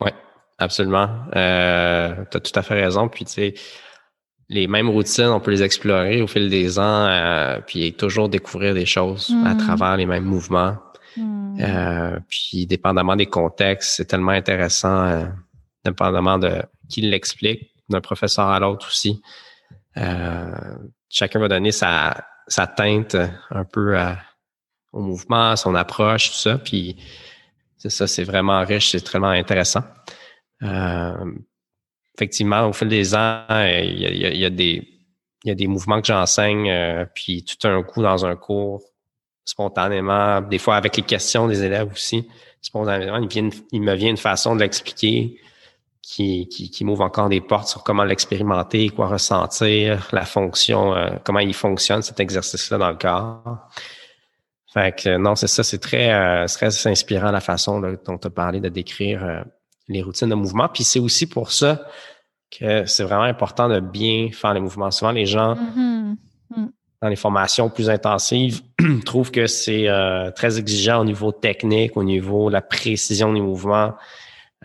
Oui, 0.00 0.10
absolument. 0.58 1.08
tu 1.32 1.38
as 1.38 2.26
tout 2.28 2.58
à 2.58 2.62
fait 2.62 2.82
raison. 2.82 3.08
Puis, 3.08 3.24
tu 3.24 3.32
sais, 3.32 3.54
les 4.48 4.68
mêmes 4.68 4.88
routines, 4.88 5.26
on 5.26 5.40
peut 5.40 5.50
les 5.50 5.62
explorer 5.62 6.22
au 6.22 6.26
fil 6.26 6.48
des 6.48 6.78
ans, 6.78 7.06
euh, 7.06 7.60
puis 7.66 7.92
toujours 7.94 8.28
découvrir 8.28 8.74
des 8.74 8.86
choses 8.86 9.34
à 9.44 9.54
hmm. 9.54 9.58
travers 9.58 9.96
les 9.96 10.06
mêmes 10.06 10.24
mouvements. 10.24 10.76
Hmm. 11.16 11.56
Euh, 11.60 12.18
puis, 12.28 12.66
dépendamment 12.66 13.16
des 13.16 13.26
contextes, 13.26 13.96
c'est 13.96 14.04
tellement 14.04 14.32
intéressant, 14.32 15.04
euh, 15.06 15.26
dépendamment 15.84 16.38
de 16.38 16.62
qui 16.88 17.00
l'explique, 17.00 17.72
d'un 17.88 18.00
professeur 18.00 18.48
à 18.48 18.60
l'autre 18.60 18.86
aussi. 18.88 19.20
chacun 21.08 21.40
va 21.40 21.48
donner 21.48 21.72
sa, 21.72 22.24
sa 22.46 22.66
teinte 22.66 23.16
un 23.50 23.64
peu 23.64 23.96
au 24.92 25.00
mouvement, 25.00 25.56
son 25.56 25.74
approche, 25.74 26.30
tout 26.30 26.36
ça. 26.36 26.58
Puis, 26.58 26.96
c'est 27.76 27.90
ça, 27.90 28.06
c'est 28.06 28.24
vraiment 28.24 28.64
riche, 28.64 28.90
c'est 28.90 29.06
vraiment 29.06 29.28
intéressant 29.28 29.82
effectivement, 32.16 32.66
au 32.66 32.72
fil 32.72 32.88
des 32.88 33.14
ans, 33.14 33.44
euh, 33.50 33.80
il 33.82 34.00
y 34.00 34.44
a, 34.44 34.50
des, 34.50 34.88
il 35.44 35.48
y 35.48 35.50
a 35.50 35.54
des 35.54 35.66
mouvements 35.66 36.00
que 36.00 36.06
j'enseigne, 36.06 36.70
euh, 36.70 37.04
puis 37.14 37.44
tout 37.44 37.68
un 37.68 37.82
coup 37.82 38.02
dans 38.02 38.24
un 38.24 38.36
cours, 38.36 38.82
spontanément, 39.44 40.40
des 40.40 40.58
fois 40.58 40.76
avec 40.76 40.96
les 40.96 41.02
questions 41.02 41.46
des 41.46 41.62
élèves 41.62 41.92
aussi, 41.92 42.26
spontanément, 42.62 43.18
il, 43.18 43.50
il 43.70 43.82
me 43.82 43.94
vient 43.94 44.10
une 44.10 44.16
façon 44.16 44.56
de 44.56 44.60
l'expliquer 44.60 45.38
qui, 46.08 46.46
qui, 46.48 46.70
qui 46.70 46.84
m'ouvre 46.84 47.02
encore 47.02 47.28
des 47.28 47.40
portes 47.40 47.68
sur 47.68 47.82
comment 47.82 48.04
l'expérimenter, 48.04 48.90
quoi 48.90 49.08
ressentir, 49.08 50.08
la 50.12 50.24
fonction, 50.24 50.94
euh, 50.94 51.10
comment 51.24 51.40
il 51.40 51.54
fonctionne 51.54 52.02
cet 52.02 52.20
exercice-là 52.20 52.78
dans 52.78 52.90
le 52.90 52.96
corps. 52.96 53.68
Fait 54.72 54.94
que 54.96 55.16
non, 55.16 55.34
c'est 55.34 55.48
ça, 55.48 55.64
c'est 55.64 55.78
très, 55.78 56.46
très 56.46 56.86
inspirant 56.86 57.30
la 57.30 57.40
façon 57.40 57.80
dont 57.80 58.18
tu 58.18 58.26
as 58.26 58.30
parlé 58.30 58.60
de 58.60 58.68
décrire 58.68 59.44
les 59.88 60.02
routines 60.02 60.28
de 60.28 60.34
mouvement. 60.34 60.68
Puis 60.68 60.84
c'est 60.84 60.98
aussi 61.00 61.26
pour 61.26 61.50
ça 61.52 61.86
que 62.50 62.86
c'est 62.86 63.02
vraiment 63.02 63.22
important 63.22 63.68
de 63.68 63.80
bien 63.80 64.30
faire 64.32 64.54
les 64.54 64.60
mouvements. 64.60 64.90
Souvent, 64.90 65.12
les 65.12 65.26
gens, 65.26 65.54
mm-hmm. 65.54 66.16
mm. 66.56 66.68
dans 67.02 67.08
les 67.08 67.16
formations 67.16 67.68
plus 67.70 67.90
intensives, 67.90 68.62
trouvent 69.04 69.30
que 69.30 69.46
c'est 69.46 69.88
euh, 69.88 70.30
très 70.30 70.58
exigeant 70.58 71.00
au 71.00 71.04
niveau 71.04 71.32
technique, 71.32 71.96
au 71.96 72.04
niveau 72.04 72.48
de 72.48 72.52
la 72.52 72.62
précision 72.62 73.32
des 73.32 73.40
mouvements. 73.40 73.94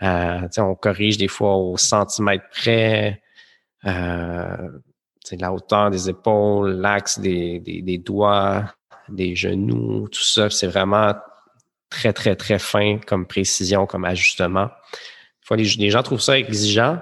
Euh, 0.02 0.48
on 0.58 0.74
corrige 0.74 1.18
des 1.18 1.28
fois 1.28 1.56
au 1.56 1.76
centimètre 1.76 2.44
près. 2.50 3.22
Euh, 3.84 4.68
la 5.32 5.52
hauteur 5.52 5.90
des 5.90 6.08
épaules, 6.08 6.72
l'axe 6.72 7.18
des, 7.18 7.58
des, 7.60 7.82
des, 7.82 7.98
doigts, 7.98 8.74
des 9.08 9.34
genoux, 9.34 10.08
tout 10.08 10.22
ça, 10.22 10.50
c'est 10.50 10.66
vraiment 10.66 11.14
très, 11.88 12.12
très, 12.12 12.36
très 12.36 12.58
fin 12.58 12.98
comme 13.06 13.26
précision, 13.26 13.86
comme 13.86 14.04
ajustement 14.04 14.68
les, 15.56 15.90
gens 15.90 16.02
trouvent 16.02 16.20
ça 16.20 16.38
exigeant, 16.38 16.98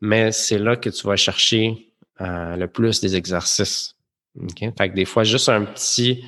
mais 0.00 0.32
c'est 0.32 0.58
là 0.58 0.76
que 0.76 0.90
tu 0.90 1.06
vas 1.06 1.16
chercher 1.16 1.92
euh, 2.20 2.56
le 2.56 2.68
plus 2.68 3.00
des 3.00 3.16
exercices. 3.16 3.94
Fait 4.58 4.90
que 4.90 4.94
des 4.94 5.04
fois, 5.04 5.24
juste 5.24 5.48
un 5.48 5.64
petit 5.64 6.24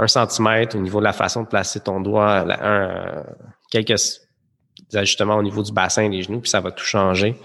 un 0.00 0.06
centimètre 0.06 0.76
au 0.76 0.80
niveau 0.80 1.00
de 1.00 1.04
la 1.04 1.12
façon 1.12 1.42
de 1.42 1.48
placer 1.48 1.80
ton 1.80 2.00
doigt, 2.00 2.46
un, 2.62 3.24
quelques 3.70 3.98
ajustements 4.94 5.36
au 5.36 5.42
niveau 5.42 5.62
du 5.62 5.72
bassin 5.72 6.08
des 6.08 6.22
genoux, 6.22 6.40
puis 6.40 6.50
ça 6.50 6.60
va 6.60 6.70
tout 6.70 6.84
changer. 6.84 7.36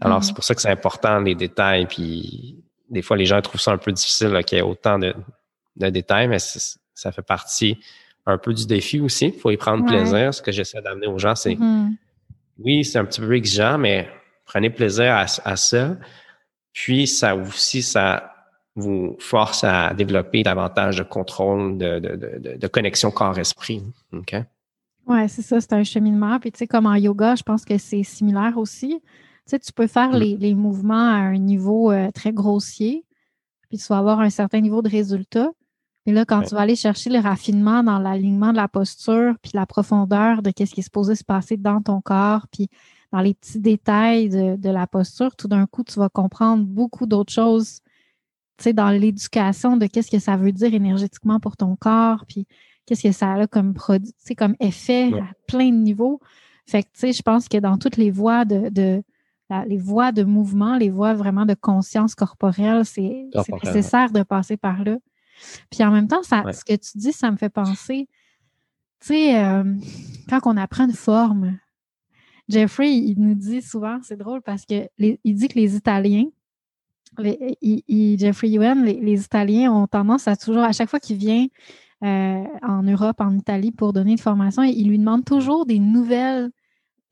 Alors, 0.00 0.22
c'est 0.22 0.34
pour 0.34 0.44
ça 0.44 0.54
que 0.54 0.60
c'est 0.60 0.70
important, 0.70 1.20
les 1.20 1.34
détails. 1.34 1.86
Puis, 1.86 2.56
des 2.88 3.02
fois, 3.02 3.16
les 3.16 3.26
gens 3.26 3.40
trouvent 3.40 3.60
ça 3.60 3.72
un 3.72 3.78
peu 3.78 3.92
difficile 3.92 4.38
qu'il 4.46 4.58
y 4.58 4.60
ait 4.60 4.64
autant 4.64 4.98
de, 4.98 5.14
détails, 5.76 6.28
mais 6.28 6.38
ça 6.38 7.12
fait 7.12 7.22
partie 7.22 7.78
un 8.24 8.38
peu 8.38 8.54
du 8.54 8.66
défi 8.66 9.00
aussi. 9.00 9.26
Il 9.26 9.40
faut 9.40 9.50
y 9.50 9.56
prendre 9.56 9.84
plaisir. 9.84 10.32
Ce 10.32 10.42
que 10.42 10.52
j'essaie 10.52 10.80
d'amener 10.80 11.06
aux 11.06 11.18
gens, 11.18 11.34
c'est 11.34 11.54
mm-hmm 11.54 11.92
oui, 12.58 12.84
c'est 12.84 12.98
un 12.98 13.04
petit 13.04 13.20
peu 13.20 13.34
exigeant, 13.34 13.78
mais 13.78 14.08
prenez 14.44 14.70
plaisir 14.70 15.14
à, 15.14 15.56
ça. 15.56 15.96
Puis, 16.72 17.06
ça 17.06 17.36
aussi, 17.36 17.82
ça 17.82 18.32
vous 18.74 19.16
force 19.18 19.64
à 19.64 19.94
développer 19.94 20.42
davantage 20.42 20.98
de 20.98 21.02
contrôle, 21.02 21.78
de, 21.78 21.98
de, 21.98 22.56
de, 22.56 22.66
connexion 22.66 23.10
corps-esprit. 23.10 23.82
OK? 24.12 24.34
Oui, 25.06 25.28
c'est 25.28 25.42
ça, 25.42 25.60
c'est 25.60 25.72
un 25.72 25.84
cheminement. 25.84 26.38
Puis, 26.40 26.52
tu 26.52 26.58
sais, 26.58 26.66
comme 26.66 26.86
en 26.86 26.96
yoga, 26.96 27.36
je 27.36 27.42
pense 27.42 27.64
que 27.64 27.78
c'est 27.78 28.02
similaire 28.02 28.58
aussi. 28.58 29.00
Tu 29.00 29.06
sais, 29.46 29.58
tu 29.58 29.72
peux 29.72 29.86
faire 29.86 30.10
mm. 30.10 30.18
les, 30.18 30.36
les, 30.36 30.54
mouvements 30.54 30.94
à 30.94 31.18
un 31.18 31.38
niveau 31.38 31.92
euh, 31.92 32.10
très 32.10 32.32
grossier, 32.32 33.04
puis 33.68 33.78
tu 33.78 33.86
vas 33.88 33.98
avoir 33.98 34.20
un 34.20 34.30
certain 34.30 34.60
niveau 34.60 34.82
de 34.82 34.88
résultat. 34.88 35.50
Et 36.06 36.12
là, 36.12 36.24
quand 36.24 36.42
tu 36.42 36.54
vas 36.54 36.60
aller 36.60 36.76
chercher 36.76 37.10
le 37.10 37.18
raffinement 37.18 37.82
dans 37.82 37.98
l'alignement 37.98 38.52
de 38.52 38.56
la 38.56 38.68
posture, 38.68 39.34
puis 39.42 39.52
la 39.54 39.66
profondeur 39.66 40.40
de 40.40 40.50
qu'est-ce 40.50 40.72
qui 40.72 40.80
est 40.80 40.84
supposé 40.84 41.16
se 41.16 41.24
passer 41.24 41.56
dans 41.56 41.82
ton 41.82 42.00
corps, 42.00 42.46
puis 42.50 42.68
dans 43.12 43.20
les 43.20 43.34
petits 43.34 43.60
détails 43.60 44.28
de, 44.28 44.70
la 44.70 44.86
posture, 44.86 45.34
tout 45.34 45.48
d'un 45.48 45.66
coup, 45.66 45.82
tu 45.82 45.98
vas 45.98 46.08
comprendre 46.08 46.64
beaucoup 46.64 47.06
d'autres 47.06 47.32
choses, 47.32 47.80
tu 48.56 48.64
sais, 48.64 48.72
dans 48.72 48.90
l'éducation 48.90 49.76
de 49.76 49.86
qu'est-ce 49.86 50.10
que 50.10 50.20
ça 50.20 50.36
veut 50.36 50.52
dire 50.52 50.72
énergétiquement 50.72 51.40
pour 51.40 51.56
ton 51.56 51.74
corps, 51.74 52.24
puis 52.26 52.46
qu'est-ce 52.86 53.02
que 53.02 53.12
ça 53.12 53.32
a 53.32 53.46
comme 53.46 53.74
produit, 53.74 54.12
comme 54.36 54.54
effet 54.60 55.12
à 55.14 55.32
plein 55.46 55.70
de 55.70 55.76
niveaux. 55.76 56.20
Fait 56.66 56.82
que, 56.82 56.88
tu 56.88 57.00
sais, 57.00 57.12
je 57.12 57.22
pense 57.22 57.48
que 57.48 57.58
dans 57.58 57.78
toutes 57.78 57.96
les 57.96 58.10
voies 58.10 58.44
de, 58.44 58.68
de 58.70 59.02
les 59.66 59.78
voies 59.78 60.10
de 60.10 60.24
mouvement, 60.24 60.76
les 60.76 60.90
voies 60.90 61.14
vraiment 61.14 61.46
de 61.46 61.54
conscience 61.54 62.14
corporelle, 62.14 62.84
c'est 62.84 63.28
nécessaire 63.62 64.10
de 64.10 64.22
passer 64.22 64.56
par 64.56 64.82
là. 64.82 64.96
Puis 65.70 65.84
en 65.84 65.90
même 65.92 66.08
temps, 66.08 66.22
ça, 66.22 66.44
ce 66.52 66.64
que 66.64 66.74
tu 66.74 66.98
dis, 66.98 67.12
ça 67.12 67.30
me 67.30 67.36
fait 67.36 67.50
penser, 67.50 68.08
tu 69.00 69.08
sais, 69.08 69.44
euh, 69.44 69.62
quand 70.28 70.40
on 70.46 70.56
apprend 70.56 70.86
une 70.86 70.94
forme, 70.94 71.58
Jeffrey, 72.48 72.92
il 72.92 73.20
nous 73.20 73.34
dit 73.34 73.62
souvent, 73.62 73.98
c'est 74.02 74.16
drôle 74.16 74.42
parce 74.42 74.64
que 74.64 74.88
il 74.98 75.34
dit 75.34 75.48
que 75.48 75.58
les 75.58 75.76
Italiens, 75.76 76.26
Jeffrey 77.18 78.48
Yuen, 78.48 78.84
les, 78.84 79.24
Italiens 79.24 79.72
ont 79.72 79.86
tendance 79.86 80.28
à 80.28 80.36
toujours, 80.36 80.62
à 80.62 80.72
chaque 80.72 80.88
fois 80.88 81.00
qu'il 81.00 81.16
vient 81.16 81.46
euh, 82.04 82.44
en 82.62 82.82
Europe, 82.82 83.20
en 83.20 83.36
Italie, 83.36 83.72
pour 83.72 83.92
donner 83.92 84.12
une 84.12 84.18
formation. 84.18 84.62
Et 84.62 84.70
il 84.70 84.88
lui 84.88 84.98
demande 84.98 85.24
toujours 85.24 85.66
des 85.66 85.78
nouvelles 85.78 86.50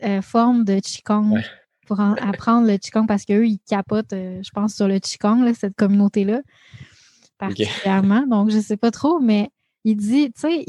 euh, 0.02 0.22
formes 0.22 0.64
de 0.64 0.80
Qigong 0.80 1.40
pour 1.86 2.00
apprendre 2.00 2.66
le 2.66 2.78
Qigong 2.78 3.06
parce 3.06 3.24
qu'eux, 3.24 3.46
ils 3.46 3.58
capotent, 3.60 4.12
je 4.12 4.50
pense, 4.50 4.74
sur 4.74 4.88
le 4.88 4.98
Qigong, 4.98 5.52
cette 5.54 5.76
communauté-là, 5.76 6.40
particulièrement. 7.38 8.26
Donc, 8.26 8.50
je 8.50 8.56
ne 8.56 8.62
sais 8.62 8.76
pas 8.76 8.90
trop, 8.90 9.20
mais 9.20 9.50
il 9.84 9.96
dit, 9.96 10.32
tu 10.32 10.40
sais, 10.40 10.64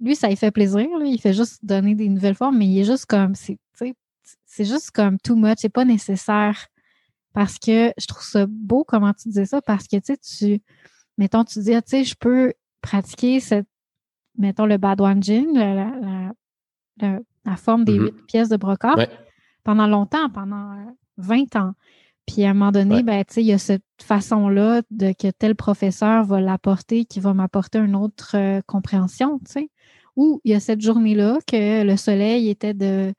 lui, 0.00 0.14
ça 0.14 0.28
lui 0.28 0.36
fait 0.36 0.50
plaisir. 0.50 0.86
il 1.04 1.20
fait 1.20 1.32
juste 1.32 1.64
donner 1.64 1.94
des 1.94 2.08
nouvelles 2.08 2.34
formes, 2.34 2.58
mais 2.58 2.66
il 2.66 2.78
est 2.78 2.84
juste 2.84 3.06
comme, 3.06 3.34
c'est 3.34 4.64
juste 4.64 4.90
comme 4.90 5.18
too 5.18 5.36
much, 5.36 5.58
c'est 5.58 5.68
pas 5.68 5.84
nécessaire. 5.84 6.66
Parce 7.34 7.58
que 7.58 7.92
je 7.98 8.06
trouve 8.06 8.24
ça 8.24 8.46
beau 8.48 8.84
comment 8.84 9.12
tu 9.12 9.28
disais 9.28 9.46
ça, 9.46 9.62
parce 9.62 9.86
que 9.86 9.96
tu 9.96 10.14
sais, 10.14 10.16
tu, 10.16 10.62
mettons, 11.18 11.44
tu 11.44 11.60
dis, 11.60 11.74
ah, 11.74 11.82
tu 11.82 11.90
sais, 11.90 12.04
je 12.04 12.14
peux 12.18 12.52
pratiquer 12.88 13.40
cette, 13.40 13.68
mettons, 14.38 14.66
le 14.66 14.78
Badwanjin, 14.78 15.52
la, 15.52 15.74
la, 17.00 17.18
la, 17.44 17.56
forme 17.56 17.84
des 17.84 17.98
mm-hmm. 17.98 18.04
huit 18.04 18.26
pièces 18.26 18.48
de 18.48 18.56
brocart, 18.56 18.98
pendant 19.62 19.86
longtemps, 19.86 20.30
pendant 20.30 20.74
20 21.18 21.56
euh, 21.56 21.58
ans. 21.58 21.72
Puis 22.26 22.44
à 22.44 22.50
un 22.50 22.54
moment 22.54 22.72
donné, 22.72 23.02
ben, 23.02 23.24
il 23.36 23.42
y 23.42 23.52
a 23.52 23.58
cette 23.58 23.82
façon-là 24.02 24.82
de 24.90 25.12
que 25.12 25.30
tel 25.30 25.54
professeur 25.54 26.24
va 26.24 26.40
l'apporter, 26.40 27.04
qui 27.04 27.20
va 27.20 27.34
m'apporter 27.34 27.78
une 27.78 27.96
autre 27.96 28.36
euh, 28.36 28.60
compréhension, 28.66 29.38
tu 29.38 29.52
sais. 29.52 29.70
Ou 30.16 30.40
il 30.44 30.52
y 30.52 30.54
a 30.54 30.60
cette 30.60 30.80
journée-là 30.80 31.38
que 31.46 31.84
le 31.84 31.96
soleil 31.96 32.48
était 32.48 32.74
de, 32.74 33.12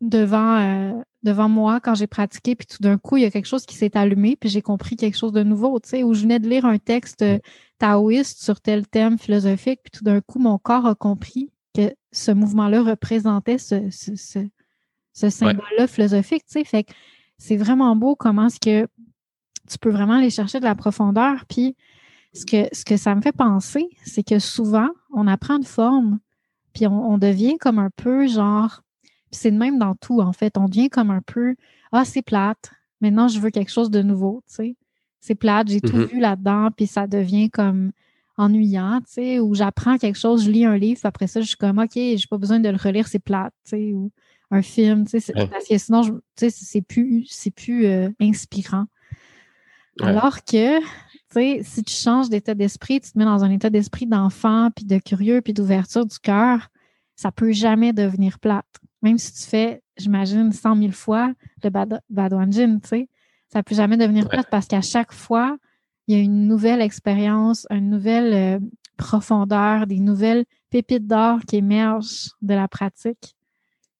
devant, 0.00 0.56
euh, 0.58 0.92
devant 1.22 1.48
moi 1.48 1.80
quand 1.80 1.94
j'ai 1.94 2.06
pratiqué, 2.06 2.54
puis 2.54 2.66
tout 2.66 2.82
d'un 2.82 2.98
coup, 2.98 3.16
il 3.16 3.22
y 3.22 3.26
a 3.26 3.30
quelque 3.30 3.46
chose 3.46 3.66
qui 3.66 3.74
s'est 3.74 3.96
allumé, 3.96 4.36
puis 4.36 4.48
j'ai 4.48 4.62
compris 4.62 4.96
quelque 4.96 5.16
chose 5.16 5.32
de 5.32 5.42
nouveau, 5.42 5.80
tu 5.80 5.88
sais, 5.88 6.02
où 6.02 6.14
je 6.14 6.22
venais 6.22 6.38
de 6.38 6.48
lire 6.48 6.64
un 6.64 6.78
texte 6.78 7.22
euh, 7.22 7.38
taoïste 7.78 8.42
sur 8.42 8.60
tel 8.60 8.86
thème 8.86 9.18
philosophique, 9.18 9.80
puis 9.82 9.90
tout 9.90 10.04
d'un 10.04 10.20
coup, 10.20 10.38
mon 10.38 10.58
corps 10.58 10.86
a 10.86 10.94
compris 10.94 11.50
que 11.74 11.94
ce 12.12 12.30
mouvement-là 12.30 12.82
représentait 12.82 13.58
ce, 13.58 13.90
ce, 13.90 15.30
symbole-là 15.30 15.86
philosophique, 15.86 16.44
tu 16.46 16.60
sais. 16.60 16.64
Fait 16.64 16.84
que 16.84 16.92
c'est 17.38 17.56
vraiment 17.56 17.96
beau 17.96 18.14
comment 18.14 18.46
est-ce 18.46 18.60
que 18.60 18.88
tu 19.68 19.78
peux 19.78 19.90
vraiment 19.90 20.14
aller 20.14 20.30
chercher 20.30 20.60
de 20.60 20.64
la 20.64 20.74
profondeur. 20.74 21.44
Puis 21.48 21.76
ce 22.32 22.44
que, 22.44 22.68
ce 22.72 22.84
que 22.84 22.96
ça 22.96 23.14
me 23.14 23.20
fait 23.20 23.32
penser, 23.32 23.88
c'est 24.04 24.22
que 24.22 24.38
souvent, 24.38 24.88
on 25.12 25.26
apprend 25.26 25.56
une 25.56 25.64
forme, 25.64 26.18
puis 26.72 26.86
on, 26.86 27.18
devient 27.18 27.56
comme 27.58 27.78
un 27.78 27.90
peu 27.90 28.26
genre, 28.26 28.82
c'est 29.30 29.52
de 29.52 29.56
même 29.56 29.78
dans 29.78 29.94
tout, 29.94 30.20
en 30.20 30.32
fait. 30.32 30.58
On 30.58 30.66
devient 30.66 30.90
comme 30.90 31.10
un 31.10 31.22
peu 31.22 31.54
Ah, 31.92 32.04
c'est 32.04 32.22
plate. 32.22 32.72
Maintenant, 33.00 33.28
je 33.28 33.38
veux 33.38 33.50
quelque 33.50 33.70
chose 33.70 33.90
de 33.90 34.02
nouveau, 34.02 34.42
tu 34.48 34.54
sais. 34.54 34.76
C'est 35.26 35.34
plate, 35.34 35.68
j'ai 35.68 35.80
tout 35.80 35.96
mm-hmm. 35.96 36.10
vu 36.10 36.20
là-dedans, 36.20 36.68
puis 36.76 36.86
ça 36.86 37.06
devient 37.06 37.48
comme 37.48 37.92
ennuyant, 38.36 39.00
tu 39.06 39.14
sais, 39.14 39.38
ou 39.40 39.54
j'apprends 39.54 39.96
quelque 39.96 40.18
chose, 40.18 40.44
je 40.44 40.50
lis 40.50 40.66
un 40.66 40.76
livre, 40.76 41.00
puis 41.00 41.08
après 41.08 41.28
ça, 41.28 41.40
je 41.40 41.46
suis 41.46 41.56
comme 41.56 41.78
OK, 41.78 41.94
j'ai 41.94 42.26
pas 42.28 42.36
besoin 42.36 42.60
de 42.60 42.68
le 42.68 42.76
relire, 42.76 43.08
c'est 43.08 43.20
plate, 43.20 43.54
tu 43.64 43.70
sais, 43.70 43.92
ou 43.94 44.10
un 44.50 44.60
film, 44.60 45.06
tu 45.06 45.18
sais, 45.18 45.32
parce 45.32 45.66
que 45.66 45.78
sinon, 45.78 46.02
tu 46.02 46.20
sais, 46.36 46.50
c'est 46.50 46.82
plus, 46.82 47.24
c'est 47.30 47.50
plus 47.50 47.86
euh, 47.86 48.10
inspirant. 48.20 48.84
Alors 50.02 50.44
que, 50.44 50.78
tu 50.80 50.84
sais, 51.30 51.60
si 51.62 51.82
tu 51.82 51.94
changes 51.94 52.28
d'état 52.28 52.54
d'esprit, 52.54 53.00
tu 53.00 53.12
te 53.12 53.18
mets 53.18 53.24
dans 53.24 53.44
un 53.44 53.50
état 53.50 53.70
d'esprit 53.70 54.06
d'enfant, 54.06 54.68
puis 54.76 54.84
de 54.84 54.98
curieux, 54.98 55.40
puis 55.40 55.54
d'ouverture 55.54 56.04
du 56.04 56.18
cœur, 56.18 56.68
ça 57.16 57.32
peut 57.32 57.52
jamais 57.52 57.94
devenir 57.94 58.38
plate. 58.40 58.66
Même 59.00 59.16
si 59.16 59.32
tu 59.32 59.48
fais, 59.48 59.82
j'imagine, 59.96 60.52
100 60.52 60.76
000 60.76 60.92
fois 60.92 61.32
le 61.62 61.70
bad, 61.70 62.02
Badwanjin, 62.10 62.80
tu 62.80 62.88
sais, 62.88 63.08
ça 63.54 63.62
peut 63.62 63.74
jamais 63.74 63.96
devenir 63.96 64.28
plate 64.28 64.48
parce 64.50 64.66
qu'à 64.66 64.82
chaque 64.82 65.12
fois, 65.12 65.56
il 66.06 66.16
y 66.16 66.20
a 66.20 66.22
une 66.22 66.46
nouvelle 66.46 66.82
expérience, 66.82 67.66
une 67.70 67.88
nouvelle 67.88 68.34
euh, 68.34 68.58
profondeur, 68.96 69.86
des 69.86 70.00
nouvelles 70.00 70.44
pépites 70.70 71.06
d'or 71.06 71.38
qui 71.46 71.56
émergent 71.56 72.30
de 72.42 72.54
la 72.54 72.68
pratique. 72.68 73.36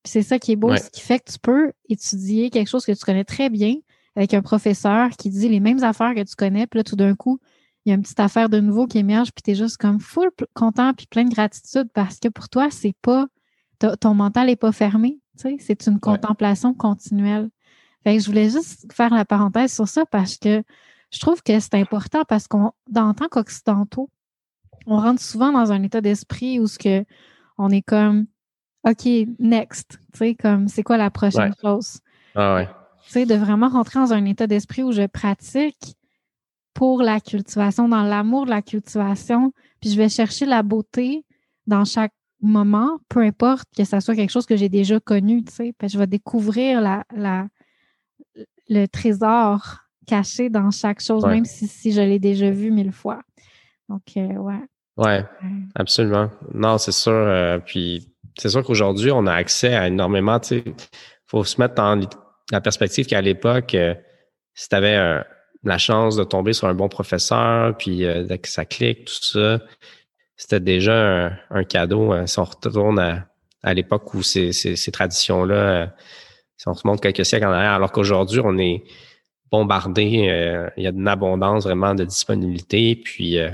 c'est 0.04 0.22
ça 0.22 0.38
qui 0.38 0.52
est 0.52 0.56
beau, 0.56 0.76
ce 0.76 0.90
qui 0.90 1.00
fait 1.00 1.20
que 1.20 1.30
tu 1.30 1.38
peux 1.38 1.72
étudier 1.88 2.50
quelque 2.50 2.68
chose 2.68 2.84
que 2.84 2.92
tu 2.92 3.04
connais 3.04 3.24
très 3.24 3.48
bien 3.48 3.76
avec 4.16 4.34
un 4.34 4.42
professeur 4.42 5.10
qui 5.10 5.30
dit 5.30 5.48
les 5.48 5.60
mêmes 5.60 5.82
affaires 5.82 6.14
que 6.14 6.22
tu 6.22 6.34
connais, 6.36 6.66
puis 6.66 6.78
là, 6.78 6.84
tout 6.84 6.96
d'un 6.96 7.14
coup, 7.14 7.40
il 7.84 7.90
y 7.90 7.92
a 7.92 7.96
une 7.96 8.02
petite 8.02 8.20
affaire 8.20 8.48
de 8.48 8.60
nouveau 8.60 8.86
qui 8.86 8.98
émerge, 8.98 9.32
puis 9.32 9.42
tu 9.42 9.50
es 9.52 9.54
juste 9.54 9.76
comme 9.76 10.00
full 10.00 10.30
content 10.52 10.94
puis 10.94 11.06
plein 11.06 11.24
de 11.24 11.34
gratitude 11.34 11.88
parce 11.94 12.18
que 12.18 12.28
pour 12.28 12.48
toi, 12.48 12.68
c'est 12.70 12.94
pas 13.02 13.26
ton 14.00 14.14
mental 14.14 14.46
n'est 14.46 14.56
pas 14.56 14.72
fermé. 14.72 15.18
C'est 15.36 15.86
une 15.86 16.00
contemplation 16.00 16.74
continuelle. 16.74 17.50
Fait 18.04 18.16
que 18.16 18.22
je 18.22 18.26
voulais 18.26 18.50
juste 18.50 18.92
faire 18.92 19.12
la 19.12 19.24
parenthèse 19.24 19.72
sur 19.72 19.88
ça 19.88 20.04
parce 20.06 20.36
que 20.36 20.62
je 21.10 21.20
trouve 21.20 21.42
que 21.42 21.58
c'est 21.58 21.74
important 21.74 22.24
parce 22.28 22.46
qu'on, 22.46 22.72
en 22.94 23.14
tant 23.14 23.28
qu'occidentaux, 23.28 24.10
on 24.86 24.98
rentre 24.98 25.22
souvent 25.22 25.52
dans 25.52 25.72
un 25.72 25.82
état 25.82 26.00
d'esprit 26.00 26.60
où 26.60 26.66
ce 26.66 26.78
que 26.78 27.04
on 27.56 27.70
est 27.70 27.82
comme 27.82 28.26
OK, 28.86 29.06
next. 29.38 29.98
comme 30.38 30.68
c'est 30.68 30.82
quoi 30.82 30.98
la 30.98 31.10
prochaine 31.10 31.54
chose? 31.60 32.00
Ah 32.34 32.54
ouais. 32.56 33.26
de 33.26 33.34
vraiment 33.34 33.68
rentrer 33.68 33.98
dans 33.98 34.12
un 34.12 34.24
état 34.26 34.46
d'esprit 34.46 34.82
où 34.82 34.92
je 34.92 35.06
pratique 35.06 35.96
pour 36.74 37.02
la 37.02 37.20
cultivation, 37.20 37.88
dans 37.88 38.02
l'amour 38.02 38.44
de 38.44 38.50
la 38.50 38.60
cultivation, 38.60 39.52
puis 39.80 39.90
je 39.90 39.96
vais 39.96 40.08
chercher 40.08 40.44
la 40.44 40.62
beauté 40.62 41.24
dans 41.66 41.84
chaque 41.84 42.12
moment, 42.42 42.98
peu 43.08 43.20
importe 43.20 43.68
que 43.74 43.84
ça 43.84 44.00
soit 44.00 44.16
quelque 44.16 44.30
chose 44.30 44.44
que 44.44 44.56
j'ai 44.56 44.68
déjà 44.68 45.00
connu, 45.00 45.44
tu 45.44 45.52
sais, 45.52 45.74
je 45.82 45.98
vais 45.98 46.06
découvrir 46.06 46.80
la, 46.80 47.04
la, 47.14 47.46
le 48.68 48.86
trésor 48.86 49.78
caché 50.06 50.50
dans 50.50 50.70
chaque 50.70 51.00
chose, 51.00 51.24
même 51.24 51.44
si, 51.44 51.66
si, 51.66 51.92
je 51.92 52.00
l'ai 52.00 52.18
déjà 52.18 52.50
vu 52.50 52.70
mille 52.70 52.92
fois. 52.92 53.20
Donc, 53.88 54.02
euh, 54.16 54.34
ouais. 54.34 54.60
Ouais, 54.96 55.24
absolument. 55.74 56.30
Non, 56.52 56.78
c'est 56.78 56.92
sûr. 56.92 57.12
Euh, 57.12 57.58
puis, 57.58 58.14
c'est 58.38 58.48
sûr 58.48 58.62
qu'aujourd'hui, 58.62 59.10
on 59.10 59.26
a 59.26 59.32
accès 59.32 59.74
à 59.74 59.88
énormément, 59.88 60.38
tu 60.40 60.48
sais, 60.48 60.64
faut 61.26 61.44
se 61.44 61.60
mettre 61.60 61.74
dans 61.74 62.00
la 62.52 62.60
perspective 62.60 63.06
qu'à 63.06 63.20
l'époque, 63.20 63.74
euh, 63.74 63.94
si 64.54 64.68
tu 64.68 64.76
avais 64.76 65.24
la 65.64 65.78
chance 65.78 66.16
de 66.16 66.24
tomber 66.24 66.52
sur 66.52 66.68
un 66.68 66.74
bon 66.74 66.88
professeur, 66.88 67.76
puis 67.76 68.00
que 68.00 68.48
ça 68.48 68.64
clique, 68.64 69.06
tout 69.06 69.22
ça, 69.22 69.60
c'était 70.36 70.60
déjà 70.60 71.32
un, 71.50 71.64
cadeau. 71.64 72.12
Hein, 72.12 72.26
si 72.26 72.38
on 72.38 72.44
retourne 72.44 72.98
à, 73.62 73.74
l'époque 73.74 74.12
où 74.14 74.22
ces, 74.22 74.52
traditions-là, 74.92 75.54
euh, 75.54 75.86
si 76.64 76.68
on 76.68 76.72
remonte 76.72 77.02
quelques 77.02 77.26
siècles 77.26 77.44
en 77.44 77.52
arrière, 77.52 77.72
alors 77.72 77.92
qu'aujourd'hui, 77.92 78.40
on 78.42 78.56
est 78.56 78.84
bombardé, 79.50 80.28
euh, 80.30 80.70
il 80.78 80.84
y 80.84 80.86
a 80.86 80.90
une 80.90 81.06
abondance 81.06 81.64
vraiment 81.64 81.94
de 81.94 82.04
disponibilité. 82.04 82.96
Puis 82.96 83.38
euh, 83.38 83.50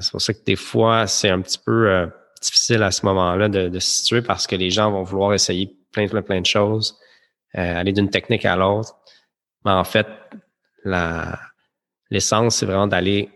c'est 0.00 0.10
pour 0.10 0.22
ça 0.22 0.32
que 0.32 0.42
des 0.46 0.56
fois, 0.56 1.06
c'est 1.06 1.28
un 1.28 1.42
petit 1.42 1.58
peu 1.58 2.08
difficile 2.40 2.82
à 2.82 2.90
ce 2.90 3.04
moment-là 3.04 3.50
de, 3.50 3.68
de, 3.68 3.78
se 3.80 4.00
situer 4.00 4.22
parce 4.22 4.46
que 4.46 4.56
les 4.56 4.70
gens 4.70 4.90
vont 4.90 5.02
vouloir 5.02 5.34
essayer 5.34 5.76
plein, 5.92 6.08
plein, 6.08 6.22
plein 6.22 6.40
de 6.40 6.46
choses, 6.46 6.98
aller 7.52 7.92
d'une 7.92 8.08
technique 8.08 8.46
à 8.46 8.56
l'autre. 8.56 8.96
Mais 9.66 9.72
en 9.72 9.84
fait, 9.84 10.06
l'essence, 12.10 12.56
c'est 12.56 12.66
vraiment 12.66 12.86
d'aller 12.86 13.28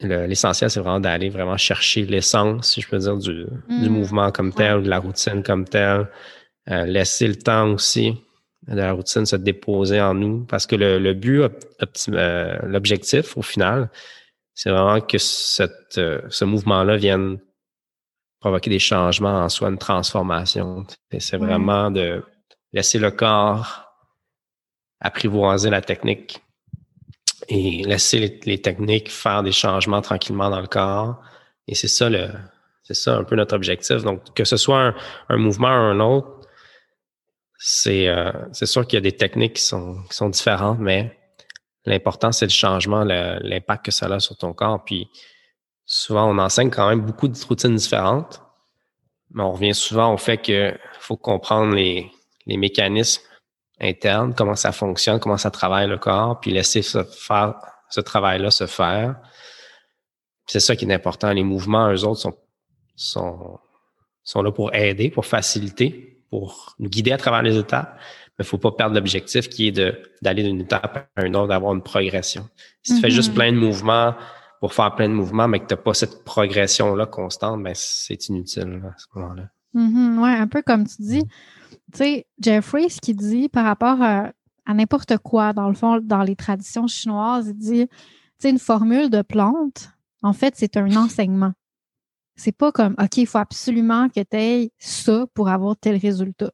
L'essentiel, 0.00 0.70
c'est 0.70 0.78
vraiment 0.78 1.00
d'aller 1.00 1.28
vraiment 1.28 1.56
chercher 1.56 2.04
l'essence, 2.04 2.74
si 2.74 2.80
je 2.80 2.88
peux 2.88 2.98
dire, 2.98 3.16
du, 3.16 3.46
du 3.68 3.88
mm. 3.88 3.92
mouvement 3.92 4.30
comme 4.30 4.52
tel, 4.52 4.84
de 4.84 4.88
la 4.88 5.00
routine 5.00 5.42
comme 5.42 5.64
telle. 5.64 6.06
Euh, 6.70 6.84
laisser 6.84 7.26
le 7.26 7.36
temps 7.36 7.70
aussi 7.70 8.14
de 8.66 8.76
la 8.76 8.92
routine 8.92 9.24
se 9.24 9.36
déposer 9.36 10.00
en 10.00 10.14
nous. 10.14 10.44
Parce 10.44 10.66
que 10.66 10.76
le, 10.76 10.98
le 10.98 11.14
but, 11.14 11.42
euh, 12.08 12.58
l'objectif, 12.64 13.36
au 13.36 13.42
final, 13.42 13.90
c'est 14.54 14.70
vraiment 14.70 15.00
que 15.00 15.18
cette, 15.18 15.96
euh, 15.98 16.20
ce 16.28 16.44
mouvement-là 16.44 16.96
vienne 16.96 17.38
provoquer 18.40 18.70
des 18.70 18.78
changements 18.78 19.40
en 19.40 19.48
soi, 19.48 19.68
une 19.68 19.78
transformation. 19.78 20.86
C'est 21.18 21.38
vraiment 21.38 21.90
de 21.90 22.22
laisser 22.72 22.98
le 22.98 23.10
corps 23.10 23.84
apprivoiser 25.00 25.70
la 25.70 25.80
technique 25.80 26.42
et 27.48 27.82
laisser 27.84 28.40
les, 28.44 28.60
techniques 28.60 29.10
faire 29.10 29.42
des 29.42 29.52
changements 29.52 30.02
tranquillement 30.02 30.50
dans 30.50 30.60
le 30.60 30.66
corps. 30.66 31.20
Et 31.66 31.74
c'est 31.74 31.88
ça 31.88 32.10
le, 32.10 32.28
c'est 32.82 32.94
ça 32.94 33.16
un 33.16 33.24
peu 33.24 33.36
notre 33.36 33.54
objectif. 33.54 34.02
Donc, 34.02 34.34
que 34.34 34.44
ce 34.44 34.56
soit 34.56 34.94
un, 35.28 35.36
mouvement 35.36 35.68
ou 35.68 35.92
un 35.92 36.00
autre, 36.00 36.37
c'est, 37.58 38.06
euh, 38.06 38.32
sûr 38.52 38.86
qu'il 38.86 38.96
y 38.96 38.98
a 38.98 39.00
des 39.02 39.16
techniques 39.16 39.54
qui 39.54 39.64
sont, 39.64 40.02
qui 40.08 40.16
sont 40.16 40.28
différentes, 40.28 40.78
mais 40.78 41.18
l'important, 41.84 42.30
c'est 42.30 42.46
le 42.46 42.50
changement, 42.50 43.02
l'impact 43.04 43.86
que 43.86 43.90
ça 43.90 44.06
a 44.06 44.20
sur 44.20 44.36
ton 44.36 44.52
corps. 44.52 44.84
Puis, 44.84 45.08
souvent, 45.84 46.30
on 46.30 46.38
enseigne 46.38 46.70
quand 46.70 46.88
même 46.88 47.00
beaucoup 47.00 47.26
de 47.26 47.36
routines 47.46 47.74
différentes, 47.74 48.40
mais 49.30 49.42
on 49.42 49.52
revient 49.52 49.74
souvent 49.74 50.14
au 50.14 50.16
fait 50.16 50.38
qu'il 50.38 50.78
faut 51.00 51.16
comprendre 51.16 51.74
les, 51.74 52.10
les 52.46 52.56
mécanismes 52.56 53.22
interne, 53.80 54.34
comment 54.34 54.56
ça 54.56 54.72
fonctionne, 54.72 55.20
comment 55.20 55.36
ça 55.36 55.50
travaille 55.50 55.88
le 55.88 55.98
corps, 55.98 56.40
puis 56.40 56.52
laisser 56.52 56.82
ce, 56.82 57.02
faire, 57.04 57.54
ce 57.90 58.00
travail-là 58.00 58.50
se 58.50 58.66
faire. 58.66 59.16
C'est 60.46 60.60
ça 60.60 60.76
qui 60.76 60.84
est 60.84 60.94
important. 60.94 61.32
Les 61.32 61.44
mouvements, 61.44 61.92
eux 61.92 62.04
autres, 62.04 62.20
sont, 62.20 62.38
sont, 62.96 63.58
sont 64.22 64.42
là 64.42 64.50
pour 64.50 64.74
aider, 64.74 65.10
pour 65.10 65.26
faciliter, 65.26 66.17
pour 66.30 66.74
nous 66.78 66.88
guider 66.88 67.12
à 67.12 67.18
travers 67.18 67.42
les 67.42 67.56
étapes. 67.56 67.98
Mais 68.38 68.44
il 68.44 68.48
faut 68.48 68.58
pas 68.58 68.72
perdre 68.72 68.94
l'objectif 68.94 69.48
qui 69.48 69.68
est 69.68 69.80
d'aller 70.22 70.42
d'une 70.44 70.60
étape 70.60 71.10
à 71.16 71.26
une 71.26 71.34
autre, 71.34 71.48
d'avoir 71.48 71.74
une 71.74 71.82
progression. 71.82 72.48
Si 72.82 72.94
tu 72.94 73.00
fais 73.00 73.10
juste 73.10 73.30
mm-hmm. 73.30 73.34
plein 73.34 73.52
de 73.52 73.58
mouvements, 73.58 74.14
pour 74.60 74.72
faire 74.72 74.94
plein 74.94 75.08
de 75.08 75.14
mouvements, 75.14 75.48
mais 75.48 75.60
que 75.60 75.66
tu 75.66 75.74
n'as 75.74 75.80
pas 75.80 75.94
cette 75.94 76.24
progression-là 76.24 77.06
constante, 77.06 77.62
ben 77.62 77.72
c'est 77.74 78.28
inutile 78.28 78.82
à 78.84 78.98
ce 78.98 79.06
moment-là. 79.14 79.48
Mm-hmm. 79.74 80.18
oui, 80.18 80.30
un 80.30 80.46
peu 80.46 80.62
comme 80.62 80.86
tu 80.86 81.02
dis. 81.02 81.24
Tu 81.92 81.98
sais, 81.98 82.26
Jeffrey, 82.40 82.88
ce 82.88 83.00
qu'il 83.00 83.16
dit 83.16 83.48
par 83.48 83.64
rapport 83.64 84.02
à, 84.02 84.32
n'importe 84.66 85.16
quoi, 85.18 85.52
dans 85.52 85.68
le 85.68 85.74
fond, 85.74 86.00
dans 86.02 86.22
les 86.22 86.36
traditions 86.36 86.86
chinoises, 86.86 87.48
il 87.48 87.56
dit, 87.56 87.88
tu 87.88 87.96
sais, 88.38 88.50
une 88.50 88.58
formule 88.58 89.10
de 89.10 89.22
plante, 89.22 89.90
en 90.22 90.32
fait, 90.32 90.54
c'est 90.56 90.76
un 90.76 90.94
enseignement. 90.96 91.52
C'est 92.38 92.52
pas 92.52 92.70
comme, 92.70 92.94
OK, 93.02 93.16
il 93.16 93.26
faut 93.26 93.38
absolument 93.38 94.08
que 94.08 94.20
tu 94.20 94.36
aies 94.36 94.72
ça 94.78 95.26
pour 95.34 95.48
avoir 95.48 95.76
tel 95.76 95.96
résultat. 95.96 96.52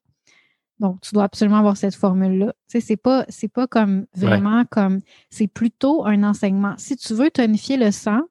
Donc, 0.81 1.01
tu 1.03 1.15
dois 1.15 1.25
absolument 1.25 1.59
avoir 1.59 1.77
cette 1.77 1.95
formule-là. 1.95 2.55
Tu 2.69 2.73
sais, 2.73 2.81
c'est 2.81 2.97
pas, 2.97 3.25
c'est 3.29 3.49
pas 3.49 3.67
comme 3.67 4.07
vraiment 4.17 4.65
comme, 4.65 5.01
c'est 5.31 5.47
plutôt 5.47 6.05
un 6.07 6.23
enseignement. 6.25 6.75
Si 6.79 6.97
tu 6.97 7.13
veux 7.15 7.31
tonifier 7.31 7.77
le 7.77 7.91
sang, 7.91 8.23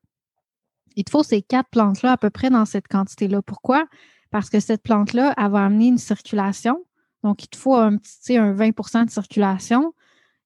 il 0.96 1.04
te 1.04 1.12
faut 1.12 1.24
ces 1.24 1.42
quatre 1.44 1.70
plantes-là 1.70 2.14
à 2.14 2.18
peu 2.18 2.32
près 2.32 2.50
dans 2.50 2.66
cette 2.66 2.88
quantité-là. 2.88 3.42
Pourquoi? 3.44 3.86
Parce 4.32 4.50
que 4.50 4.60
cette 4.60 4.82
plante-là, 4.82 5.34
elle 5.38 5.52
va 5.52 5.66
amener 5.66 5.88
une 5.88 5.98
circulation. 6.00 6.84
Donc, 7.24 7.44
il 7.44 7.48
te 7.48 7.56
faut 7.56 7.76
un 7.76 7.98
petit, 7.98 8.36
un 8.36 8.54
20% 8.54 9.06
de 9.06 9.12
circulation. 9.12 9.94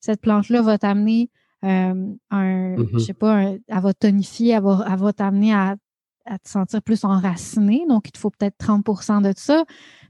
Cette 0.02 0.22
plante-là 0.22 0.62
va 0.62 0.78
t'amener 0.78 1.32
euh, 1.64 2.14
un, 2.30 2.76
je 2.78 2.84
mm-hmm. 2.84 3.00
sais 3.00 3.14
pas, 3.14 3.42
elle 3.42 3.82
va 3.82 3.94
tonifier, 3.94 4.52
elle 4.52 4.64
va, 4.64 4.86
elle 4.90 5.00
va 5.00 5.14
t'amener 5.14 5.54
à, 5.54 5.76
à, 6.28 6.40
te 6.40 6.50
sentir 6.50 6.82
plus 6.82 7.04
enraciné. 7.04 7.86
Donc, 7.88 8.08
il 8.08 8.12
te 8.12 8.18
faut 8.18 8.30
peut-être 8.30 8.58
30% 8.60 9.22
de 9.22 9.34
ça. 9.36 9.64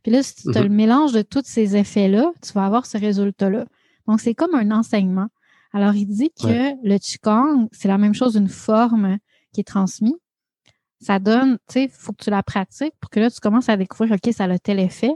Puis 0.04 0.12
là, 0.12 0.24
si 0.24 0.36
tu 0.36 0.58
as 0.58 0.62
le 0.62 0.70
mhm. 0.70 0.76
mélange 0.76 1.14
de 1.14 1.22
tous 1.22 1.44
ces 1.46 1.76
effets-là, 1.76 2.32
tu 2.42 2.54
vas 2.54 2.66
avoir 2.66 2.86
ce 2.86 2.98
résultat-là. 2.98 3.66
Donc, 4.08 4.22
c'est 4.22 4.34
comme 4.34 4.56
un 4.56 4.72
enseignement. 4.72 5.28
Alors, 5.74 5.96
il 5.96 6.08
dit 6.08 6.32
que 6.32 6.88
le 6.88 6.98
Qigong, 6.98 7.68
c'est 7.72 7.88
la 7.88 7.98
même 7.98 8.14
chose, 8.14 8.36
une 8.36 8.48
forme 8.48 9.18
qui 9.54 9.62
est 9.62 9.68
transmise. 9.68 10.16
Ça 11.00 11.20
donne, 11.20 11.58
tu 11.68 11.74
sais, 11.74 11.84
il 11.86 11.90
faut 11.90 12.14
que 12.14 12.24
tu 12.24 12.30
la 12.30 12.42
pratiques 12.42 12.94
pour 13.00 13.10
que 13.10 13.20
là, 13.20 13.30
tu 13.30 13.40
commences 13.40 13.70
à 13.70 13.78
découvrir, 13.78 14.16
OK, 14.16 14.34
ça 14.34 14.46
a 14.46 14.60
tel 14.60 14.80
effet. 14.80 15.14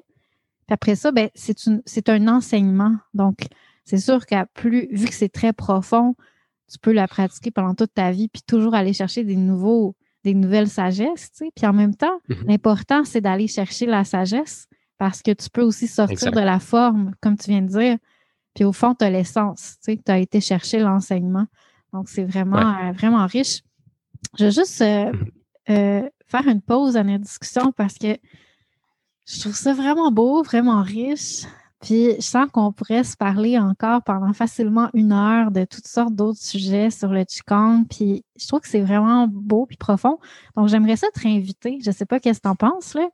Puis 0.67 0.73
après 0.73 0.95
ça, 0.95 1.11
ben, 1.11 1.29
c'est 1.35 2.09
un 2.09 2.27
enseignement. 2.27 2.95
Donc, 3.13 3.39
c'est 3.83 3.97
sûr 3.97 4.25
qu'à 4.25 4.45
plus, 4.45 4.87
vu 4.91 5.07
que 5.07 5.13
c'est 5.13 5.29
très 5.29 5.53
profond, 5.53 6.15
tu 6.71 6.77
peux 6.79 6.91
la 6.91 7.07
pratiquer 7.07 7.51
pendant 7.51 7.75
toute 7.75 7.93
ta 7.93 8.11
vie, 8.11 8.27
puis 8.27 8.41
toujours 8.45 8.75
aller 8.75 8.93
chercher 8.93 9.23
des 9.23 9.35
nouveaux, 9.35 9.95
des 10.23 10.33
nouvelles 10.33 10.69
sagesses, 10.69 11.31
tu 11.31 11.45
sais. 11.45 11.51
Puis 11.55 11.65
en 11.65 11.73
même 11.73 11.95
temps, 11.95 12.19
mhm. 12.29 12.45
l'important, 12.47 13.03
c'est 13.03 13.21
d'aller 13.21 13.47
chercher 13.47 13.85
la 13.85 14.03
sagesse 14.03 14.67
parce 14.97 15.21
que 15.21 15.31
tu 15.31 15.49
peux 15.49 15.63
aussi 15.63 15.87
sortir 15.87 16.31
de 16.31 16.39
la 16.39 16.59
forme, 16.59 17.13
comme 17.21 17.37
tu 17.37 17.49
viens 17.49 17.61
de 17.61 17.67
dire. 17.67 17.97
Puis 18.53 18.63
au 18.63 18.71
fond, 18.71 18.93
tu 18.93 19.05
as 19.05 19.09
l'essence, 19.09 19.77
tu 19.83 19.93
sais, 19.93 20.01
tu 20.03 20.11
as 20.11 20.19
été 20.19 20.41
chercher 20.41 20.79
l'enseignement. 20.79 21.47
Donc, 21.93 22.07
c'est 22.09 22.23
vraiment, 22.23 22.59
euh, 22.59 22.91
vraiment 22.91 23.25
riche. 23.25 23.61
Je 24.37 24.45
vais 24.45 24.51
juste 24.51 24.81
euh, 24.81 25.11
mhm. 25.11 25.31
euh, 25.69 26.09
faire 26.27 26.47
une 26.47 26.61
pause 26.61 26.97
à 26.97 27.03
notre 27.03 27.23
discussion 27.23 27.71
parce 27.71 27.97
que 27.97 28.17
je 29.25 29.39
trouve 29.39 29.55
ça 29.55 29.73
vraiment 29.73 30.11
beau, 30.11 30.43
vraiment 30.43 30.81
riche. 30.81 31.45
Puis 31.81 32.15
je 32.17 32.21
sens 32.21 32.47
qu'on 32.51 32.71
pourrait 32.71 33.03
se 33.03 33.17
parler 33.17 33.57
encore 33.57 34.03
pendant 34.03 34.33
facilement 34.33 34.89
une 34.93 35.11
heure 35.11 35.49
de 35.49 35.65
toutes 35.65 35.87
sortes 35.87 36.13
d'autres 36.13 36.39
sujets 36.39 36.91
sur 36.91 37.09
le 37.09 37.23
Qigong. 37.23 37.85
Puis 37.89 38.23
je 38.39 38.47
trouve 38.47 38.59
que 38.59 38.67
c'est 38.67 38.81
vraiment 38.81 39.27
beau 39.27 39.65
puis 39.65 39.77
profond. 39.77 40.19
Donc 40.55 40.67
j'aimerais 40.67 40.95
ça 40.95 41.07
te 41.13 41.19
réinviter. 41.19 41.79
Je 41.83 41.89
ne 41.89 41.95
sais 41.95 42.05
pas 42.05 42.19
qu'est-ce 42.19 42.39
que 42.39 42.43
tu 42.43 42.49
en 42.49 42.55
penses, 42.55 42.93
là, 42.93 43.07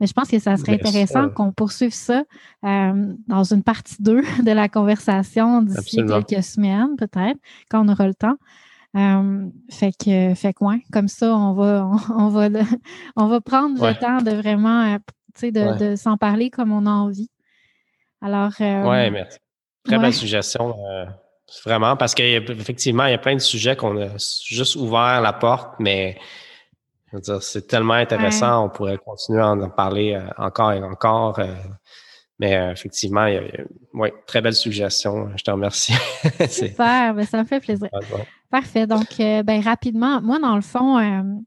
mais 0.00 0.06
je 0.06 0.12
pense 0.12 0.28
que 0.28 0.38
ça 0.38 0.56
serait 0.56 0.74
intéressant 0.74 1.28
qu'on 1.30 1.52
poursuive 1.52 1.92
ça 1.94 2.24
euh, 2.64 3.14
dans 3.26 3.44
une 3.44 3.62
partie 3.62 3.96
2 4.00 4.22
de 4.44 4.50
la 4.50 4.68
conversation 4.68 5.62
d'ici 5.62 5.96
quelques 6.06 6.42
semaines, 6.42 6.96
peut-être, 6.96 7.38
quand 7.70 7.84
on 7.84 7.88
aura 7.88 8.06
le 8.06 8.14
temps. 8.14 8.36
Euh, 8.96 9.46
fait 9.70 9.92
que, 9.92 10.34
fait 10.34 10.52
que 10.52 10.90
comme 10.90 11.08
ça, 11.08 11.36
on 11.36 11.52
va, 11.52 11.88
on, 12.16 12.28
va, 12.28 12.48
on 13.16 13.28
va 13.28 13.40
prendre 13.40 13.86
le 13.86 13.94
temps 13.94 14.18
de 14.18 14.32
vraiment, 14.32 14.94
euh, 14.94 14.98
de, 15.42 15.90
de 15.90 15.96
s'en 15.96 16.16
parler 16.16 16.50
comme 16.50 16.72
on 16.72 16.86
a 16.86 16.90
envie. 16.90 17.30
Alors. 18.20 18.52
Euh, 18.60 18.82
oui, 18.84 19.10
merci. 19.10 19.38
Très 19.84 19.98
belle 19.98 20.14
suggestion. 20.14 20.76
Euh, 20.86 21.06
vraiment, 21.64 21.96
parce 21.96 22.14
qu'effectivement, 22.14 23.06
il 23.06 23.12
y 23.12 23.14
a 23.14 23.18
plein 23.18 23.34
de 23.34 23.40
sujets 23.40 23.76
qu'on 23.76 24.00
a 24.00 24.08
juste 24.46 24.76
ouvert 24.76 25.20
la 25.20 25.32
porte, 25.32 25.74
mais 25.78 26.18
c'est 27.40 27.66
tellement 27.66 27.94
intéressant, 27.94 28.66
on 28.66 28.68
pourrait 28.68 28.98
continuer 28.98 29.40
à 29.40 29.50
en 29.50 29.70
parler 29.70 30.14
euh, 30.14 30.28
encore 30.36 30.72
et 30.72 30.82
encore. 30.82 31.40
mais 32.38 32.52
effectivement, 32.70 33.26
il 33.26 33.34
y 33.34 33.38
a, 33.38 34.10
très 34.26 34.42
belle 34.42 34.54
suggestion. 34.54 35.30
Je 35.36 35.42
te 35.42 35.50
remercie. 35.50 35.94
Super, 36.48 37.14
ben, 37.14 37.26
ça 37.26 37.38
me 37.38 37.44
fait 37.44 37.60
plaisir. 37.60 37.88
Parfait. 38.50 38.86
Donc, 38.86 39.16
ben, 39.18 39.60
rapidement, 39.60 40.20
moi, 40.20 40.38
dans 40.38 40.56
le 40.56 40.62
fond, 40.62 41.00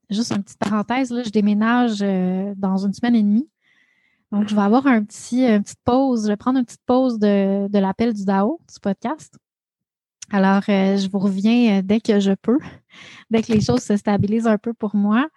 juste 0.10 0.32
une 0.32 0.44
petite 0.44 0.60
parenthèse, 0.60 1.12
là, 1.12 1.22
je 1.24 1.30
déménage 1.30 2.00
dans 2.58 2.78
une 2.78 2.94
semaine 2.94 3.16
et 3.16 3.24
demie. 3.24 3.48
Donc, 4.34 4.50
je 4.50 4.56
vais 4.56 4.62
avoir 4.62 4.88
un 4.88 5.04
petit, 5.04 5.46
une 5.46 5.62
petite 5.62 5.84
pause. 5.86 6.24
Je 6.24 6.30
vais 6.30 6.38
prendre 6.38 6.58
une 6.58 6.66
petite 6.66 6.82
pause 6.88 7.20
de, 7.20 7.70
l'appel 7.72 8.14
du 8.14 8.26
DAO, 8.26 8.60
du 8.68 8.80
podcast. 8.80 9.36
Alors, 10.32 10.64
euh, 10.70 10.98
je 10.98 11.08
vous 11.08 11.20
reviens 11.20 11.78
euh, 11.78 11.82
dès 11.84 12.02
que 12.02 12.20
je 12.20 12.32
peux, 12.32 12.58
dès 13.30 13.44
que 13.44 13.52
les 13.52 13.62
choses 13.62 13.84
se 13.84 13.96
stabilisent 13.96 14.48
un 14.48 14.58
peu 14.58 14.74
pour 14.74 14.96
moi. 14.96 15.28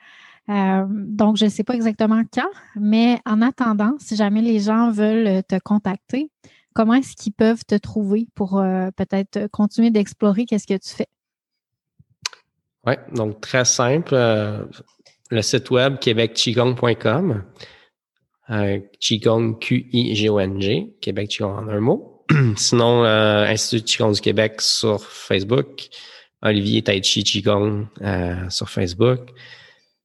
Euh, 0.48 0.86
donc, 0.88 1.36
je 1.36 1.44
ne 1.44 1.50
sais 1.50 1.62
pas 1.62 1.74
exactement 1.74 2.22
quand, 2.32 2.48
mais 2.74 3.20
en 3.26 3.42
attendant, 3.42 3.92
si 3.98 4.16
jamais 4.16 4.40
les 4.40 4.60
gens 4.60 4.90
veulent 4.90 5.42
te 5.42 5.58
contacter, 5.58 6.30
comment 6.72 6.94
est-ce 6.94 7.16
qu'ils 7.16 7.34
peuvent 7.34 7.66
te 7.66 7.74
trouver 7.74 8.28
pour 8.34 8.62
peut-être 8.96 9.48
continuer 9.48 9.90
d'explorer 9.90 10.46
qu'est-ce 10.46 10.66
que 10.66 10.78
tu 10.78 10.94
fais? 10.94 11.08
Oui, 12.86 12.94
donc 13.12 13.42
très 13.42 13.66
simple. 13.66 14.14
le 14.14 15.42
site 15.42 15.70
web 15.70 15.98
québecqigong.com. 15.98 17.42
Euh, 18.50 18.78
Qigong, 19.00 19.58
Q-I-G-O-N-G, 19.58 20.96
Québec 21.00 21.30
Qigong 21.30 21.56
en 21.56 21.68
un 21.68 21.80
mot. 21.80 22.24
Sinon, 22.56 23.04
euh, 23.04 23.44
Institut 23.46 23.84
Qigong 23.84 24.12
du 24.12 24.20
Québec 24.20 24.60
sur 24.60 25.02
Facebook, 25.02 25.88
Olivier 26.42 26.82
Taichi 26.82 27.24
Qigong 27.24 27.88
euh, 28.02 28.48
sur 28.48 28.70
Facebook. 28.70 29.32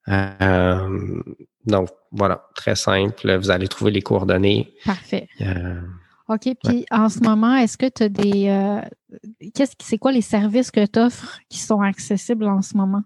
donc, 0.08 1.90
voilà, 2.12 2.48
très 2.56 2.76
simple. 2.76 3.38
Vous 3.38 3.52
allez 3.52 3.68
trouver 3.68 3.92
les 3.92 4.02
coordonnées. 4.02 4.74
Parfait. 4.86 5.28
OK. 6.28 6.50
Puis 6.64 6.86
en 6.90 7.10
ce 7.10 7.20
moment, 7.20 7.56
est-ce 7.56 7.78
que 7.78 7.90
tu 7.90 8.04
as 8.04 8.10
des. 8.10 8.82
qu'est-ce 9.54 9.74
c'est 9.80 9.98
quoi 9.98 10.12
les 10.12 10.22
services 10.22 10.72
que 10.72 10.86
tu 10.86 11.00
offres 11.00 11.40
qui 11.48 11.60
sont 11.60 11.82
accessibles 11.82 12.46
en 12.46 12.62
ce 12.62 12.76
moment? 12.76 13.04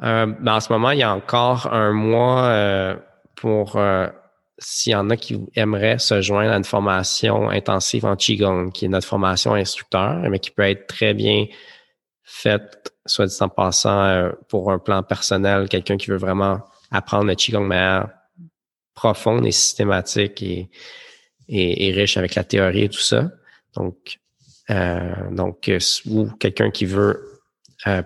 Ben, 0.00 0.36
en 0.46 0.60
ce 0.60 0.72
moment, 0.72 0.90
il 0.92 1.00
y 1.00 1.02
a 1.02 1.14
encore 1.14 1.72
un 1.72 1.92
mois 1.92 2.98
pour 3.40 3.76
euh, 3.76 4.06
s'il 4.58 4.92
y 4.92 4.94
en 4.94 5.08
a 5.08 5.16
qui 5.16 5.40
aimeraient 5.56 5.98
se 5.98 6.20
joindre 6.20 6.52
à 6.52 6.56
une 6.56 6.64
formation 6.64 7.48
intensive 7.48 8.04
en 8.04 8.16
Qigong, 8.16 8.70
qui 8.70 8.84
est 8.84 8.88
notre 8.88 9.06
formation 9.06 9.54
instructeur, 9.54 10.16
mais 10.28 10.38
qui 10.38 10.50
peut 10.50 10.62
être 10.62 10.86
très 10.86 11.14
bien 11.14 11.46
faite, 12.22 12.92
soit 13.06 13.26
dit 13.26 13.36
en 13.40 13.48
passant, 13.48 14.02
euh, 14.04 14.30
pour 14.48 14.70
un 14.70 14.78
plan 14.78 15.02
personnel, 15.02 15.70
quelqu'un 15.70 15.96
qui 15.96 16.08
veut 16.10 16.18
vraiment 16.18 16.60
apprendre 16.90 17.24
le 17.24 17.34
Qigong 17.34 17.62
de 17.62 17.68
manière 17.68 18.10
profonde 18.94 19.46
et 19.46 19.52
systématique 19.52 20.42
et, 20.42 20.68
et, 21.48 21.92
riche 21.92 22.18
avec 22.18 22.34
la 22.34 22.44
théorie 22.44 22.84
et 22.84 22.88
tout 22.90 23.00
ça. 23.00 23.30
Donc, 23.74 24.18
euh, 24.68 25.30
donc 25.30 25.70
ou 26.06 26.28
quelqu'un 26.38 26.70
qui 26.70 26.84
veut 26.84 27.40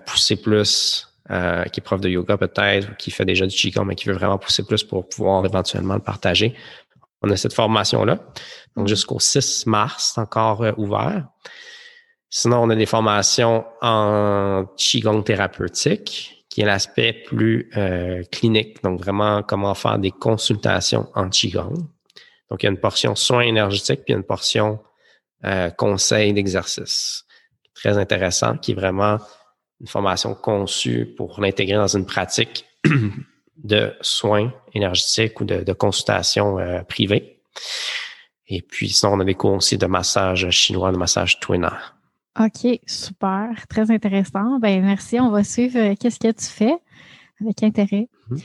pousser 0.05 0.37
plus 0.37 1.09
euh, 1.31 1.63
qui 1.65 1.79
est 1.79 1.83
prof 1.83 1.99
de 1.99 2.09
yoga 2.09 2.37
peut-être, 2.37 2.91
ou 2.91 2.95
qui 2.95 3.11
fait 3.11 3.25
déjà 3.25 3.45
du 3.47 3.55
Qigong, 3.55 3.85
mais 3.85 3.95
qui 3.95 4.07
veut 4.07 4.13
vraiment 4.13 4.37
pousser 4.37 4.63
plus 4.63 4.83
pour 4.83 5.07
pouvoir 5.07 5.45
éventuellement 5.45 5.95
le 5.95 6.01
partager. 6.01 6.53
On 7.21 7.29
a 7.29 7.37
cette 7.37 7.53
formation-là. 7.53 8.19
Donc, 8.75 8.87
jusqu'au 8.87 9.19
6 9.19 9.65
mars, 9.65 10.11
c'est 10.13 10.21
encore 10.21 10.63
euh, 10.63 10.71
ouvert. 10.77 11.27
Sinon, 12.29 12.63
on 12.63 12.69
a 12.69 12.75
des 12.75 12.85
formations 12.85 13.65
en 13.81 14.65
Qigong 14.77 15.23
thérapeutique, 15.23 16.45
qui 16.49 16.61
est 16.61 16.65
l'aspect 16.65 17.13
plus 17.13 17.69
euh, 17.77 18.23
clinique, 18.31 18.83
donc 18.83 18.99
vraiment 18.99 19.41
comment 19.43 19.73
faire 19.73 19.97
des 19.97 20.11
consultations 20.11 21.09
en 21.15 21.29
Qigong. 21.29 21.75
Donc, 22.49 22.61
il 22.61 22.65
y 22.65 22.67
a 22.67 22.71
une 22.71 22.79
portion 22.79 23.15
soins 23.15 23.41
énergétiques, 23.41 24.01
puis 24.05 24.13
une 24.13 24.23
portion 24.23 24.79
euh, 25.45 25.69
conseil 25.69 26.33
d'exercice. 26.33 27.25
Très 27.73 27.97
intéressant, 27.97 28.57
qui 28.57 28.71
est 28.71 28.75
vraiment 28.75 29.17
une 29.85 29.89
formation 29.89 30.33
conçue 30.33 31.05
pour 31.05 31.39
l'intégrer 31.39 31.75
dans 31.75 31.95
une 31.95 32.07
pratique 32.07 32.65
de 33.63 33.93
soins 34.01 34.51
énergétiques 34.73 35.39
ou 35.39 35.45
de, 35.45 35.63
de 35.63 35.73
consultation 35.73 36.57
euh, 36.57 36.81
privée. 36.81 37.39
Et 38.47 38.63
puis, 38.63 38.89
sinon, 38.89 39.13
on 39.13 39.19
a 39.19 39.23
des 39.23 39.35
cours 39.35 39.53
aussi 39.53 39.77
de 39.77 39.85
massage 39.85 40.49
chinois, 40.49 40.91
de 40.91 40.97
massage 40.97 41.39
Twina. 41.39 41.77
OK, 42.39 42.79
super. 42.87 43.67
Très 43.69 43.91
intéressant. 43.91 44.57
Ben, 44.57 44.83
merci. 44.83 45.19
On 45.19 45.29
va 45.29 45.43
suivre 45.43 45.77
euh, 45.77 45.93
qu'est-ce 45.99 46.19
que 46.19 46.31
tu 46.31 46.45
fais 46.45 46.75
avec 47.39 47.61
intérêt. 47.61 48.09
Mm-hmm. 48.31 48.43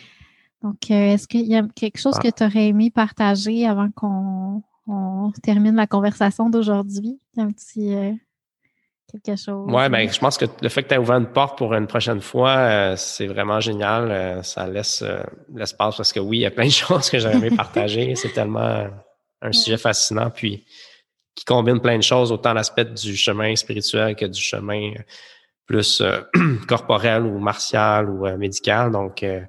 Donc, 0.63 0.91
euh, 0.91 1.15
est-ce 1.15 1.27
qu'il 1.27 1.47
y 1.47 1.57
a 1.57 1.63
quelque 1.75 1.99
chose 1.99 2.19
que 2.19 2.29
tu 2.29 2.45
aurais 2.45 2.69
aimé 2.69 2.91
partager 2.91 3.67
avant 3.67 3.91
qu'on 3.91 5.33
termine 5.43 5.75
la 5.75 5.87
conversation 5.87 6.51
d'aujourd'hui? 6.51 7.19
Un 7.39 7.51
petit 7.51 7.95
quelque 9.11 9.37
chose. 9.37 9.67
Oui, 9.69 9.89
ben, 9.89 10.11
je 10.11 10.19
pense 10.19 10.39
que 10.39 10.47
le 10.61 10.69
fait 10.69 10.83
que 10.83 10.89
tu 10.89 10.95
aies 10.95 10.99
ouvert 10.99 11.17
une 11.17 11.33
porte 11.33 11.59
pour 11.59 11.75
une 11.75 11.87
prochaine 11.87 12.21
fois, 12.21 12.51
euh, 12.51 12.97
c'est 12.97 13.27
vraiment 13.27 13.61
génial. 13.61 14.11
Euh, 14.11 14.43
ça 14.43 14.67
laisse 14.67 15.03
euh, 15.03 15.23
l'espace 15.55 15.97
parce 15.97 16.13
que 16.13 16.21
oui, 16.21 16.39
il 16.39 16.41
y 16.43 16.47
a 16.47 16.51
plein 16.51 16.67
de 16.67 16.71
choses 16.71 17.11
que 17.11 17.19
j'aurais 17.19 17.37
aimé 17.37 17.51
partager. 17.51 18.15
c'est 18.17 18.33
tellement 18.33 18.87
un 19.43 19.53
sujet 19.53 19.79
fascinant, 19.79 20.31
puis 20.31 20.65
qui 21.35 21.45
combine 21.45 21.81
plein 21.81 21.97
de 21.97 22.03
choses, 22.03 22.33
autant 22.33 22.53
l'aspect 22.53 22.85
du 22.85 23.17
chemin 23.17 23.57
spirituel 23.57 24.15
que 24.17 24.27
du 24.27 24.41
chemin 24.41 24.93
plus 25.67 26.03
corporel 26.69 27.23
ou 27.23 27.39
martial 27.39 28.11
ou 28.11 28.27
médical. 28.37 28.91
Donc, 28.91 29.23
il 29.23 29.49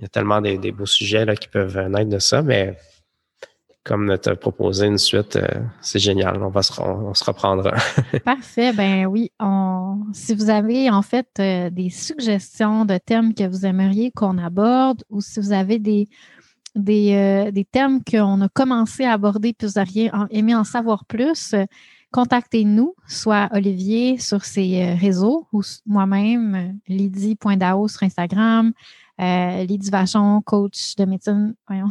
y 0.00 0.04
a 0.04 0.08
tellement 0.08 0.40
des, 0.40 0.58
des 0.58 0.72
beaux 0.72 0.86
sujets 0.86 1.24
là, 1.24 1.36
qui 1.36 1.48
peuvent 1.48 1.78
naître 1.88 2.10
de 2.10 2.18
ça, 2.18 2.42
mais 2.42 2.76
comme 3.84 4.16
tu 4.22 4.28
as 4.28 4.36
proposé 4.36 4.86
une 4.86 4.98
suite, 4.98 5.36
euh, 5.36 5.46
c'est 5.80 5.98
génial. 5.98 6.42
On 6.42 6.50
va 6.50 6.62
se, 6.62 6.80
on, 6.80 7.12
reprendra. 7.12 7.72
Parfait. 8.24 8.72
Ben 8.72 9.06
oui. 9.06 9.32
si 10.12 10.34
vous 10.34 10.50
avez 10.50 10.88
en 10.90 11.02
fait 11.02 11.28
euh, 11.40 11.68
des 11.70 11.90
suggestions 11.90 12.84
de 12.84 12.98
thèmes 12.98 13.34
que 13.34 13.46
vous 13.46 13.66
aimeriez 13.66 14.12
qu'on 14.12 14.38
aborde 14.38 15.02
ou 15.10 15.20
si 15.20 15.40
vous 15.40 15.52
avez 15.52 15.80
des, 15.80 16.08
des, 16.76 17.14
euh, 17.14 17.50
des 17.50 17.64
thèmes 17.64 18.04
qu'on 18.04 18.40
a 18.40 18.48
commencé 18.48 19.04
à 19.04 19.14
aborder 19.14 19.52
puis 19.52 19.66
vous 19.66 19.78
auriez 19.78 20.12
aimé 20.30 20.54
en 20.54 20.64
savoir 20.64 21.04
plus, 21.04 21.56
contactez-nous, 22.12 22.94
soit 23.08 23.48
Olivier 23.52 24.16
sur 24.18 24.44
ses 24.44 24.94
réseaux 24.94 25.48
ou 25.52 25.62
moi-même, 25.86 26.78
Lydie.dao 26.86 27.88
sur 27.88 28.04
Instagram, 28.04 28.72
Lydie 29.18 29.90
Vachon, 29.90 30.40
coach 30.42 30.94
de 30.96 31.04
médecine, 31.04 31.54
voyons, 31.66 31.88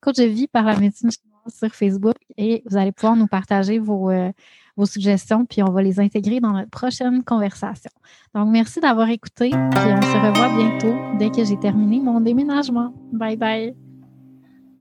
coach 0.00 0.16
de 0.16 0.24
vie 0.24 0.46
par 0.46 0.64
la 0.64 0.78
médecine 0.78 1.10
chinoise 1.10 1.54
sur 1.54 1.74
Facebook 1.74 2.16
et 2.36 2.62
vous 2.66 2.76
allez 2.76 2.92
pouvoir 2.92 3.16
nous 3.16 3.26
partager 3.26 3.78
vos, 3.78 4.10
euh, 4.10 4.30
vos 4.76 4.86
suggestions, 4.86 5.44
puis 5.44 5.62
on 5.62 5.70
va 5.70 5.82
les 5.82 6.00
intégrer 6.00 6.40
dans 6.40 6.52
notre 6.52 6.70
prochaine 6.70 7.22
conversation. 7.22 7.90
Donc, 8.34 8.48
merci 8.50 8.80
d'avoir 8.80 9.08
écouté, 9.10 9.50
puis 9.50 9.92
on 9.92 10.02
se 10.02 10.16
revoit 10.16 10.48
bientôt 10.56 10.96
dès 11.18 11.30
que 11.30 11.44
j'ai 11.44 11.58
terminé 11.58 12.00
mon 12.00 12.20
déménagement. 12.20 12.94
Bye 13.12 13.36
bye. 13.36 13.89